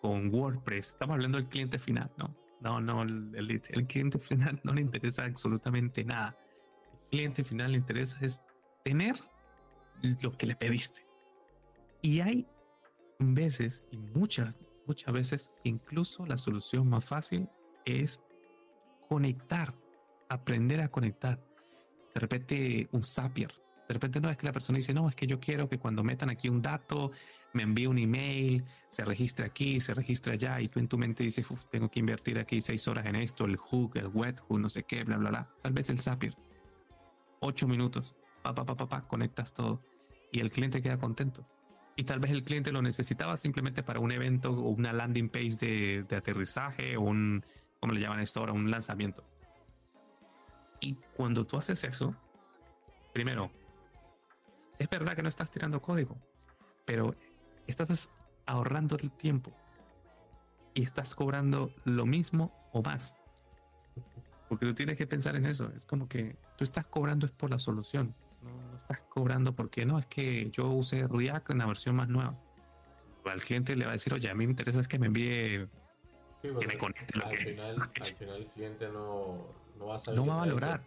con 0.00 0.32
WordPress. 0.32 0.88
Estamos 0.88 1.14
hablando 1.14 1.38
del 1.38 1.48
cliente 1.48 1.78
final, 1.78 2.10
¿no? 2.18 2.36
No, 2.60 2.80
no, 2.80 3.02
el, 3.02 3.86
cliente 3.86 4.18
final 4.18 4.60
no 4.64 4.72
le 4.72 4.80
interesa 4.80 5.24
absolutamente 5.24 6.04
nada. 6.04 6.36
El 6.92 7.08
cliente 7.10 7.44
final 7.44 7.72
le 7.72 7.78
interesa 7.78 8.18
es 8.24 8.42
tener 8.84 9.16
lo 10.20 10.36
que 10.36 10.46
le 10.46 10.56
pediste. 10.56 11.06
Y 12.02 12.20
hay 12.20 12.46
veces, 13.18 13.84
muchas, 14.14 14.54
muchas 14.86 15.12
veces, 15.12 15.50
incluso 15.64 16.26
la 16.26 16.36
solución 16.36 16.88
más 16.88 17.04
fácil 17.04 17.48
es 17.84 18.20
conectar 19.08 19.74
aprender 20.28 20.80
a 20.80 20.88
conectar. 20.88 21.40
De 22.14 22.20
repente 22.20 22.88
un 22.92 23.02
Zapier. 23.02 23.52
De 23.88 23.94
repente 23.94 24.20
no 24.20 24.28
es 24.28 24.36
que 24.36 24.46
la 24.46 24.52
persona 24.52 24.78
dice, 24.78 24.92
no, 24.92 25.08
es 25.08 25.14
que 25.14 25.26
yo 25.26 25.38
quiero 25.38 25.68
que 25.68 25.78
cuando 25.78 26.02
metan 26.02 26.28
aquí 26.28 26.48
un 26.48 26.60
dato, 26.60 27.12
me 27.52 27.62
envíe 27.62 27.86
un 27.86 27.98
email, 27.98 28.64
se 28.88 29.04
registre 29.04 29.46
aquí, 29.46 29.80
se 29.80 29.94
registre 29.94 30.32
allá, 30.32 30.60
y 30.60 30.68
tú 30.68 30.80
en 30.80 30.88
tu 30.88 30.98
mente 30.98 31.22
dices, 31.22 31.46
tengo 31.70 31.88
que 31.88 32.00
invertir 32.00 32.38
aquí 32.38 32.60
seis 32.60 32.88
horas 32.88 33.06
en 33.06 33.14
esto, 33.14 33.44
el 33.44 33.56
hook, 33.56 33.96
el 33.96 34.08
wet 34.08 34.40
hook, 34.40 34.58
no 34.58 34.68
sé 34.68 34.82
qué, 34.82 35.04
bla, 35.04 35.16
bla, 35.16 35.30
bla. 35.30 35.50
Tal 35.62 35.72
vez 35.72 35.88
el 35.88 36.00
Zapier. 36.00 36.34
Ocho 37.40 37.68
minutos, 37.68 38.16
pa, 38.42 38.54
pa, 38.54 38.64
pa, 38.64 38.76
pa, 38.76 38.88
pa, 38.88 39.06
conectas 39.06 39.52
todo. 39.52 39.82
Y 40.32 40.40
el 40.40 40.50
cliente 40.50 40.82
queda 40.82 40.98
contento. 40.98 41.46
Y 41.94 42.04
tal 42.04 42.18
vez 42.18 42.32
el 42.32 42.42
cliente 42.42 42.72
lo 42.72 42.82
necesitaba 42.82 43.36
simplemente 43.36 43.84
para 43.84 44.00
un 44.00 44.10
evento 44.10 44.50
o 44.50 44.70
una 44.70 44.92
landing 44.92 45.28
page 45.28 45.56
de, 45.60 46.04
de 46.08 46.16
aterrizaje 46.16 46.96
o 46.96 47.02
un, 47.02 47.44
¿cómo 47.78 47.94
le 47.94 48.00
llaman 48.00 48.20
esto 48.20 48.40
ahora? 48.40 48.52
Un 48.52 48.70
lanzamiento 48.70 49.24
y 50.80 50.94
cuando 51.16 51.44
tú 51.44 51.56
haces 51.56 51.82
eso, 51.84 52.14
primero, 53.12 53.50
es 54.78 54.88
verdad 54.88 55.14
que 55.14 55.22
no 55.22 55.28
estás 55.28 55.50
tirando 55.50 55.80
código, 55.80 56.16
pero 56.84 57.14
estás 57.66 58.10
ahorrando 58.46 58.96
el 58.96 59.10
tiempo 59.10 59.52
y 60.74 60.82
estás 60.82 61.14
cobrando 61.14 61.72
lo 61.84 62.06
mismo 62.06 62.52
o 62.72 62.82
más. 62.82 63.16
Porque 64.48 64.66
tú 64.66 64.74
tienes 64.74 64.96
que 64.96 65.06
pensar 65.06 65.34
en 65.34 65.46
eso. 65.46 65.72
Es 65.74 65.86
como 65.86 66.08
que 66.08 66.36
tú 66.56 66.64
estás 66.64 66.86
cobrando 66.86 67.26
es 67.26 67.32
por 67.32 67.50
la 67.50 67.58
solución. 67.58 68.14
No, 68.42 68.76
estás 68.76 69.02
cobrando 69.04 69.54
porque 69.54 69.84
no, 69.84 69.98
es 69.98 70.06
que 70.06 70.50
yo 70.50 70.68
usé 70.68 71.08
React 71.08 71.50
en 71.50 71.58
la 71.58 71.66
versión 71.66 71.96
más 71.96 72.08
nueva. 72.08 72.38
Al 73.24 73.40
cliente 73.40 73.74
le 73.74 73.86
va 73.86 73.90
a 73.90 73.94
decir, 73.94 74.14
oye, 74.14 74.30
a 74.30 74.34
mí 74.34 74.46
me 74.46 74.52
interesa 74.52 74.78
es 74.78 74.86
que 74.86 75.00
me 75.00 75.06
envíe 75.06 75.68
que 76.42 76.66
me 76.66 76.78
conecte. 76.78 77.18
Al, 77.18 77.36
final, 77.36 77.90
al 78.00 78.04
final 78.04 78.36
el 78.36 78.46
cliente 78.46 78.88
no, 78.88 79.48
no 79.78 79.86
va 79.86 79.96
a 79.96 79.98
saber. 79.98 80.20
No 80.20 80.26
va 80.26 80.34
a 80.34 80.38
valorar. 80.38 80.82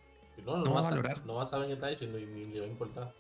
No, 0.45 0.58
no, 0.58 0.73
va 0.73 0.80
a 0.80 0.84
valorar. 0.84 1.25
No 1.25 1.36
va 1.36 1.43
a 1.43 1.47
saber 1.47 1.67
qué 1.67 1.73
está 1.73 1.91
hecho 1.91 2.06
ni, 2.06 2.25
ni 2.25 2.45
le 2.45 2.62
va 2.62 2.65
a 2.65 2.69
importar. 2.69 3.13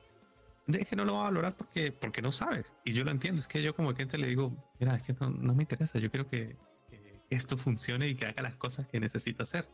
Es 0.77 0.87
que 0.87 0.95
no 0.95 1.05
lo 1.05 1.15
va 1.15 1.21
a 1.21 1.23
valorar 1.25 1.55
porque, 1.57 1.91
porque 1.91 2.21
no 2.21 2.31
sabes. 2.31 2.71
Y 2.83 2.93
yo 2.93 3.03
lo 3.03 3.11
entiendo. 3.11 3.41
Es 3.41 3.47
que 3.47 3.61
yo 3.61 3.75
como 3.75 3.93
cliente 3.93 4.17
le 4.17 4.27
digo, 4.27 4.53
mira, 4.79 4.95
es 4.95 5.03
que 5.03 5.13
no, 5.19 5.29
no 5.29 5.55
me 5.55 5.63
interesa. 5.63 5.99
Yo 5.99 6.11
quiero 6.11 6.27
que, 6.27 6.57
que, 6.89 7.21
esto 7.29 7.57
funcione 7.57 8.07
y 8.07 8.15
que 8.15 8.27
haga 8.27 8.43
las 8.43 8.55
cosas 8.55 8.85
que 8.87 8.99
necesito 8.99 9.43
hacer. 9.43 9.67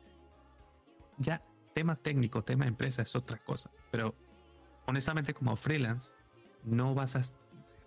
Ya, 1.17 1.43
tema 1.73 1.95
técnico, 1.95 2.43
tema 2.43 2.65
empresa 2.65 3.01
es 3.01 3.15
otra 3.15 3.37
cosa. 3.43 3.69
Pero 3.91 4.15
honestamente 4.85 5.33
como 5.33 5.55
freelance, 5.55 6.13
no 6.63 6.93
vas 6.93 7.15
a... 7.15 7.21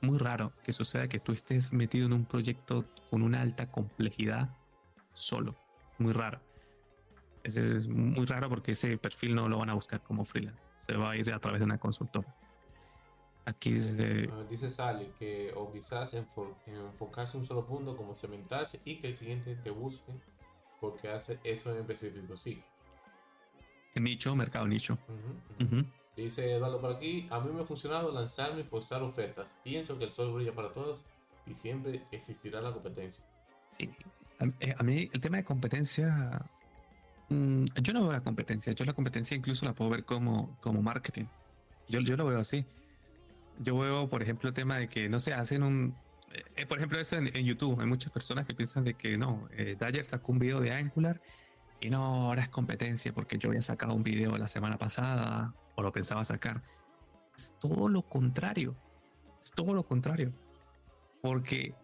Muy 0.01 0.17
raro 0.17 0.53
que 0.63 0.73
suceda 0.73 1.09
que 1.09 1.19
tú 1.19 1.33
estés 1.33 1.73
metido 1.73 2.07
en 2.07 2.13
un 2.13 2.25
proyecto 2.25 2.85
con 3.11 3.23
una 3.23 3.41
alta 3.41 3.69
complejidad 3.73 4.57
solo. 5.13 5.57
Muy 5.99 6.13
raro. 6.13 6.41
Es, 7.45 7.87
muy 7.87 8.27
raro 8.27 8.49
porque 8.49 8.73
ese 8.73 8.99
perfil 8.99 9.35
no 9.35 9.49
lo 9.49 9.59
van 9.59 9.71
a 9.71 9.75
buscar 9.75 10.03
como 10.03 10.25
freelance. 10.25 10.69
Se 10.77 10.95
va 10.95 11.13
a 11.13 11.17
ir 11.17 11.33
a 11.33 11.39
través 11.39 11.61
de 11.61 11.65
una 11.65 11.79
consultora. 11.79 12.35
Aquí 13.45 13.73
dice... 13.73 14.29
Ah, 14.31 14.45
dice 14.49 14.69
Sally 14.69 15.11
que 15.19 15.53
o 15.57 15.73
quizás 15.73 16.15
enfocarse 16.15 17.37
en 17.37 17.41
un 17.41 17.47
solo 17.47 17.65
punto 17.67 17.97
como 17.97 18.15
cementarse 18.15 18.81
y 18.85 18.97
que 18.97 19.09
el 19.09 19.15
cliente 19.15 19.57
te 19.57 19.71
busque 19.71 20.13
porque 20.81 21.09
hace 21.09 21.41
eso 21.45 21.73
en 21.73 21.79
específico. 21.79 22.37
Sí. 22.37 22.63
Nicho, 23.95 24.37
mercado 24.37 24.67
nicho. 24.67 24.99
Dice 26.15 26.53
Eduardo 26.53 26.81
por 26.81 26.97
aquí, 26.97 27.27
a 27.31 27.41
mí 27.41 27.51
me 27.53 27.63
ha 27.63 27.65
funcionado 27.65 28.13
lanzarme 28.13 28.61
y 28.61 28.65
postar 28.65 29.03
ofertas. 29.03 29.57
Pienso 29.65 29.99
que 29.99 30.05
el 30.05 30.13
sol 30.13 30.33
brilla 30.33 30.55
para 30.55 30.73
todos 30.73 31.05
y 31.47 31.55
siempre 31.55 32.03
existirá 32.13 32.61
la 32.61 32.73
competencia. 32.73 33.25
Sí, 33.69 33.91
a, 34.39 34.45
eh, 34.61 34.75
mí 34.85 35.11
el 35.13 35.21
tema 35.21 35.39
de 35.39 35.45
competencia 35.45 36.43
Mm, 37.29 37.67
yo 37.83 37.93
no 37.93 38.03
veo 38.03 38.13
la 38.13 38.21
competencia. 38.21 38.73
Yo 38.73 38.85
la 38.85 38.93
competencia 38.93 39.37
incluso 39.37 39.67
la 39.67 39.75
puedo 39.75 39.91
ver 39.91 40.05
como, 40.05 40.57
como 40.61 40.83
marketing. 40.83 41.27
Yo, 41.89 42.01
yo 42.01 42.17
lo 42.17 42.27
veo 42.27 42.41
así. 42.41 42.65
Yo 43.59 43.79
veo, 43.79 44.09
por 44.09 44.23
ejemplo, 44.23 44.49
el 44.49 44.55
tema 44.55 44.79
de 44.79 44.89
que, 44.89 45.09
no 45.09 45.19
sé, 45.19 45.35
hacen 45.35 45.63
un... 45.63 45.95
Eh, 46.57 46.67
por 46.67 46.79
ejemplo, 46.79 47.01
eso 47.01 47.17
en, 47.17 47.45
YouTube. 47.45 47.81
Hay 47.81 47.87
muchas 47.87 48.13
personas 48.13 48.47
que 48.47 48.55
piensan 48.55 48.85
de 48.85 48.95
que 48.95 49.17
no, 49.17 49.49
eh, 49.53 49.77
Dyer 49.79 50.05
sacó 50.05 50.33
un 50.33 50.39
video 50.39 50.61
de 50.61 50.73
Angular 50.73 51.21
y 51.81 51.91
no, 51.91 52.03
ahora 52.03 52.43
es 52.43 52.49
competencia 52.49 53.13
porque 53.13 53.39
yo 53.39 53.49
había 53.49 53.63
sacado 53.63 53.95
un 53.95 54.03
video 54.03 54.37
la 54.37 54.49
semana 54.49 54.79
pasada 54.79 55.55
o 55.75 55.83
lo 55.83 55.93
pensaba 55.93 56.25
sacar. 56.25 56.63
Es 57.37 57.55
todo 57.59 57.89
lo 57.89 58.03
contrario. 58.03 58.77
Es 59.43 59.51
todo 59.53 59.75
lo 59.75 59.85
contrario. 59.85 60.33
Porque 61.23 61.75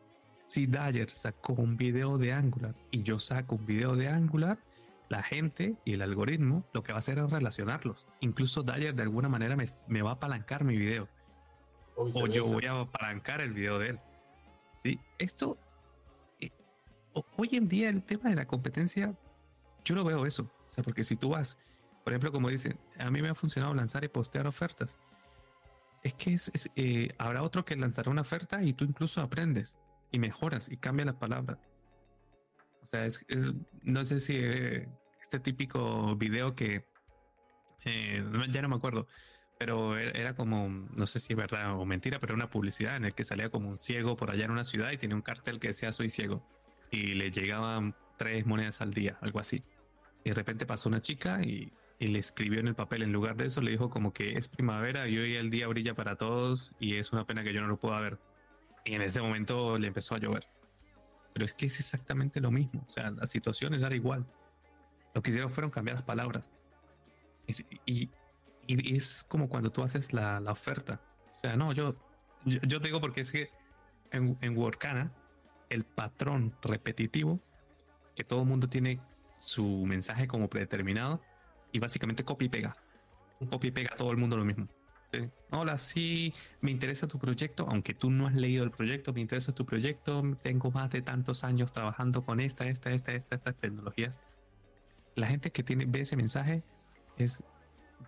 si 0.47 0.67
Dyer 0.67 1.11
sacó 1.11 1.55
un 1.55 1.77
video 1.77 2.19
de 2.19 2.33
Angular 2.33 2.75
y 2.91 3.03
yo 3.03 3.19
saco 3.19 3.57
un 3.57 3.67
video 3.67 3.97
de 3.97 4.09
Angular, 4.09 4.59
la 5.09 5.23
gente 5.23 5.77
y 5.85 5.95
el 5.95 6.03
algoritmo 6.03 6.65
lo 6.73 6.83
que 6.83 6.93
va 6.93 6.99
a 6.99 7.01
hacer 7.01 7.19
es 7.19 7.31
relacionarlos. 7.31 8.07
Incluso 8.21 8.63
Dyer 8.63 8.95
de 8.95 9.03
alguna 9.03 9.29
manera 9.29 9.57
me, 9.57 10.03
va 10.03 10.11
a 10.11 10.15
apalancar 10.15 10.65
mi 10.65 10.77
video. 10.77 11.09
O, 11.97 12.27
yo 12.27 12.45
voy 12.45 12.67
a 12.67 12.81
apalancar 12.81 13.41
el 13.41 13.53
video 13.53 13.79
de 13.79 13.91
él. 13.91 14.01
¿Sí? 14.83 15.01
Esto, 15.19 15.57
eh, 16.41 16.51
hoy 17.37 17.51
en 17.53 17.69
día 17.69 17.89
el 17.89 18.03
tema 18.03 18.31
de 18.31 18.37
la 18.37 18.47
competencia, 18.47 19.15
yo 19.85 19.95
lo 19.95 20.05
veo 20.05 20.27
eso. 20.27 20.51
O 20.67 20.71
sea, 20.71 20.83
porque 20.83 21.05
si 21.05 21.17
tú 21.17 21.31
vas, 21.31 21.59
por 22.03 22.13
ejemplo, 22.13 22.33
como 22.33 22.49
dicen, 22.49 22.79
a 22.99 23.11
mí 23.11 23.23
me 23.23 23.29
ha 23.29 23.35
funcionado 23.35 23.75
lanzar 23.75 24.05
y 24.05 24.09
postear 24.09 24.47
ofertas. 24.47 24.99
Es 26.03 26.15
que 26.15 26.35
es, 26.35 26.71
eh, 26.77 27.09
habrá 27.19 27.43
otro 27.43 27.65
que 27.65 27.77
lanzará 27.77 28.11
una 28.11 28.23
oferta 28.23 28.63
y 28.63 28.73
tú 28.75 28.85
incluso 28.85 29.21
aprendes 29.21 29.79
y 30.11 30.19
mejoras 30.19 30.71
y 30.71 30.77
cambia 30.77 31.07
la 31.07 31.19
palabra. 31.19 31.59
O 32.85 32.87
sea, 32.87 33.07
es, 33.07 33.25
no 33.83 34.05
sé 34.05 34.21
si 34.21 34.37
eh, 34.37 34.87
este 35.23 35.41
típico 35.41 36.15
video 36.17 36.55
que 36.55 36.85
eh, 37.87 38.23
ya 38.51 38.61
no 38.61 38.69
me 38.69 38.77
acuerdo, 38.77 39.09
pero 39.59 39.99
e-, 39.99 40.13
era 40.21 40.35
como, 40.37 40.69
no 40.69 41.07
sé 41.07 41.19
si 41.19 41.33
es 41.33 41.37
verdad 41.37 41.79
o 41.79 41.87
mentira, 41.87 42.19
pero 42.19 42.35
una 42.35 42.51
publicidad 42.51 42.97
en 42.97 43.07
el 43.07 43.15
que 43.15 43.25
salía 43.25 43.49
como 43.49 43.71
un 43.71 43.79
ciego 43.79 44.17
por 44.17 44.31
allá 44.31 44.45
en 44.45 44.51
una 44.51 44.65
ciudad 44.65 44.93
y 44.93 44.99
tenía 44.99 45.17
un 45.17 45.23
cartel 45.23 45.59
que 45.61 45.69
decía 45.69 45.93
soy 45.93 46.11
ciego 46.11 46.47
y 46.91 47.15
le 47.15 47.31
llegaban 47.31 47.97
tres 48.19 48.45
monedas 48.45 48.83
al 48.83 48.93
día, 48.93 49.17
algo 49.23 49.41
así. 49.41 49.65
Y 50.25 50.29
de 50.29 50.35
repente 50.35 50.67
pasó 50.67 50.91
una 50.91 51.01
chica 51.01 51.43
y, 51.43 51.73
y 51.99 52.09
le 52.09 52.19
escribió 52.19 52.61
en 52.61 52.69
el 52.69 52.75
papel, 52.75 53.03
en 53.03 53.13
lugar 53.13 53.37
de 53.37 53.47
eso, 53.47 53.63
le 53.63 53.71
dijo 53.71 53.89
como 53.89 54.13
que 54.13 54.33
es 54.33 54.49
primavera 54.49 55.09
y 55.09 55.17
hoy 55.17 55.37
el 55.37 55.49
día 55.49 55.69
brilla 55.69 55.95
para 55.95 56.17
todos 56.17 56.75
y 56.79 56.97
es 56.97 57.13
una 57.13 57.27
pena 57.27 57.43
que 57.45 57.55
yo 57.55 57.63
no 57.63 57.69
lo 57.69 57.79
pueda 57.79 57.99
ver. 58.01 58.19
Y 58.85 58.93
en 58.95 59.01
ese 59.01 59.23
momento 59.23 59.79
le 59.79 59.87
empezó 59.87 60.15
a 60.15 60.19
llover. 60.19 60.47
Pero 61.35 61.45
es 61.45 61.53
que 61.53 61.67
es 61.67 61.79
exactamente 61.79 62.41
lo 62.41 62.51
mismo. 62.51 62.83
O 62.89 62.91
sea, 62.91 63.11
la 63.11 63.27
situación 63.27 63.75
era 63.75 63.95
igual. 63.95 64.25
Lo 65.13 65.23
que 65.23 65.31
hicieron 65.31 65.51
fueron 65.51 65.71
cambiar 65.71 65.97
las 65.97 66.05
palabras. 66.05 66.51
Y, 67.87 68.09
es 68.67 69.25
como 69.29 69.51
cuando 69.51 69.71
tú 69.71 69.83
haces 69.83 70.15
la, 70.15 70.41
oferta. 70.49 71.01
O 71.33 71.37
sea, 71.37 71.57
no, 71.57 71.73
yo, 71.75 71.97
yo, 72.45 72.79
digo 72.79 73.01
porque 73.01 73.21
es 73.21 73.31
que 73.31 73.51
en, 74.11 74.39
en 74.41 74.57
Workana, 74.57 75.13
el 75.69 75.85
patrón 75.85 76.57
repetitivo, 76.63 77.41
que 78.15 78.25
todo 78.25 78.41
el 78.43 78.49
mundo 78.49 78.69
tiene 78.69 79.01
su 79.39 79.85
mensaje 79.85 80.27
como 80.27 80.49
predeterminado 80.49 81.21
y 81.73 81.81
básicamente 81.81 82.25
copia 82.25 82.47
y 82.47 82.49
pega. 82.49 82.77
Copia 83.51 83.69
y 83.69 83.73
pega 83.73 83.91
a 83.93 83.97
todo 83.97 84.13
el 84.13 84.17
mundo 84.17 84.37
lo 84.37 84.45
mismo. 84.45 84.69
Hola, 85.51 85.79
sí, 85.79 86.33
me 86.61 86.71
interesa 86.71 87.07
tu 87.07 87.19
proyecto, 87.19 87.67
aunque 87.69 87.95
tú 87.95 88.11
no 88.11 88.27
has 88.27 88.35
leído 88.35 88.65
el 88.65 88.71
proyecto, 88.71 89.13
me 89.13 89.21
interesa 89.21 89.53
tu 89.53 89.65
proyecto, 89.65 90.23
tengo 90.43 90.71
más 90.71 90.91
de 90.91 91.03
tantos 91.03 91.45
años 91.45 91.73
trabajando 91.73 92.25
con 92.25 92.41
esta, 92.41 92.67
esta, 92.67 92.91
esta, 92.91 93.13
esta, 93.13 93.37
estas 93.37 93.55
tecnologías. 93.57 94.19
La 95.15 95.27
gente 95.29 95.51
que 95.53 95.63
tiene, 95.63 95.85
ve 95.87 96.01
ese 96.01 96.17
mensaje 96.17 96.63
es 97.17 97.45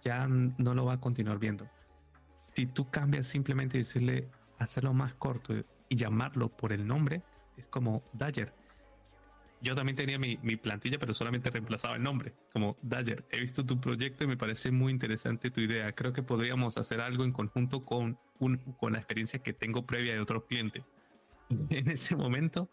ya 0.03 0.27
no 0.27 0.75
lo 0.75 0.85
va 0.85 0.95
a 0.95 1.01
continuar 1.01 1.39
viendo. 1.39 1.69
Si 2.55 2.67
tú 2.67 2.91
cambias 2.91 3.27
simplemente 3.27 3.79
decirle, 3.79 4.29
hacerlo 4.59 4.93
más 4.93 5.15
corto 5.15 5.55
y 5.89 5.97
llamarlo 5.97 6.49
por 6.49 6.73
el 6.73 6.87
nombre, 6.87 7.23
es 7.57 7.69
como 7.69 8.03
Dagger 8.13 8.53
yo 9.67 9.75
también 9.75 9.97
tenía 9.97 10.19
mi, 10.19 10.37
plantilla, 10.57 10.99
pero 10.99 11.13
solamente 11.13 11.51
reemplazaba 11.51 11.97
el 11.97 12.03
nombre, 12.03 12.35
como 12.53 12.77
Dagger. 12.83 13.25
He 13.31 13.41
visto 13.41 13.65
tu 13.65 13.81
proyecto 13.81 14.25
y 14.25 14.27
me 14.27 14.37
parece 14.37 14.71
muy 14.71 14.93
interesante 14.93 15.51
tu 15.51 15.61
idea. 15.61 15.93
Creo 15.93 16.13
que 16.13 16.23
podríamos 16.23 16.79
hacer 16.79 17.01
algo 17.01 17.25
en 17.25 17.33
conjunto 17.33 17.85
con, 17.85 18.19
un, 18.39 18.59
con 18.79 18.93
la 18.93 18.99
experiencia 18.99 19.41
que 19.41 19.53
tengo 19.53 19.85
previa 19.87 20.15
de 20.15 20.21
otro 20.21 20.47
cliente. 20.47 20.85
En 21.71 21.89
ese 21.91 22.17
momento, 22.17 22.69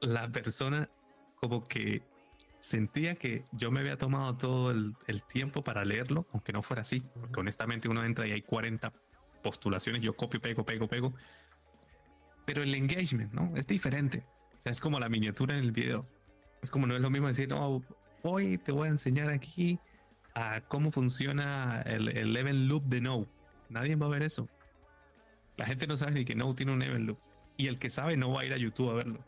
la 0.00 0.30
persona 0.30 0.88
como 1.36 1.64
que 1.64 2.02
sentía 2.58 3.14
que 3.14 3.44
yo 3.52 3.70
me 3.70 3.80
había 3.80 3.96
tomado 3.96 4.36
todo 4.36 4.70
el, 4.70 4.94
el 5.06 5.24
tiempo 5.24 5.62
para 5.62 5.84
leerlo, 5.84 6.26
aunque 6.32 6.52
no 6.52 6.60
fuera 6.62 6.82
así, 6.82 7.02
porque 7.14 7.40
honestamente 7.40 7.88
uno 7.88 8.04
entra 8.04 8.26
y 8.26 8.32
hay 8.32 8.42
40 8.42 8.92
postulaciones, 9.42 10.02
yo 10.02 10.16
copio, 10.16 10.40
pego, 10.40 10.64
pego, 10.64 10.88
pego. 10.88 11.14
Pero 12.44 12.62
el 12.62 12.74
engagement, 12.74 13.32
¿no? 13.32 13.56
Es 13.56 13.66
diferente 13.66 14.24
o 14.60 14.62
sea, 14.62 14.72
es 14.72 14.80
como 14.82 15.00
la 15.00 15.08
miniatura 15.08 15.56
en 15.56 15.64
el 15.64 15.72
video. 15.72 16.06
Es 16.62 16.70
como 16.70 16.86
no 16.86 16.94
es 16.94 17.00
lo 17.00 17.10
mismo 17.10 17.28
decir, 17.28 17.48
no, 17.48 17.82
hoy 18.22 18.58
te 18.58 18.72
voy 18.72 18.88
a 18.88 18.90
enseñar 18.90 19.30
aquí 19.30 19.78
a 20.34 20.60
cómo 20.62 20.92
funciona 20.92 21.82
el, 21.82 22.08
el 22.08 22.36
event 22.36 22.68
loop 22.68 22.84
de 22.84 23.00
No. 23.00 23.26
Nadie 23.68 23.96
va 23.96 24.06
a 24.06 24.10
ver 24.10 24.22
eso. 24.22 24.48
La 25.56 25.66
gente 25.66 25.86
no 25.86 25.96
sabe 25.96 26.12
ni 26.12 26.24
que 26.24 26.34
No 26.34 26.54
tiene 26.54 26.72
un 26.72 26.82
event 26.82 27.06
loop. 27.06 27.18
Y 27.56 27.66
el 27.66 27.78
que 27.78 27.90
sabe 27.90 28.16
no 28.16 28.32
va 28.32 28.40
a 28.40 28.44
ir 28.44 28.52
a 28.52 28.56
YouTube 28.56 28.90
a 28.90 28.94
verlo. 28.94 29.20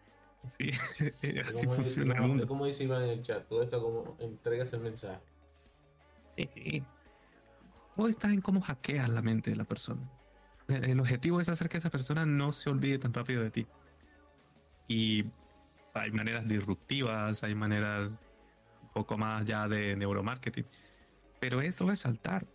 Sí, 0.58 0.70
así 1.48 1.66
funciona. 1.66 2.16
Como, 2.16 2.46
como 2.46 2.66
dice 2.66 2.84
Iván 2.84 3.02
en 3.02 3.10
el 3.10 3.22
chat, 3.22 3.46
todo 3.46 3.62
esto 3.62 3.82
como 3.82 4.16
entregas 4.18 4.72
el 4.72 4.80
mensaje. 4.80 5.20
Sí. 6.36 6.82
Todo 7.96 8.08
está 8.08 8.32
en 8.32 8.40
cómo 8.40 8.60
hackeas 8.60 9.08
la 9.08 9.22
mente 9.22 9.50
de 9.50 9.56
la 9.56 9.64
persona. 9.64 10.00
El 10.68 10.98
objetivo 11.00 11.40
es 11.40 11.48
hacer 11.48 11.68
que 11.68 11.76
esa 11.76 11.90
persona 11.90 12.24
no 12.24 12.52
se 12.52 12.70
olvide 12.70 12.98
tan 12.98 13.12
rápido 13.12 13.42
de 13.42 13.50
ti. 13.50 13.66
Y 14.88 15.26
hay 15.94 16.10
maneras 16.10 16.46
disruptivas, 16.46 17.42
hay 17.44 17.54
maneras 17.54 18.24
un 18.82 18.88
poco 18.90 19.16
más 19.16 19.44
ya 19.44 19.68
de 19.68 19.96
neuromarketing. 19.96 20.66
Pero 21.40 21.60
es 21.60 21.80
resaltar, 21.80 22.46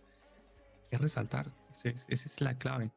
es 0.90 1.00
resaltar. 1.00 1.52
Esa 1.84 2.06
es 2.08 2.40
la 2.40 2.56
clave. 2.56 2.90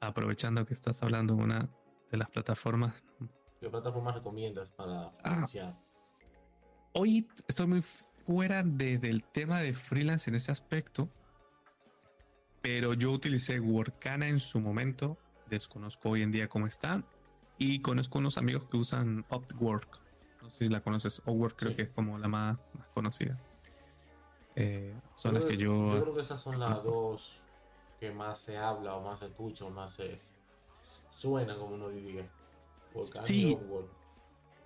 Aprovechando 0.00 0.66
que 0.66 0.74
estás 0.74 1.02
hablando 1.02 1.36
de 1.36 1.42
una 1.42 1.68
de 2.10 2.18
las 2.18 2.28
plataformas. 2.28 3.02
¿Qué 3.60 3.70
plataformas 3.70 4.14
recomiendas 4.14 4.70
para 4.70 5.06
ah. 5.22 5.30
financiar? 5.30 5.76
hoy 6.92 7.26
estoy 7.48 7.66
muy 7.66 7.82
fuera 7.82 8.62
del 8.62 9.24
tema 9.24 9.60
de 9.60 9.72
freelance 9.72 10.30
en 10.30 10.36
ese 10.36 10.52
aspecto, 10.52 11.08
pero 12.60 12.94
yo 12.94 13.10
utilicé 13.10 13.58
Workana 13.58 14.28
en 14.28 14.40
su 14.40 14.60
momento. 14.60 15.18
Desconozco 15.48 16.10
hoy 16.10 16.22
en 16.22 16.30
día 16.30 16.48
cómo 16.48 16.66
está. 16.66 17.02
Y 17.62 17.78
conozco 17.78 18.18
unos 18.18 18.38
amigos 18.38 18.64
que 18.64 18.76
usan 18.76 19.24
Upwork. 19.30 20.00
No 20.42 20.50
sé 20.50 20.58
si 20.64 20.68
la 20.68 20.80
conoces. 20.80 21.22
Upwork 21.24 21.54
creo 21.56 21.76
que 21.76 21.82
es 21.82 21.90
como 21.90 22.18
la 22.18 22.26
más, 22.26 22.58
conocida. 22.92 23.38
Eh, 24.56 24.92
son 25.14 25.34
las 25.34 25.44
que 25.44 25.56
yo. 25.56 25.94
Yo 25.94 26.02
creo 26.02 26.14
que 26.16 26.22
esas 26.22 26.40
son 26.40 26.58
las 26.58 26.82
dos 26.82 27.40
que 28.00 28.10
más 28.10 28.40
se 28.40 28.58
habla 28.58 28.96
o 28.96 29.04
más 29.04 29.20
se 29.20 29.26
escucha 29.26 29.64
o 29.64 29.70
más 29.70 29.92
se 29.92 30.16
suena, 31.10 31.56
como 31.56 31.76
uno 31.76 31.88
diría. 31.88 32.28
Sí. 33.26 33.56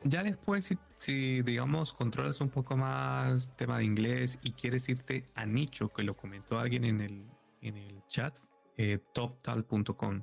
Ya 0.03 0.22
después, 0.22 0.64
si, 0.64 0.78
si, 0.97 1.42
digamos 1.42 1.92
controlas 1.92 2.40
un 2.40 2.49
poco 2.49 2.78
más 2.78 3.55
tema 3.57 3.76
de 3.76 3.84
inglés 3.84 4.38
y 4.42 4.53
quieres 4.53 4.88
irte 4.88 5.28
a 5.34 5.44
nicho, 5.44 5.90
que 5.90 6.03
lo 6.03 6.16
comentó 6.16 6.59
alguien 6.59 6.84
en 6.86 7.03
el, 7.03 7.26
en 7.61 7.76
el 7.76 8.03
chat, 8.09 8.34
eh, 8.78 9.01
toptal.com. 9.12 10.22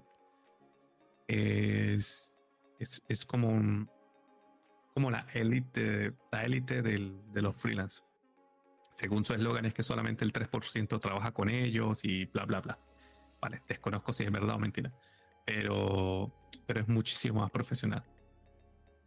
Es 1.27 2.42
es, 2.79 3.25
como 3.25 3.49
un, 3.49 3.89
como 4.93 5.11
la 5.11 5.25
élite, 5.33 6.13
la 6.31 6.43
élite 6.43 6.81
de 6.81 7.41
los 7.41 7.55
freelance. 7.55 8.01
Según 8.93 9.25
su 9.25 9.33
eslogan 9.33 9.65
es 9.65 9.73
que 9.73 9.81
solamente 9.81 10.23
el 10.23 10.31
3% 10.31 10.99
trabaja 10.99 11.31
con 11.31 11.49
ellos 11.49 12.01
y 12.03 12.25
bla, 12.25 12.45
bla, 12.45 12.61
bla. 12.61 12.79
Vale, 13.41 13.63
desconozco 13.67 14.13
si 14.13 14.23
es 14.23 14.31
verdad 14.31 14.55
o 14.55 14.59
mentira, 14.59 14.93
pero, 15.45 16.31
pero 16.65 16.81
es 16.81 16.87
muchísimo 16.87 17.41
más 17.41 17.51
profesional. 17.51 18.03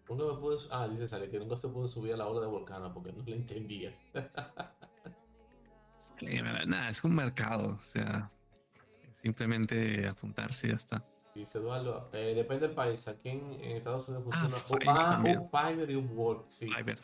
Nunca 0.09 0.25
me 0.25 0.35
pude, 0.35 0.57
ah, 0.71 0.87
dice 0.89 1.09
Sale 1.09 1.31
que 1.31 1.39
nunca 1.39 1.57
se 1.57 1.69
pudo 1.69 1.89
subir 1.89 2.15
a 2.15 2.17
la 2.17 2.27
ola 2.27 2.41
de 2.41 2.47
Volcana 2.47 2.93
porque 2.93 3.13
no 3.13 3.25
le 3.25 3.37
entendía. 3.37 3.93
Nada, 6.67 6.89
es 6.89 7.05
un 7.05 7.15
mercado, 7.15 7.75
o 7.75 7.77
sea, 7.77 8.31
simplemente 9.13 10.07
apuntarse 10.07 10.67
y 10.67 10.71
ya 10.71 10.77
está. 10.77 11.05
Dice 11.37 11.59
Eduardo, 11.59 12.09
eh, 12.15 12.33
depende 12.35 12.67
del 12.67 12.75
país. 12.75 13.07
Aquí 13.09 13.29
en, 13.29 13.61
Estados 13.61 14.09
Unidos 14.09 14.25
ah, 14.33 14.49
funciona 14.49 15.17
ah, 15.17 15.23
un 15.23 15.51
Fiverr 15.51 15.91
y 15.91 15.95
un 15.95 16.11
Word. 16.17 16.45
Sí. 16.49 16.67
Fiverr. 16.67 16.99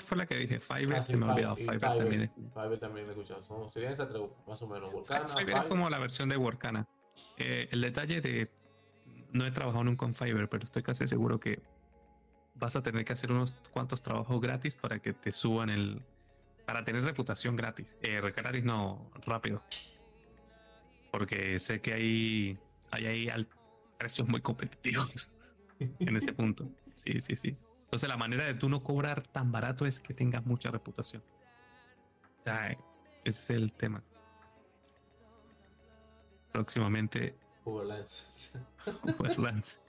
Fue 0.00 0.16
la 0.16 0.24
que 0.24 0.36
dije. 0.36 0.58
Fiverr 0.58 1.00
ah, 1.00 1.02
se 1.02 1.18
me 1.18 1.26
ha 1.26 1.32
olvidado. 1.32 1.56
Fiverr, 1.56 1.78
también. 1.78 2.32
Fiverr 2.54 2.78
también 2.78 3.06
lo 3.06 3.12
he 3.12 3.14
escuchado. 3.14 3.70
serían 3.70 3.92
esas 3.92 4.08
tres, 4.08 4.22
más 4.46 4.62
o 4.62 4.66
menos. 4.66 4.90
Workana, 4.90 5.28
Fiverr, 5.28 5.58
es 5.58 5.64
como 5.66 5.90
la 5.90 5.98
versión 5.98 6.30
de 6.30 6.38
Workana. 6.38 6.88
Eh, 7.36 7.68
el 7.70 7.82
detalle 7.82 8.22
de. 8.22 8.50
No 9.32 9.44
he 9.44 9.50
trabajado 9.50 9.84
nunca 9.84 9.98
con 9.98 10.14
Fiverr, 10.14 10.48
pero 10.48 10.64
estoy 10.64 10.82
casi 10.82 11.06
seguro 11.06 11.38
que 11.38 11.60
vas 12.54 12.74
a 12.74 12.82
tener 12.82 13.04
que 13.04 13.12
hacer 13.12 13.30
unos 13.30 13.52
cuantos 13.70 14.00
trabajos 14.00 14.40
gratis 14.40 14.76
para 14.76 14.98
que 14.98 15.12
te 15.12 15.30
suban 15.30 15.68
el. 15.68 16.00
para 16.64 16.84
tener 16.84 17.02
reputación 17.02 17.54
gratis. 17.54 17.94
Eh, 18.00 18.18
gratis 18.34 18.64
no, 18.64 19.10
rápido. 19.26 19.62
Porque 21.10 21.58
sé 21.60 21.82
que 21.82 21.92
hay, 21.92 22.58
hay, 22.90 23.28
hay 23.28 23.46
precios 23.98 24.28
muy 24.28 24.40
competitivos 24.40 25.30
en 25.78 26.16
ese 26.16 26.32
punto. 26.32 26.68
Sí, 26.94 27.20
sí, 27.20 27.36
sí. 27.36 27.56
Entonces 27.82 28.08
la 28.08 28.16
manera 28.16 28.44
de 28.46 28.54
tú 28.54 28.68
no 28.68 28.82
cobrar 28.82 29.22
tan 29.22 29.52
barato 29.52 29.86
es 29.86 30.00
que 30.00 30.14
tengas 30.14 30.44
mucha 30.44 30.70
reputación. 30.70 31.22
O 32.40 32.44
sea, 32.44 32.70
ese 32.72 32.78
es 33.24 33.50
el 33.50 33.72
tema. 33.74 34.02
Próximamente. 36.52 37.36
Overlands. 37.64 38.58
Overlands. 39.18 39.80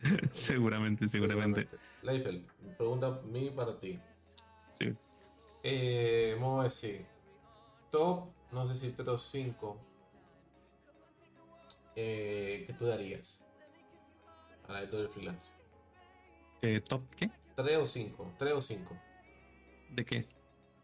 seguramente, 0.30 1.06
seguramente. 1.06 1.68
Leifel, 2.02 2.46
pregunta 2.76 3.20
mí 3.24 3.50
para 3.50 3.78
ti. 3.78 4.00
Sí. 4.78 4.94
Eh, 5.62 6.36
vamos 6.40 6.60
a 6.60 6.64
decir, 6.64 7.06
top, 7.90 8.30
no 8.50 8.66
sé 8.66 8.74
si 8.74 8.92
3 8.92 9.08
o 9.08 9.18
5 9.18 9.89
eh, 12.02 12.64
que 12.66 12.72
tú 12.72 12.86
darías 12.86 13.44
para 14.66 14.82
esto 14.82 14.98
del 14.98 15.08
freelance. 15.08 15.52
Eh, 16.62 16.80
¿Top 16.80 17.02
qué? 17.14 17.30
3 17.56 17.76
o 17.76 17.86
5, 17.86 18.34
3 18.38 18.52
o 18.54 18.62
5. 18.62 18.96
¿De 19.90 20.04
qué? 20.04 20.26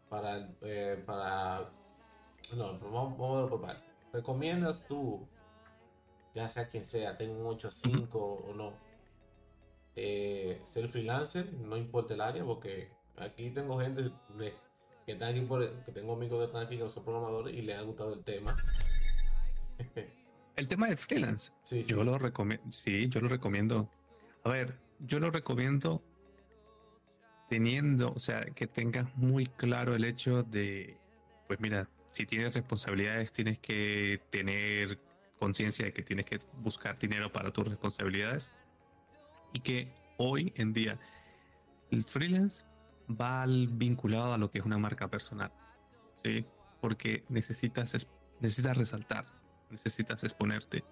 Para, 0.09 0.49
eh, 0.61 1.01
para, 1.05 1.71
no, 2.55 2.79
vamos, 2.79 3.17
vamos 3.17 3.37
a 3.37 3.41
ver 3.41 3.49
por 3.49 3.61
parte. 3.61 3.83
¿Recomiendas 4.13 4.85
tú, 4.85 5.27
ya 6.35 6.47
sea 6.49 6.69
quien 6.69 6.85
sea, 6.85 7.17
tenga 7.17 7.33
un 7.39 7.47
8 7.47 7.67
a 7.67 7.71
5 7.71 8.19
o 8.19 8.53
no, 8.53 8.73
eh, 9.95 10.61
ser 10.63 10.87
freelancer, 10.87 11.51
no 11.53 11.77
importa 11.77 12.13
el 12.13 12.21
área, 12.21 12.45
porque 12.45 12.89
aquí 13.17 13.49
tengo 13.49 13.79
gente 13.79 14.11
que 15.05 15.11
están 15.13 15.31
aquí 15.31 15.41
por, 15.41 15.67
que 15.83 15.91
tengo 15.91 16.13
amigos 16.13 16.39
que 16.39 16.45
están 16.45 16.65
aquí 16.65 16.77
que 16.77 16.89
son 16.89 17.03
programadores 17.03 17.55
y 17.55 17.63
les 17.63 17.77
ha 17.77 17.81
gustado 17.81 18.13
el 18.13 18.23
tema. 18.23 18.55
El 20.57 20.67
tema 20.67 20.87
de 20.87 20.97
freelance. 20.97 21.51
Sí, 21.63 21.83
yo 21.83 22.03
lo 22.03 22.17
recomiendo. 22.17 22.71
Sí, 22.71 23.07
yo 23.09 23.21
lo 23.21 23.29
recomiendo. 23.29 23.89
A 24.43 24.49
ver, 24.49 24.77
yo 24.99 25.19
lo 25.19 25.31
recomiendo 25.31 26.03
teniendo, 27.47 28.11
o 28.11 28.19
sea, 28.19 28.41
que 28.45 28.67
tengas 28.67 29.15
muy 29.15 29.45
claro 29.45 29.95
el 29.95 30.03
hecho 30.03 30.43
de, 30.43 30.97
pues 31.47 31.59
mira, 31.61 31.87
si 32.11 32.25
tienes 32.25 32.53
responsabilidades, 32.53 33.31
tienes 33.31 33.59
que 33.59 34.19
tener 34.29 34.99
conciencia 35.39 35.85
de 35.85 35.93
que 35.93 36.01
tienes 36.01 36.25
que 36.25 36.39
buscar 36.57 36.97
dinero 36.97 37.31
para 37.31 37.51
tus 37.51 37.67
responsabilidades 37.67 38.51
y 39.53 39.59
que 39.59 39.93
hoy 40.17 40.51
en 40.55 40.73
día 40.73 40.99
el 41.91 42.03
freelance 42.03 42.65
va 43.09 43.45
vinculado 43.47 44.33
a 44.33 44.37
lo 44.37 44.49
que 44.49 44.57
es 44.57 44.65
una 44.65 44.77
marca 44.77 45.07
personal, 45.07 45.51
¿sí? 46.15 46.45
Porque 46.81 47.23
necesitas, 47.29 48.07
necesitas 48.41 48.75
resaltar, 48.75 49.25
necesitas 49.69 50.23
exponerte. 50.23 50.83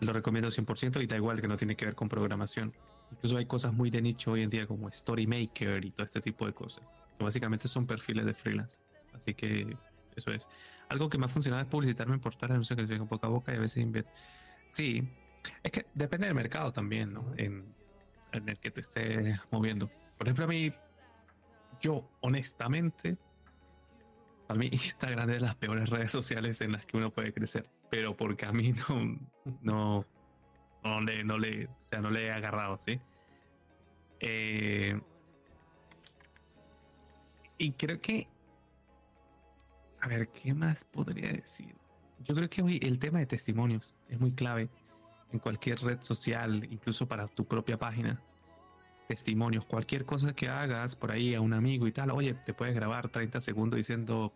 Lo 0.00 0.12
recomiendo 0.12 0.50
100% 0.50 1.02
y 1.02 1.06
da 1.06 1.16
igual 1.16 1.40
que 1.40 1.48
no 1.48 1.56
tiene 1.56 1.76
que 1.76 1.86
ver 1.86 1.94
con 1.94 2.08
programación. 2.08 2.74
Incluso 3.10 3.36
hay 3.36 3.46
cosas 3.46 3.72
muy 3.72 3.90
de 3.90 4.02
nicho 4.02 4.32
hoy 4.32 4.42
en 4.42 4.50
día 4.50 4.66
como 4.66 4.88
Story 4.88 5.26
Maker 5.26 5.84
y 5.84 5.90
todo 5.90 6.04
este 6.04 6.20
tipo 6.20 6.44
de 6.46 6.52
cosas, 6.52 6.96
que 7.16 7.24
básicamente 7.24 7.68
son 7.68 7.86
perfiles 7.86 8.26
de 8.26 8.34
freelance. 8.34 8.78
Así 9.14 9.34
que 9.34 9.76
eso 10.14 10.32
es. 10.32 10.48
Algo 10.88 11.08
que 11.08 11.18
me 11.18 11.26
ha 11.26 11.28
funcionado 11.28 11.62
es 11.62 11.68
publicitarme 11.68 12.14
en 12.14 12.20
portales 12.20 12.54
anuncios 12.54 12.76
que 12.76 12.86
llegan 12.86 13.08
boca 13.08 13.26
a 13.26 13.30
boca 13.30 13.52
y 13.52 13.56
a 13.56 13.60
veces 13.60 13.82
invertir. 13.82 14.12
Sí, 14.68 15.08
es 15.62 15.72
que 15.72 15.86
depende 15.94 16.26
del 16.26 16.34
mercado 16.34 16.72
también, 16.72 17.12
¿no? 17.12 17.32
En, 17.36 17.74
el 18.32 18.58
que 18.58 18.70
te 18.70 18.82
esté 18.82 19.34
moviendo. 19.50 19.88
Por 20.18 20.26
ejemplo, 20.26 20.44
a 20.44 20.48
mí, 20.48 20.70
yo 21.80 22.06
honestamente, 22.20 23.16
a 24.48 24.54
mí 24.54 24.68
Instagram 24.72 25.30
es 25.30 25.36
de 25.36 25.40
las 25.40 25.54
peores 25.56 25.88
redes 25.88 26.10
sociales 26.10 26.60
en 26.60 26.72
las 26.72 26.86
que 26.86 26.96
uno 26.96 27.10
puede 27.10 27.32
crecer, 27.32 27.68
pero 27.90 28.16
porque 28.16 28.46
a 28.46 28.52
mí 28.52 28.72
no, 29.62 30.04
no, 30.82 31.00
le, 31.00 31.24
no 31.24 31.38
le, 31.38 31.66
o 31.66 31.84
sea, 31.84 32.00
no 32.00 32.10
le 32.10 32.26
he 32.26 32.32
agarrado, 32.32 32.76
¿sí? 32.76 33.00
Eh, 34.20 34.98
y 37.58 37.72
creo 37.72 38.00
que, 38.00 38.28
a 40.00 40.08
ver, 40.08 40.28
¿qué 40.28 40.54
más 40.54 40.84
podría 40.84 41.32
decir? 41.32 41.74
Yo 42.20 42.34
creo 42.34 42.48
que 42.48 42.62
hoy 42.62 42.78
el 42.82 42.98
tema 42.98 43.18
de 43.18 43.26
testimonios 43.26 43.94
es 44.08 44.18
muy 44.18 44.32
clave 44.32 44.68
en 45.32 45.38
cualquier 45.38 45.78
red 45.80 46.00
social, 46.00 46.66
incluso 46.70 47.06
para 47.06 47.26
tu 47.26 47.46
propia 47.46 47.78
página. 47.78 48.22
Testimonios, 49.08 49.64
cualquier 49.64 50.04
cosa 50.04 50.34
que 50.34 50.48
hagas 50.48 50.96
por 50.96 51.12
ahí 51.12 51.34
a 51.34 51.40
un 51.40 51.52
amigo 51.52 51.86
y 51.86 51.92
tal, 51.92 52.10
oye, 52.10 52.34
te 52.34 52.54
puedes 52.54 52.74
grabar 52.74 53.08
30 53.08 53.40
segundos 53.40 53.76
diciendo, 53.76 54.32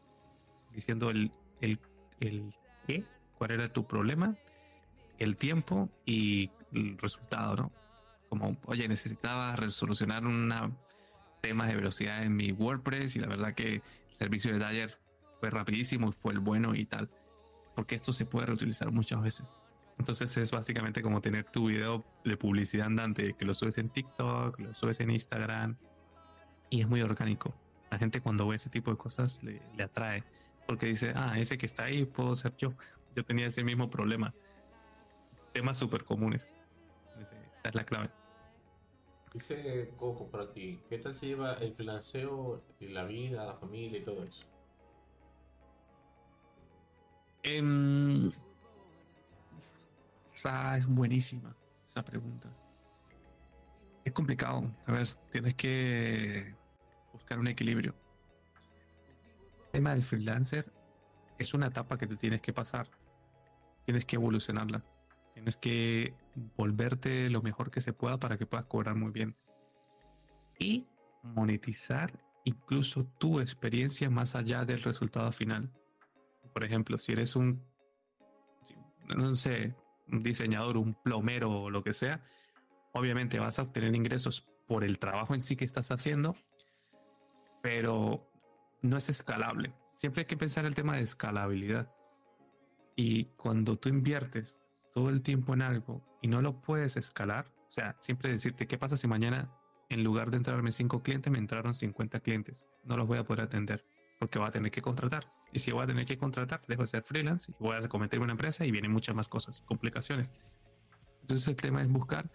diciendo 0.73 1.11
el, 1.11 1.33
el, 1.61 1.79
el 2.21 2.55
qué, 2.87 3.05
cuál 3.37 3.53
era 3.53 3.73
tu 3.73 3.87
problema, 3.87 4.37
el 5.19 5.37
tiempo 5.37 5.89
y 6.07 6.51
el 6.73 6.97
resultado, 6.99 7.57
¿no? 7.57 7.73
Como, 8.29 8.57
oye, 8.67 8.87
necesitaba 8.87 9.57
resolucionar 9.57 10.25
un 10.25 10.53
tema 11.41 11.67
de 11.67 11.75
velocidad 11.75 12.23
en 12.23 12.37
mi 12.37 12.53
WordPress 12.53 13.17
y 13.17 13.19
la 13.19 13.27
verdad 13.27 13.55
que 13.55 13.75
el 13.77 13.83
servicio 14.13 14.53
de 14.53 14.65
Dyer 14.65 14.99
fue 15.41 15.51
rapidísimo, 15.51 16.13
fue 16.13 16.33
el 16.33 16.39
bueno 16.39 16.75
y 16.75 16.85
tal. 16.85 17.11
Porque 17.75 17.95
esto 17.95 18.13
se 18.13 18.27
puede 18.27 18.47
reutilizar 18.47 18.93
muchas 18.93 19.23
veces. 19.23 19.57
Entonces 20.01 20.35
es 20.39 20.51
básicamente 20.51 21.03
como 21.03 21.21
tener 21.21 21.45
tu 21.45 21.67
video 21.67 22.03
de 22.25 22.35
publicidad 22.39 22.87
andante, 22.87 23.35
que 23.35 23.45
lo 23.45 23.53
subes 23.53 23.77
en 23.77 23.91
TikTok, 23.91 24.59
lo 24.59 24.73
subes 24.73 24.99
en 25.01 25.11
Instagram, 25.11 25.77
y 26.71 26.81
es 26.81 26.89
muy 26.89 27.03
orgánico. 27.03 27.55
La 27.91 27.99
gente 27.99 28.23
cuando 28.23 28.49
ve 28.49 28.57
ese 28.57 28.71
tipo 28.71 28.91
de 28.91 28.97
cosas 28.97 29.43
le, 29.43 29.61
atrae, 29.83 30.25
porque 30.67 30.87
dice, 30.87 31.13
ah, 31.15 31.39
ese 31.39 31.59
que 31.59 31.67
está 31.67 31.85
ahí 31.85 32.07
puedo 32.07 32.35
ser 32.35 32.57
yo. 32.57 32.73
Yo 33.15 33.27
tenía 33.27 33.47
ese 33.47 33.63
mismo 33.63 33.91
problema. 33.91 34.33
Temas 35.53 35.77
súper 35.77 36.03
comunes. 36.05 36.51
Esa 37.21 37.37
es 37.65 37.75
la 37.75 37.85
clave. 37.85 38.09
Dice 39.35 39.93
Coco 39.99 40.31
por 40.31 40.41
aquí, 40.41 40.81
¿qué 40.89 40.97
tal 40.97 41.13
se 41.13 41.27
lleva 41.27 41.53
el 41.55 41.75
financiero 41.75 42.65
y 42.81 42.89
la 42.89 43.05
vida, 43.05 43.45
la 43.45 43.55
familia 43.55 43.99
y 43.99 44.03
todo 44.03 44.25
eso? 44.25 44.47
Es 50.45 50.87
buenísima 50.87 51.55
esa 51.87 52.03
pregunta. 52.03 52.49
Es 54.05 54.13
complicado. 54.13 54.75
A 54.87 54.93
ver, 54.93 55.07
tienes 55.31 55.55
que 55.55 56.55
buscar 57.13 57.39
un 57.39 57.49
equilibrio. 57.49 57.95
El 59.67 59.71
tema 59.73 59.91
del 59.91 60.03
freelancer 60.03 60.73
es 61.39 61.53
una 61.53 61.67
etapa 61.67 61.99
que 61.99 62.07
te 62.07 62.17
tienes 62.17 62.41
que 62.41 62.55
pasar. 62.55 62.89
Tienes 63.85 64.07
que 64.07 64.17
evolucionarla. 64.17 64.83
Tienes 65.35 65.59
que 65.59 66.15
volverte 66.57 67.29
lo 67.29 67.43
mejor 67.43 67.71
que 67.71 67.83
se 67.83 67.93
pueda 67.93 68.19
para 68.19 68.39
que 68.39 68.47
puedas 68.47 68.67
cobrar 68.67 68.95
muy 68.95 69.11
bien. 69.11 69.37
Y 70.59 70.87
monetizar 71.23 72.19
incluso 72.45 73.05
tu 73.05 73.41
experiencia 73.41 74.09
más 74.09 74.35
allá 74.35 74.65
del 74.65 74.83
resultado 74.83 75.31
final. 75.33 75.71
Por 76.55 76.65
ejemplo, 76.65 76.99
si 76.99 77.13
eres 77.13 77.37
un, 77.37 77.63
no 79.15 79.37
sé, 79.37 79.75
un 80.11 80.23
diseñador, 80.23 80.77
un 80.77 80.95
plomero 80.95 81.51
o 81.51 81.71
lo 81.71 81.83
que 81.83 81.93
sea, 81.93 82.23
obviamente 82.93 83.39
vas 83.39 83.59
a 83.59 83.63
obtener 83.63 83.95
ingresos 83.95 84.49
por 84.67 84.85
el 84.85 84.99
trabajo 84.99 85.35
en 85.35 85.41
sí 85.41 85.57
que 85.57 85.65
estás 85.65 85.91
haciendo, 85.91 86.37
pero 87.63 88.27
no 88.83 88.97
es 88.97 89.09
escalable. 89.09 89.75
Siempre 89.97 90.23
hay 90.23 90.27
que 90.27 90.37
pensar 90.37 90.65
el 90.65 90.75
tema 90.75 90.97
de 90.97 91.03
escalabilidad. 91.03 91.93
Y 92.97 93.27
cuando 93.37 93.77
tú 93.77 93.89
inviertes 93.89 94.61
todo 94.93 95.09
el 95.09 95.23
tiempo 95.23 95.55
en 95.55 95.63
algo 95.63 96.03
y 96.23 96.29
no 96.29 96.43
lo 96.43 96.61
puedes 96.61 96.97
escalar, 96.97 97.47
o 97.69 97.73
sea, 97.73 97.97
siempre 98.01 98.31
decirte, 98.31 98.67
¿qué 98.67 98.79
pasa 98.79 98.97
si 98.97 99.07
mañana 99.07 99.51
en 99.89 100.05
lugar 100.05 100.31
de 100.31 100.39
entrarme 100.39 100.73
5 100.73 101.03
clientes 101.03 101.33
me 101.33 101.39
entraron 101.39 101.75
50 101.75 102.21
clientes? 102.21 102.67
No 102.85 102.97
los 102.97 103.07
voy 103.07 103.19
a 103.19 103.25
poder 103.25 103.45
atender 103.45 103.85
porque 104.21 104.39
va 104.39 104.49
a 104.49 104.51
tener 104.51 104.71
que 104.71 104.83
contratar. 104.83 105.33
Y 105.51 105.59
si 105.59 105.73
voy 105.73 105.83
a 105.83 105.87
tener 105.87 106.05
que 106.05 106.19
contratar, 106.19 106.61
dejo 106.69 106.83
de 106.83 106.89
ser 106.89 107.03
freelance 107.03 107.51
y 107.51 107.55
voy 107.59 107.75
a 107.75 107.89
cometer 107.89 108.21
una 108.21 108.33
empresa 108.33 108.65
y 108.67 108.71
vienen 108.71 108.93
muchas 108.93 109.17
más 109.17 109.29
cosas, 109.29 109.63
complicaciones. 109.63 110.31
Entonces 111.23 111.49
el 111.49 111.57
tema 111.57 111.81
es 111.81 111.89
buscar 111.89 112.31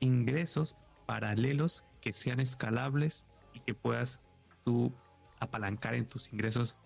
ingresos 0.00 0.76
paralelos 1.06 1.84
que 2.02 2.12
sean 2.12 2.40
escalables 2.40 3.24
y 3.54 3.60
que 3.60 3.74
puedas 3.74 4.20
tú 4.62 4.92
apalancar 5.40 5.94
en 5.94 6.06
tus 6.06 6.30
ingresos 6.30 6.84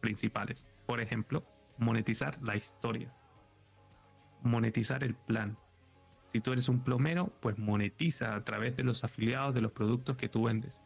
principales. 0.00 0.64
Por 0.86 1.00
ejemplo, 1.00 1.44
monetizar 1.76 2.40
la 2.40 2.56
historia, 2.56 3.12
monetizar 4.42 5.02
el 5.02 5.16
plan. 5.16 5.58
Si 6.26 6.40
tú 6.40 6.52
eres 6.52 6.68
un 6.68 6.84
plomero, 6.84 7.32
pues 7.40 7.58
monetiza 7.58 8.36
a 8.36 8.44
través 8.44 8.76
de 8.76 8.84
los 8.84 9.02
afiliados 9.02 9.56
de 9.56 9.60
los 9.60 9.72
productos 9.72 10.16
que 10.16 10.28
tú 10.28 10.44
vendes. 10.44 10.82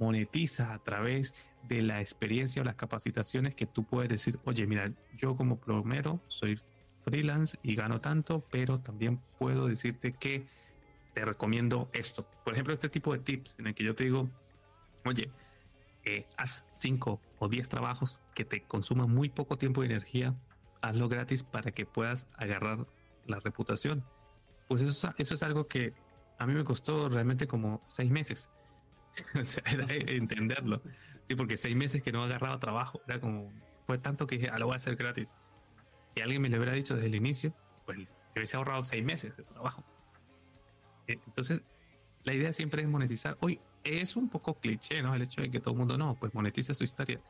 Monetiza 0.00 0.74
a 0.74 0.82
través 0.82 1.32
de 1.68 1.82
la 1.82 2.00
experiencia 2.00 2.62
o 2.62 2.64
las 2.64 2.74
capacitaciones 2.74 3.54
que 3.54 3.66
tú 3.66 3.84
puedes 3.84 4.08
decir, 4.08 4.38
oye, 4.44 4.66
mira, 4.66 4.92
yo 5.16 5.36
como 5.36 5.58
plomero 5.58 6.20
soy 6.28 6.58
freelance 7.04 7.58
y 7.62 7.74
gano 7.74 8.00
tanto, 8.00 8.44
pero 8.50 8.80
también 8.80 9.20
puedo 9.38 9.66
decirte 9.66 10.12
que 10.12 10.46
te 11.14 11.24
recomiendo 11.24 11.88
esto. 11.92 12.26
Por 12.44 12.54
ejemplo, 12.54 12.74
este 12.74 12.88
tipo 12.88 13.12
de 13.12 13.20
tips 13.20 13.56
en 13.58 13.68
el 13.68 13.74
que 13.74 13.84
yo 13.84 13.94
te 13.94 14.04
digo, 14.04 14.28
oye, 15.04 15.30
eh, 16.04 16.26
haz 16.36 16.66
5 16.72 17.20
o 17.38 17.48
10 17.48 17.68
trabajos 17.68 18.20
que 18.34 18.44
te 18.44 18.62
consuman 18.62 19.10
muy 19.10 19.28
poco 19.28 19.56
tiempo 19.56 19.82
y 19.82 19.86
energía, 19.86 20.34
hazlo 20.82 21.08
gratis 21.08 21.42
para 21.42 21.70
que 21.70 21.86
puedas 21.86 22.26
agarrar 22.36 22.86
la 23.26 23.40
reputación. 23.40 24.04
Pues 24.68 24.82
eso, 24.82 25.14
eso 25.16 25.34
es 25.34 25.42
algo 25.42 25.66
que 25.66 25.94
a 26.38 26.46
mí 26.46 26.54
me 26.54 26.64
costó 26.64 27.08
realmente 27.08 27.46
como 27.46 27.82
6 27.88 28.10
meses. 28.10 28.50
o 29.40 29.44
sea, 29.44 29.62
era 29.66 29.86
entenderlo. 29.90 30.82
Sí, 31.24 31.34
porque 31.34 31.56
6 31.56 31.74
meses 31.76 32.02
que 32.02 32.12
no 32.12 32.22
agarraba 32.22 32.58
trabajo, 32.58 33.00
era 33.06 33.20
como, 33.20 33.50
fue 33.86 33.98
tanto 33.98 34.26
que 34.26 34.36
dije, 34.36 34.50
ah, 34.52 34.58
lo 34.58 34.66
voy 34.66 34.74
a 34.74 34.76
hacer 34.76 34.96
gratis. 34.96 35.34
Si 36.08 36.20
alguien 36.20 36.42
me 36.42 36.48
lo 36.48 36.56
hubiera 36.56 36.72
dicho 36.72 36.94
desde 36.94 37.08
el 37.08 37.14
inicio, 37.14 37.54
pues 37.86 37.98
me 37.98 38.06
hubiese 38.36 38.56
ahorrado 38.56 38.82
6 38.82 39.04
meses 39.04 39.36
de 39.36 39.42
trabajo. 39.44 39.84
Eh, 41.06 41.18
entonces, 41.26 41.62
la 42.24 42.34
idea 42.34 42.52
siempre 42.52 42.82
es 42.82 42.88
monetizar. 42.88 43.36
Hoy 43.40 43.60
es 43.84 44.16
un 44.16 44.28
poco 44.28 44.54
cliché, 44.54 45.02
¿no? 45.02 45.14
El 45.14 45.22
hecho 45.22 45.42
de 45.42 45.50
que 45.50 45.60
todo 45.60 45.72
el 45.72 45.78
mundo 45.78 45.98
no, 45.98 46.14
pues 46.14 46.34
monetiza 46.34 46.74
su 46.74 46.84
historia. 46.84 47.20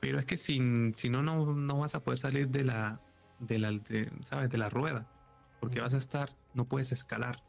Pero 0.00 0.18
es 0.18 0.26
que 0.26 0.36
sin, 0.36 0.94
si 0.94 1.10
no, 1.10 1.22
no, 1.22 1.78
vas 1.78 1.94
a 1.94 2.00
poder 2.02 2.18
salir 2.18 2.48
de 2.48 2.64
la, 2.64 3.00
de 3.40 3.58
la, 3.58 3.80
¿sabes? 4.22 4.48
De 4.48 4.58
la 4.58 4.68
rueda. 4.68 5.08
Porque 5.60 5.80
vas 5.80 5.94
a 5.94 5.98
estar, 5.98 6.30
no 6.54 6.66
puedes 6.66 6.92
escalar. 6.92 7.42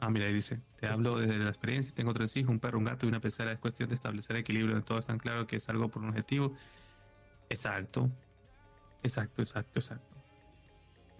Ah, 0.00 0.10
mira, 0.10 0.26
ahí 0.26 0.32
dice, 0.32 0.60
te 0.76 0.86
hablo 0.86 1.18
desde 1.18 1.38
la 1.38 1.50
experiencia, 1.50 1.94
tengo 1.94 2.14
tres 2.14 2.34
hijos, 2.36 2.50
un 2.50 2.58
perro, 2.58 2.78
un 2.78 2.84
gato 2.84 3.06
y 3.06 3.08
una 3.08 3.20
pecera. 3.20 3.52
Es 3.52 3.58
cuestión 3.58 3.88
de 3.90 3.94
establecer 3.94 4.36
equilibrio 4.36 4.76
en 4.76 4.82
todo. 4.82 4.98
Es 4.98 5.06
tan 5.06 5.18
claro 5.18 5.46
que 5.46 5.56
es 5.56 5.68
algo 5.68 5.88
por 5.88 6.02
un 6.02 6.08
objetivo. 6.08 6.54
Exacto. 7.50 8.10
Exacto, 9.02 9.42
exacto, 9.42 9.78
exacto. 9.78 10.16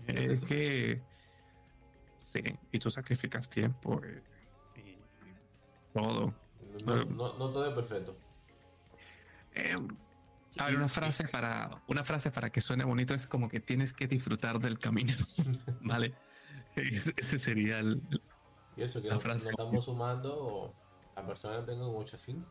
Es 0.07 0.41
que 0.43 1.03
Sí, 2.33 2.41
y 2.70 2.78
tú 2.78 2.91
sacrificas 2.91 3.49
tiempo 3.49 4.01
y, 4.76 4.97
todo. 5.93 6.33
No, 6.87 7.05
no, 7.05 7.51
todo 7.51 7.68
es 7.68 7.74
perfecto. 7.74 8.16
Eh, 9.53 9.76
a 10.59 10.66
ver, 10.66 10.76
una 10.76 10.89
frase 10.89 11.26
para 11.26 11.83
una 11.89 12.05
frase 12.05 12.31
para 12.31 12.51
que 12.51 12.61
suene 12.61 12.85
bonito 12.85 13.14
es 13.14 13.26
como 13.26 13.49
que 13.49 13.59
tienes 13.59 13.93
que 13.93 14.07
disfrutar 14.07 14.61
del 14.61 14.78
camino, 14.78 15.14
¿vale? 15.81 16.14
Ese, 16.76 17.12
sería 17.41 17.81
el, 17.81 18.01
y 18.81 18.85
eso 18.85 19.03
que 19.03 19.09
la. 19.09 19.16
No 19.16 19.35
estamos 19.35 19.85
sumando 19.85 20.74
a 21.14 21.26
personas 21.26 21.61
que 21.61 21.72
tengan 21.72 21.91
8 21.95 22.18
5 22.18 22.47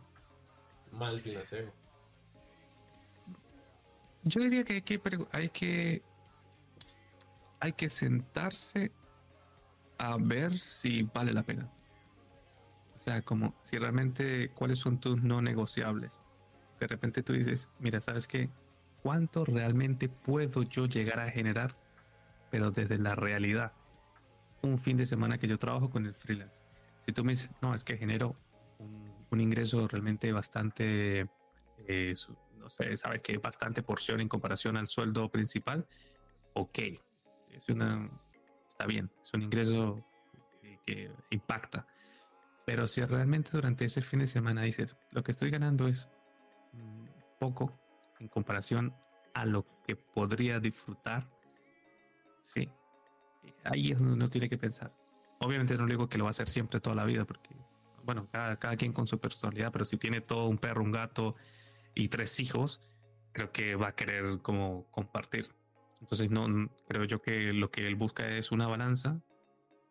mal 0.91 1.19
financiero. 1.21 1.71
Yo 4.23 4.41
diría 4.41 4.63
que 4.63 4.73
hay 4.73 4.81
que 4.81 5.01
hay 5.31 5.49
que 5.49 6.03
hay 7.59 7.73
que 7.73 7.89
sentarse 7.89 8.91
a 9.97 10.17
ver 10.17 10.57
si 10.57 11.03
vale 11.03 11.33
la 11.33 11.43
pena. 11.43 11.69
O 12.95 12.99
sea, 12.99 13.21
como 13.21 13.55
si 13.63 13.77
realmente 13.77 14.51
cuáles 14.51 14.79
son 14.79 14.99
tus 14.99 15.21
no 15.21 15.41
negociables. 15.41 16.23
De 16.79 16.87
repente 16.87 17.23
tú 17.23 17.33
dices, 17.33 17.69
mira, 17.79 18.01
¿sabes 18.01 18.27
qué? 18.27 18.49
¿Cuánto 19.01 19.45
realmente 19.45 20.09
puedo 20.09 20.63
yo 20.63 20.85
llegar 20.85 21.19
a 21.19 21.31
generar? 21.31 21.75
Pero 22.51 22.71
desde 22.71 22.97
la 22.97 23.15
realidad. 23.15 23.73
Un 24.61 24.77
fin 24.77 24.97
de 24.97 25.05
semana 25.05 25.37
que 25.37 25.47
yo 25.47 25.57
trabajo 25.57 25.89
con 25.89 26.05
el 26.05 26.13
freelance. 26.13 26.61
Si 27.05 27.13
tú 27.13 27.23
me 27.23 27.31
dices, 27.31 27.49
no, 27.61 27.73
es 27.73 27.83
que 27.83 27.97
genero 27.97 28.35
un, 29.31 29.41
ingreso 29.41 29.87
realmente 29.87 30.31
bastante, 30.31 31.29
eh, 31.87 32.13
no 32.57 32.69
sé, 32.69 32.97
sabes 32.97 33.21
que 33.21 33.37
bastante 33.37 33.83
porción 33.83 34.21
en 34.21 34.27
comparación 34.27 34.75
al 34.77 34.87
sueldo 34.87 35.29
principal, 35.29 35.87
ok. 36.53 36.79
Es 37.51 37.69
una, 37.69 38.09
está 38.69 38.85
bien, 38.85 39.09
es 39.23 39.33
un 39.33 39.41
ingreso 39.43 40.03
que, 40.85 41.11
impacta. 41.29 41.85
Pero 42.65 42.87
si 42.87 43.03
realmente 43.03 43.51
durante 43.51 43.85
ese 43.85 44.01
fin 44.01 44.19
de 44.19 44.27
semana 44.27 44.63
dices, 44.63 44.95
lo 45.11 45.23
que 45.23 45.31
estoy 45.31 45.49
ganando 45.49 45.87
es 45.87 46.09
mm, 46.73 47.05
poco 47.39 47.79
en 48.19 48.27
comparación 48.27 48.93
a 49.33 49.45
lo 49.45 49.65
que 49.85 49.95
podría 49.95 50.59
disfrutar, 50.59 51.27
sí, 52.43 52.69
ahí 53.63 53.91
es 53.91 53.99
donde 53.99 54.13
uno 54.13 54.29
tiene 54.29 54.49
que 54.49 54.57
pensar. 54.57 54.93
Obviamente 55.39 55.75
no 55.77 55.85
digo 55.85 56.09
que 56.09 56.17
lo 56.17 56.25
va 56.25 56.29
a 56.29 56.31
hacer 56.31 56.49
siempre 56.49 56.79
toda 56.79 56.95
la 56.95 57.05
vida, 57.05 57.25
porque, 57.25 57.55
bueno, 58.03 58.27
cada, 58.31 58.57
quien 58.75 58.93
con 58.93 59.07
su 59.07 59.19
personalidad, 59.19 59.71
pero 59.71 59.85
si 59.85 59.97
tiene 59.97 60.21
todo 60.21 60.47
un 60.47 60.57
perro, 60.57 60.83
un 60.83 60.91
gato 60.91 61.35
y 61.95 62.09
tres 62.09 62.39
hijos, 62.39 62.81
creo 63.31 63.51
que 63.51 63.75
va 63.75 63.89
a 63.89 63.95
querer 63.95 64.39
como 64.41 64.85
compartir. 64.91 65.47
Entonces, 66.01 66.29
no 66.29 66.69
creo 66.87 67.05
yo 67.05 67.21
que 67.21 67.53
lo 67.53 67.71
que 67.71 67.87
él 67.87 67.95
busca 67.95 68.29
es 68.29 68.51
una 68.51 68.67
balanza 68.67 69.21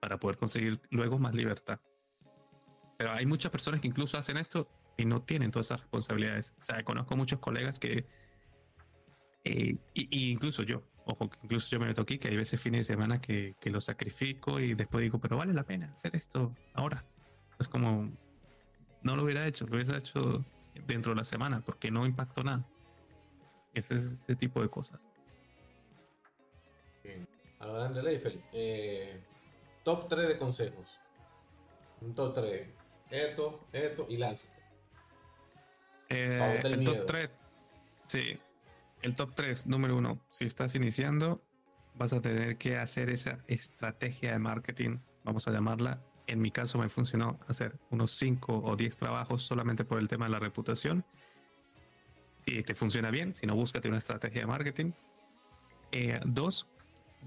para 0.01 0.19
poder 0.19 0.39
conseguir 0.39 0.81
luego 0.91 1.19
más 1.19 1.35
libertad. 1.35 1.81
Pero 2.97 3.13
hay 3.13 3.27
muchas 3.27 3.51
personas 3.51 3.81
que 3.81 3.89
incluso 3.89 4.19
hacen 4.19 4.37
esto 4.37 4.69
y 4.97 5.05
no 5.05 5.23
tienen 5.23 5.51
todas 5.51 5.67
esas 5.67 5.81
responsabilidades. 5.81 6.55
O 6.61 6.65
sea, 6.65 6.83
conozco 6.83 7.17
muchos 7.17 7.39
colegas 7.39 7.79
que, 7.79 8.05
eh, 9.45 9.77
incluso 9.95 10.63
yo, 10.63 10.83
ojo, 11.09 11.31
que 11.31 11.39
incluso 11.43 11.69
yo 11.71 11.81
me 11.81 11.87
meto 11.87 12.03
aquí, 12.03 12.19
que 12.19 12.29
hay 12.29 12.37
veces 12.37 12.61
fines 12.61 12.87
de 12.87 12.93
semana 12.95 13.21
que, 13.21 13.55
que 13.61 13.71
lo 13.71 13.81
sacrifico 13.81 14.61
y 14.61 14.75
después 14.75 15.03
digo, 15.03 15.19
pero 15.19 15.39
vale 15.39 15.55
la 15.55 15.65
pena 15.65 15.91
hacer 15.93 16.15
esto 16.15 16.55
ahora. 16.75 17.05
Es 17.59 17.67
como, 17.67 18.11
no 19.03 19.17
lo 19.17 19.25
hubiera 19.25 19.47
hecho, 19.47 19.67
lo 19.67 19.77
hubiera 19.77 19.97
hecho 19.97 20.45
dentro 20.87 21.13
de 21.13 21.17
la 21.17 21.25
semana 21.25 21.61
porque 21.61 21.91
no 21.91 22.07
impactó 22.07 22.45
nada. 22.45 22.65
Ese 23.73 23.95
es 23.95 24.05
ese 24.05 24.37
tipo 24.37 24.61
de 24.61 24.69
cosas. 24.69 25.01
Hablando 27.61 27.99
de 27.99 28.03
Leifel, 28.03 28.43
eh, 28.53 29.21
top 29.83 30.09
3 30.09 30.29
de 30.29 30.37
consejos. 30.37 31.01
Un 32.03 32.15
top 32.15 32.35
3. 32.35 32.69
Esto, 33.11 33.67
esto 33.73 34.07
y 34.09 34.17
lánzate. 34.19 34.63
Eh, 36.11 36.61
el 36.65 36.85
top 36.85 37.07
3. 37.07 37.31
Sí. 38.05 38.39
El 39.03 39.15
top 39.15 39.35
3, 39.35 39.67
número 39.67 39.97
1. 39.97 40.27
Si 40.29 40.45
estás 40.45 40.75
iniciando, 40.75 41.43
vas 41.95 42.13
a 42.13 42.21
tener 42.21 42.59
que 42.59 42.79
hacer 42.79 43.11
esa 43.11 43.39
estrategia 43.47 44.33
de 44.33 44.39
marketing, 44.41 44.99
vamos 45.25 45.47
a 45.47 45.53
llamarla. 45.53 46.03
En 46.27 46.41
mi 46.41 46.51
caso 46.51 46.79
me 46.79 46.89
funcionó 46.89 47.39
hacer 47.47 47.79
unos 47.91 48.11
5 48.13 48.63
o 48.65 48.77
10 48.77 48.97
trabajos 48.97 49.45
solamente 49.45 49.85
por 49.85 49.99
el 49.99 50.09
tema 50.09 50.27
de 50.27 50.33
la 50.33 50.41
reputación. 50.41 51.05
Si 52.45 52.63
te 52.63 52.75
funciona 52.75 53.11
bien, 53.11 53.35
si 53.35 53.47
no, 53.47 53.55
búscate 53.55 53.89
una 53.89 53.99
estrategia 53.99 54.41
de 54.41 54.47
marketing. 54.47 54.93
Eh, 55.93 56.21
dos, 56.27 56.69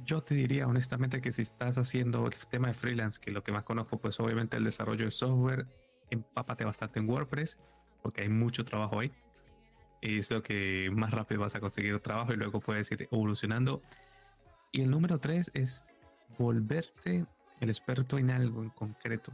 yo 0.05 0.21
te 0.21 0.35
diría 0.35 0.67
honestamente 0.67 1.21
que 1.21 1.31
si 1.31 1.41
estás 1.41 1.77
haciendo 1.77 2.27
el 2.27 2.33
tema 2.49 2.67
de 2.67 2.73
freelance, 2.73 3.19
que 3.19 3.31
lo 3.31 3.43
que 3.43 3.51
más 3.51 3.63
conozco, 3.63 3.97
pues 3.97 4.19
obviamente 4.19 4.57
el 4.57 4.65
desarrollo 4.65 5.05
de 5.05 5.11
software, 5.11 5.67
empápate 6.09 6.65
bastante 6.65 6.99
en 6.99 7.09
WordPress, 7.09 7.59
porque 8.03 8.23
hay 8.23 8.29
mucho 8.29 8.65
trabajo 8.65 8.99
ahí. 8.99 9.11
Es 10.01 10.31
lo 10.31 10.41
que 10.41 10.89
más 10.93 11.11
rápido 11.11 11.41
vas 11.41 11.55
a 11.55 11.59
conseguir 11.59 11.99
trabajo 11.99 12.33
y 12.33 12.37
luego 12.37 12.59
puedes 12.59 12.91
ir 12.91 13.07
evolucionando. 13.11 13.81
Y 14.71 14.81
el 14.81 14.89
número 14.89 15.19
tres 15.19 15.51
es 15.53 15.85
volverte 16.37 17.25
el 17.59 17.69
experto 17.69 18.17
en 18.17 18.31
algo 18.31 18.63
en 18.63 18.69
concreto 18.69 19.31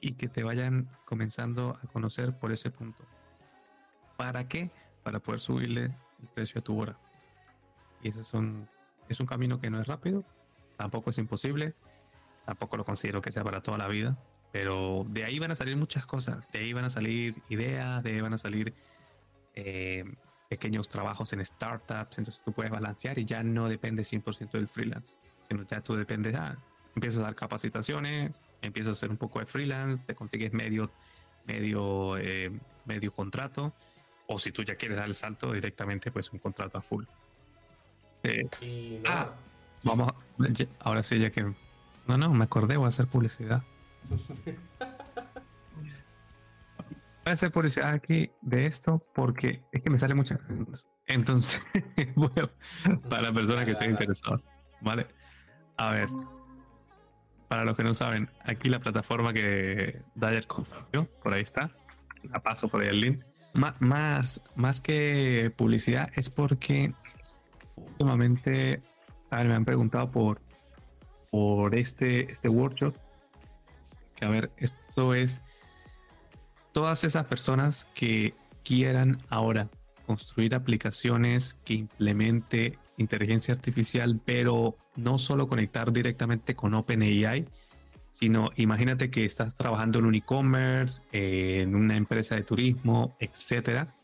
y, 0.00 0.12
que 0.12 0.28
te 0.28 0.42
vayan 0.42 0.88
comenzando 1.04 1.78
a 1.82 1.86
conocer 1.88 2.38
por 2.38 2.52
ese 2.52 2.70
punto. 2.70 3.04
¿Para 4.16 4.48
qué? 4.48 4.70
Para 5.02 5.20
poder 5.20 5.40
subirle 5.40 5.84
el 6.20 6.28
precio 6.34 6.60
a 6.60 6.64
tu 6.64 6.78
hora. 6.78 6.98
Y 8.02 8.08
esos 8.08 8.26
son 8.26 8.68
es 9.08 9.18
un 9.20 9.26
camino 9.26 9.60
que 9.60 9.70
no 9.70 9.80
es 9.80 9.88
rápido, 9.88 10.24
tampoco 10.76 11.10
es 11.10 11.18
imposible, 11.18 11.74
tampoco 12.46 12.76
lo 12.76 12.84
considero 12.84 13.20
que 13.20 13.32
sea 13.32 13.42
para 13.42 13.60
toda 13.60 13.76
la 13.76 13.88
vida, 13.88 14.16
pero 14.52 15.04
de 15.08 15.24
ahí 15.24 15.38
van 15.40 15.50
a 15.50 15.56
salir 15.56 15.76
muchas 15.76 16.06
cosas, 16.06 16.50
de 16.52 16.60
ahí 16.60 16.72
van 16.72 16.84
a 16.84 16.90
salir 16.90 17.34
ideas, 17.48 18.04
de 18.04 18.12
ahí 18.12 18.20
van 18.20 18.34
a 18.34 18.38
salir 18.38 18.72
eh, 19.54 20.04
pequeños 20.48 20.88
trabajos 20.88 21.32
en 21.32 21.44
startups, 21.44 22.18
entonces 22.18 22.42
tú 22.42 22.52
puedes 22.52 22.72
balancear 22.72 23.18
y 23.18 23.24
ya 23.24 23.42
no 23.42 23.68
depende 23.68 24.02
100% 24.02 24.50
del 24.50 24.68
freelance, 24.68 25.14
sino 25.48 25.64
ya 25.64 25.80
tú 25.80 25.94
dependes, 25.94 26.34
ah, 26.34 26.56
empiezas 26.94 27.20
a 27.20 27.22
dar 27.26 27.34
capacitaciones, 27.34 28.40
empiezas 28.62 28.88
a 28.88 28.92
hacer 28.92 29.10
un 29.10 29.16
poco 29.16 29.38
de 29.38 29.46
freelance, 29.46 30.02
te 30.04 30.14
consigues 30.14 30.52
medio, 30.52 30.90
medio, 31.46 32.16
eh, 32.18 32.50
medio 32.84 33.12
contrato, 33.12 33.72
o 34.26 34.38
si 34.38 34.52
tú 34.52 34.62
ya 34.62 34.74
quieres 34.74 34.98
dar 34.98 35.06
el 35.06 35.14
salto 35.14 35.52
directamente, 35.52 36.10
pues 36.10 36.32
un 36.32 36.38
contrato 36.38 36.78
a 36.78 36.82
full. 36.82 37.04
Eh, 38.22 39.02
ah, 39.08 39.30
vamos, 39.84 40.12
ahora 40.80 41.02
sí, 41.02 41.18
ya 41.18 41.30
que. 41.30 41.42
No, 42.06 42.16
no, 42.18 42.28
me 42.30 42.44
acordé, 42.44 42.76
voy 42.76 42.86
a 42.86 42.88
hacer 42.88 43.06
publicidad. 43.06 43.62
voy 47.30 47.34
a 47.34 47.34
hacer 47.34 47.52
publicidad 47.52 47.90
aquí 47.90 48.28
de 48.42 48.66
esto 48.66 49.00
porque 49.14 49.62
es 49.70 49.84
que 49.84 49.88
me 49.88 50.00
sale 50.00 50.14
muchas 50.14 50.40
Entonces, 51.06 51.62
voy 52.16 52.28
para 53.08 53.32
personas 53.32 53.64
que 53.66 53.70
estén 53.70 53.92
interesadas, 53.92 54.48
¿vale? 54.80 55.06
A 55.76 55.92
ver, 55.92 56.08
para 57.46 57.64
los 57.64 57.76
que 57.76 57.84
no 57.84 57.94
saben, 57.94 58.28
aquí 58.44 58.68
la 58.68 58.80
plataforma 58.80 59.32
que 59.32 60.02
Dyer 60.16 60.44
compartió, 60.48 61.04
por 61.22 61.32
ahí 61.32 61.42
está, 61.42 61.70
la 62.24 62.42
paso 62.42 62.66
por 62.66 62.82
ahí 62.82 62.88
el 62.88 63.00
link. 63.00 63.22
más, 63.78 64.42
más 64.56 64.80
que 64.80 65.52
publicidad 65.56 66.10
es 66.16 66.30
porque 66.30 66.92
últimamente, 67.76 68.82
a 69.30 69.36
ver, 69.36 69.46
me 69.46 69.54
han 69.54 69.64
preguntado 69.64 70.10
por, 70.10 70.40
por 71.30 71.76
este, 71.76 72.32
este 72.32 72.48
workshop. 72.48 72.96
A 74.20 74.28
ver, 74.28 74.50
esto 74.56 75.14
es 75.14 75.40
todas 76.72 77.04
esas 77.04 77.26
personas 77.26 77.86
que 77.94 78.34
quieran 78.62 79.18
ahora 79.28 79.68
construir 80.06 80.54
aplicaciones 80.54 81.56
que 81.64 81.74
implemente 81.74 82.78
inteligencia 82.96 83.54
artificial, 83.54 84.20
pero 84.24 84.76
no 84.96 85.18
solo 85.18 85.48
conectar 85.48 85.92
directamente 85.92 86.54
con 86.54 86.74
OpenAI, 86.74 87.46
sino 88.12 88.50
imagínate 88.56 89.10
que 89.10 89.24
estás 89.24 89.54
trabajando 89.54 90.00
en 90.00 90.06
un 90.06 90.14
e-commerce, 90.14 91.02
en 91.12 91.74
una 91.74 91.96
empresa 91.96 92.34
de 92.34 92.42
turismo, 92.42 93.16
etcétera, 93.20 93.94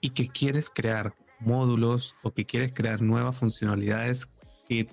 y 0.00 0.10
que 0.10 0.28
quieres 0.28 0.70
crear 0.70 1.14
módulos 1.40 2.16
o 2.22 2.32
que 2.32 2.46
quieres 2.46 2.72
crear 2.72 3.02
nuevas 3.02 3.36
funcionalidades 3.36 4.32
que 4.68 4.88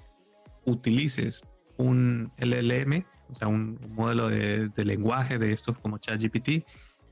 utilices 0.66 1.44
un 1.78 2.32
LLM, 2.38 3.06
o 3.30 3.36
sea, 3.36 3.48
un 3.48 3.80
modelo 3.90 4.28
de, 4.28 4.68
de 4.70 4.86
lenguaje 4.86 5.38
de 5.40 5.54
estos 5.54 5.78
como 5.78 5.98
ChatGPT, 5.98 6.66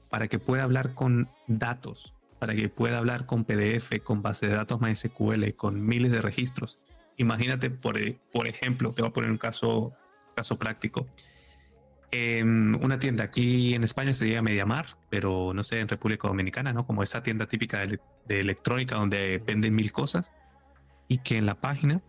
para 0.10 0.28
que 0.28 0.40
pueda 0.40 0.64
hablar 0.64 0.94
con 0.94 1.30
datos, 1.48 2.14
para 2.40 2.56
que 2.56 2.70
pueda 2.70 2.98
hablar 2.98 3.26
con 3.26 3.44
PDF, 3.44 4.02
con 4.04 4.22
base 4.22 4.48
de 4.48 4.56
datos 4.56 4.82
MySQL, 4.82 5.54
con 5.56 5.86
miles 5.86 6.12
de 6.12 6.22
registros. 6.22 6.80
Imagínate, 7.18 7.70
por, 7.70 8.00
por 8.32 8.48
ejemplo, 8.48 8.92
te 8.94 9.02
voy 9.02 9.10
a 9.10 9.14
poner 9.14 9.30
un 9.30 9.38
caso, 9.38 9.94
caso 10.36 10.58
práctico. 10.58 11.08
En 12.12 12.76
una 12.84 12.98
tienda 12.98 13.26
aquí 13.26 13.76
en 13.76 13.84
España 13.84 14.14
se 14.14 14.28
llama 14.28 14.50
Mediamar, 14.50 14.88
pero 15.10 15.54
no 15.54 15.64
sé, 15.64 15.80
en 15.80 15.88
República 15.88 16.28
Dominicana, 16.28 16.74
¿no? 16.74 16.88
Como 16.88 17.04
esa 17.04 17.22
tienda 17.22 17.46
típica 17.46 17.86
de, 17.86 18.00
de 18.28 18.40
electrónica 18.40 18.96
donde 18.96 19.44
venden 19.46 19.76
mil 19.76 19.92
cosas 19.92 20.32
y 21.08 21.20
que 21.20 21.38
en 21.38 21.46
la 21.46 21.56
página 21.56 22.02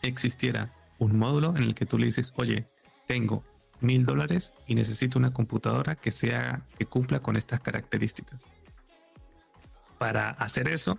existiera 0.00 0.72
un 0.98 1.18
módulo 1.18 1.54
en 1.56 1.64
el 1.64 1.74
que 1.74 1.84
tú 1.84 1.98
le 1.98 2.06
dices, 2.06 2.32
oye, 2.36 2.66
tengo 3.06 3.44
mil 3.82 4.04
dólares 4.04 4.52
y 4.66 4.74
necesito 4.74 5.18
una 5.18 5.30
computadora 5.30 5.96
que 5.96 6.12
sea 6.12 6.66
que 6.78 6.86
cumpla 6.86 7.20
con 7.20 7.36
estas 7.36 7.60
características. 7.60 8.46
Para 9.98 10.30
hacer 10.30 10.68
eso, 10.68 10.98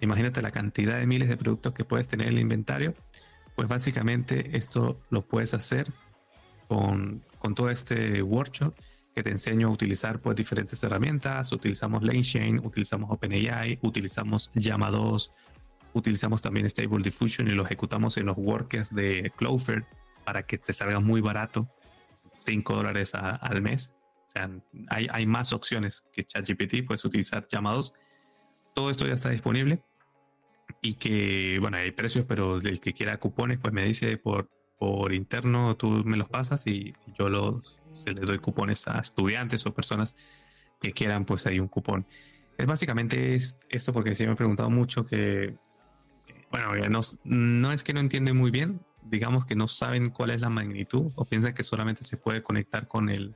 imagínate 0.00 0.42
la 0.42 0.50
cantidad 0.50 0.98
de 0.98 1.06
miles 1.06 1.28
de 1.28 1.36
productos 1.36 1.72
que 1.72 1.84
puedes 1.84 2.08
tener 2.08 2.28
en 2.28 2.34
el 2.34 2.40
inventario, 2.40 2.94
pues 3.54 3.68
básicamente 3.68 4.56
esto 4.56 5.00
lo 5.10 5.22
puedes 5.22 5.54
hacer 5.54 5.92
con, 6.68 7.22
con 7.38 7.54
todo 7.54 7.70
este 7.70 8.22
workshop 8.22 8.74
que 9.14 9.22
te 9.22 9.30
enseño 9.30 9.68
a 9.68 9.70
utilizar 9.70 10.20
pues 10.20 10.36
diferentes 10.36 10.82
herramientas, 10.82 11.52
utilizamos 11.52 12.02
LangChain, 12.02 12.60
utilizamos 12.64 13.10
OpenAI, 13.10 13.78
utilizamos 13.82 14.50
Llama 14.54 14.90
2, 14.90 15.30
utilizamos 15.94 16.40
también 16.40 16.68
Stable 16.68 17.02
Diffusion 17.02 17.48
y 17.48 17.50
lo 17.50 17.64
ejecutamos 17.64 18.16
en 18.16 18.26
los 18.26 18.36
workers 18.36 18.94
de 18.94 19.32
Clover 19.36 19.84
para 20.24 20.44
que 20.44 20.58
te 20.58 20.72
salga 20.72 21.00
muy 21.00 21.20
barato 21.20 21.68
5 22.44 22.74
dólares 22.74 23.12
al 23.14 23.62
mes. 23.62 23.94
O 24.28 24.30
sea, 24.30 24.50
hay, 24.88 25.06
hay 25.10 25.26
más 25.26 25.52
opciones 25.52 26.04
que 26.12 26.24
ChatGPT, 26.24 26.86
puedes 26.86 27.04
utilizar 27.04 27.46
llamados. 27.48 27.94
Todo 28.74 28.90
esto 28.90 29.06
ya 29.06 29.14
está 29.14 29.30
disponible 29.30 29.82
y 30.80 30.94
que, 30.94 31.58
bueno, 31.60 31.76
hay 31.76 31.90
precios, 31.90 32.24
pero 32.28 32.58
el 32.58 32.80
que 32.80 32.92
quiera 32.92 33.18
cupones, 33.18 33.58
pues 33.58 33.72
me 33.72 33.84
dice 33.84 34.16
por, 34.16 34.48
por 34.78 35.12
interno, 35.12 35.76
tú 35.76 35.88
me 36.04 36.16
los 36.16 36.28
pasas 36.28 36.66
y 36.66 36.94
yo 37.18 37.28
los, 37.28 37.78
se 37.98 38.12
les 38.12 38.26
doy 38.26 38.38
cupones 38.38 38.86
a 38.88 38.98
estudiantes 38.98 39.66
o 39.66 39.74
personas 39.74 40.16
que 40.80 40.92
quieran, 40.92 41.24
pues 41.24 41.46
hay 41.46 41.60
un 41.60 41.68
cupón. 41.68 42.06
Es 42.56 42.66
básicamente 42.66 43.36
esto 43.68 43.92
porque 43.92 44.14
sí 44.14 44.26
me 44.26 44.32
he 44.32 44.36
preguntado 44.36 44.70
mucho 44.70 45.04
que, 45.04 45.56
bueno, 46.50 46.74
no, 46.88 47.00
no 47.24 47.72
es 47.72 47.84
que 47.84 47.92
no 47.92 48.00
entiende 48.00 48.32
muy 48.32 48.50
bien, 48.50 48.80
digamos 49.02 49.46
que 49.46 49.54
no 49.54 49.68
saben 49.68 50.10
cuál 50.10 50.30
es 50.30 50.40
la 50.40 50.50
magnitud 50.50 51.12
o 51.14 51.24
piensan 51.24 51.54
que 51.54 51.62
solamente 51.62 52.04
se 52.04 52.16
puede 52.16 52.42
conectar 52.42 52.86
con 52.86 53.08
el, 53.08 53.34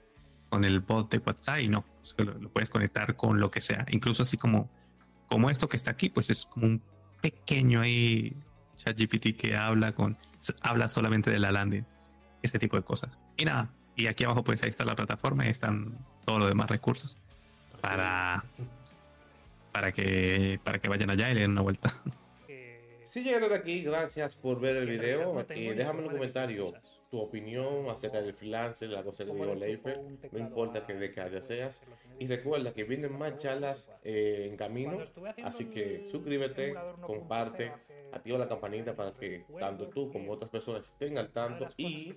con 0.49 0.65
el 0.65 0.81
bot 0.81 1.11
de 1.11 1.19
WhatsApp 1.19 1.61
y 1.61 1.69
no, 1.69 1.85
lo, 2.19 2.49
puedes 2.51 2.71
conectar 2.71 3.17
con 3.17 3.41
lo 3.41 3.51
que 3.51 3.61
sea. 3.61 3.85
Incluso 3.91 4.23
así 4.23 4.37
como, 4.37 4.71
como 5.29 5.51
esto 5.51 5.69
que 5.69 5.77
está 5.77 5.91
aquí, 5.91 6.11
pues 6.11 6.31
es 6.31 6.47
como 6.47 6.67
un 6.67 6.83
pequeño 7.21 7.81
ahí 7.81 8.37
ChatGPT 8.77 9.37
que 9.37 9.57
habla 9.57 9.93
con 9.93 10.17
habla 10.61 10.89
solamente 10.89 11.31
de 11.31 11.39
la 11.39 11.53
landing, 11.53 11.87
ese 12.43 12.59
tipo 12.59 12.77
de 12.77 12.83
cosas. 12.83 13.19
Y 13.37 13.45
nada, 13.45 13.71
y 13.97 14.07
aquí 14.07 14.25
abajo 14.25 14.45
pues 14.45 14.63
ahí 14.63 14.69
está 14.71 14.85
la 14.85 14.95
plataforma 14.95 15.47
y 15.47 15.49
están 15.49 15.97
todos 16.25 16.41
los 16.41 16.49
demás 16.49 16.69
recursos 16.69 17.17
para, 17.81 18.45
para, 19.73 19.93
que, 19.93 20.61
para 20.65 20.79
que 20.79 20.89
vayan 20.89 21.11
allá 21.11 21.31
y 21.31 21.35
le 21.35 21.41
den 21.43 21.53
una 21.53 21.63
vuelta. 21.63 21.93
Si 23.05 23.23
llegaste 23.23 23.55
aquí, 23.55 23.83
gracias 23.83 24.37
por 24.37 24.61
ver 24.61 24.77
el 24.77 24.89
video. 24.89 25.45
y 25.55 25.69
déjame 25.71 26.01
en 26.01 26.07
un 26.07 26.13
comentario 26.15 26.73
tu 27.11 27.21
opinión 27.21 27.89
acerca 27.89 28.21
del 28.21 28.35
freelancer, 28.35 28.89
la 28.89 29.05
cosa 29.05 29.25
que 29.25 29.33
digo 29.33 29.55
Leifer. 29.55 30.01
No 30.33 30.39
importa 30.39 30.85
que 30.85 30.95
de 30.95 31.13
qué 31.13 31.21
área 31.21 31.41
seas. 31.41 31.83
Y 32.19 32.27
recuerda 32.27 32.73
que 32.73 32.83
vienen 32.83 33.17
más 33.17 33.37
charlas 33.37 33.89
eh, 34.03 34.49
en 34.51 34.57
camino. 34.57 34.99
Así 35.45 35.67
que 35.67 36.07
suscríbete, 36.11 36.75
comparte, 37.03 37.73
activa 38.13 38.39
la 38.39 38.49
campanita 38.49 38.97
para 38.97 39.13
que 39.13 39.45
tanto 39.61 39.89
tú 39.89 40.11
como 40.11 40.33
otras 40.33 40.51
personas 40.51 40.87
estén 40.87 41.17
al 41.19 41.31
tanto. 41.31 41.69
Y 41.77 42.17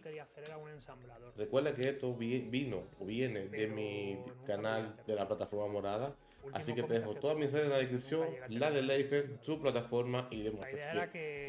recuerda 1.35 1.75
que 1.75 1.89
esto 1.89 2.15
vino 2.15 2.83
o 2.99 3.05
viene 3.05 3.49
de 3.49 3.67
mi 3.67 4.17
canal 4.47 4.95
de 5.05 5.13
la 5.13 5.27
plataforma 5.27 5.71
morada. 5.71 6.15
Así 6.53 6.73
que 6.73 6.83
te 6.83 6.93
dejo 6.95 7.15
todas 7.15 7.37
mis 7.37 7.51
redes 7.51 7.65
en 7.65 7.71
la 7.71 7.79
descripción, 7.79 8.27
la 8.49 8.71
de 8.71 8.81
Leifer, 8.81 9.37
su 9.41 9.59
plataforma 9.59 10.27
y 10.31 10.43
demás. 10.43 10.65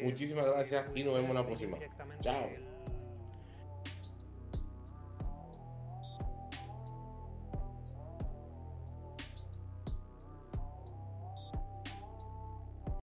Muchísimas 0.03 0.45
gracias 0.45 0.91
y 0.95 1.03
nos 1.03 1.15
vemos 1.15 1.29
en 1.29 1.35
la 1.35 1.45
próxima. 1.45 1.77
Chao. 2.21 2.49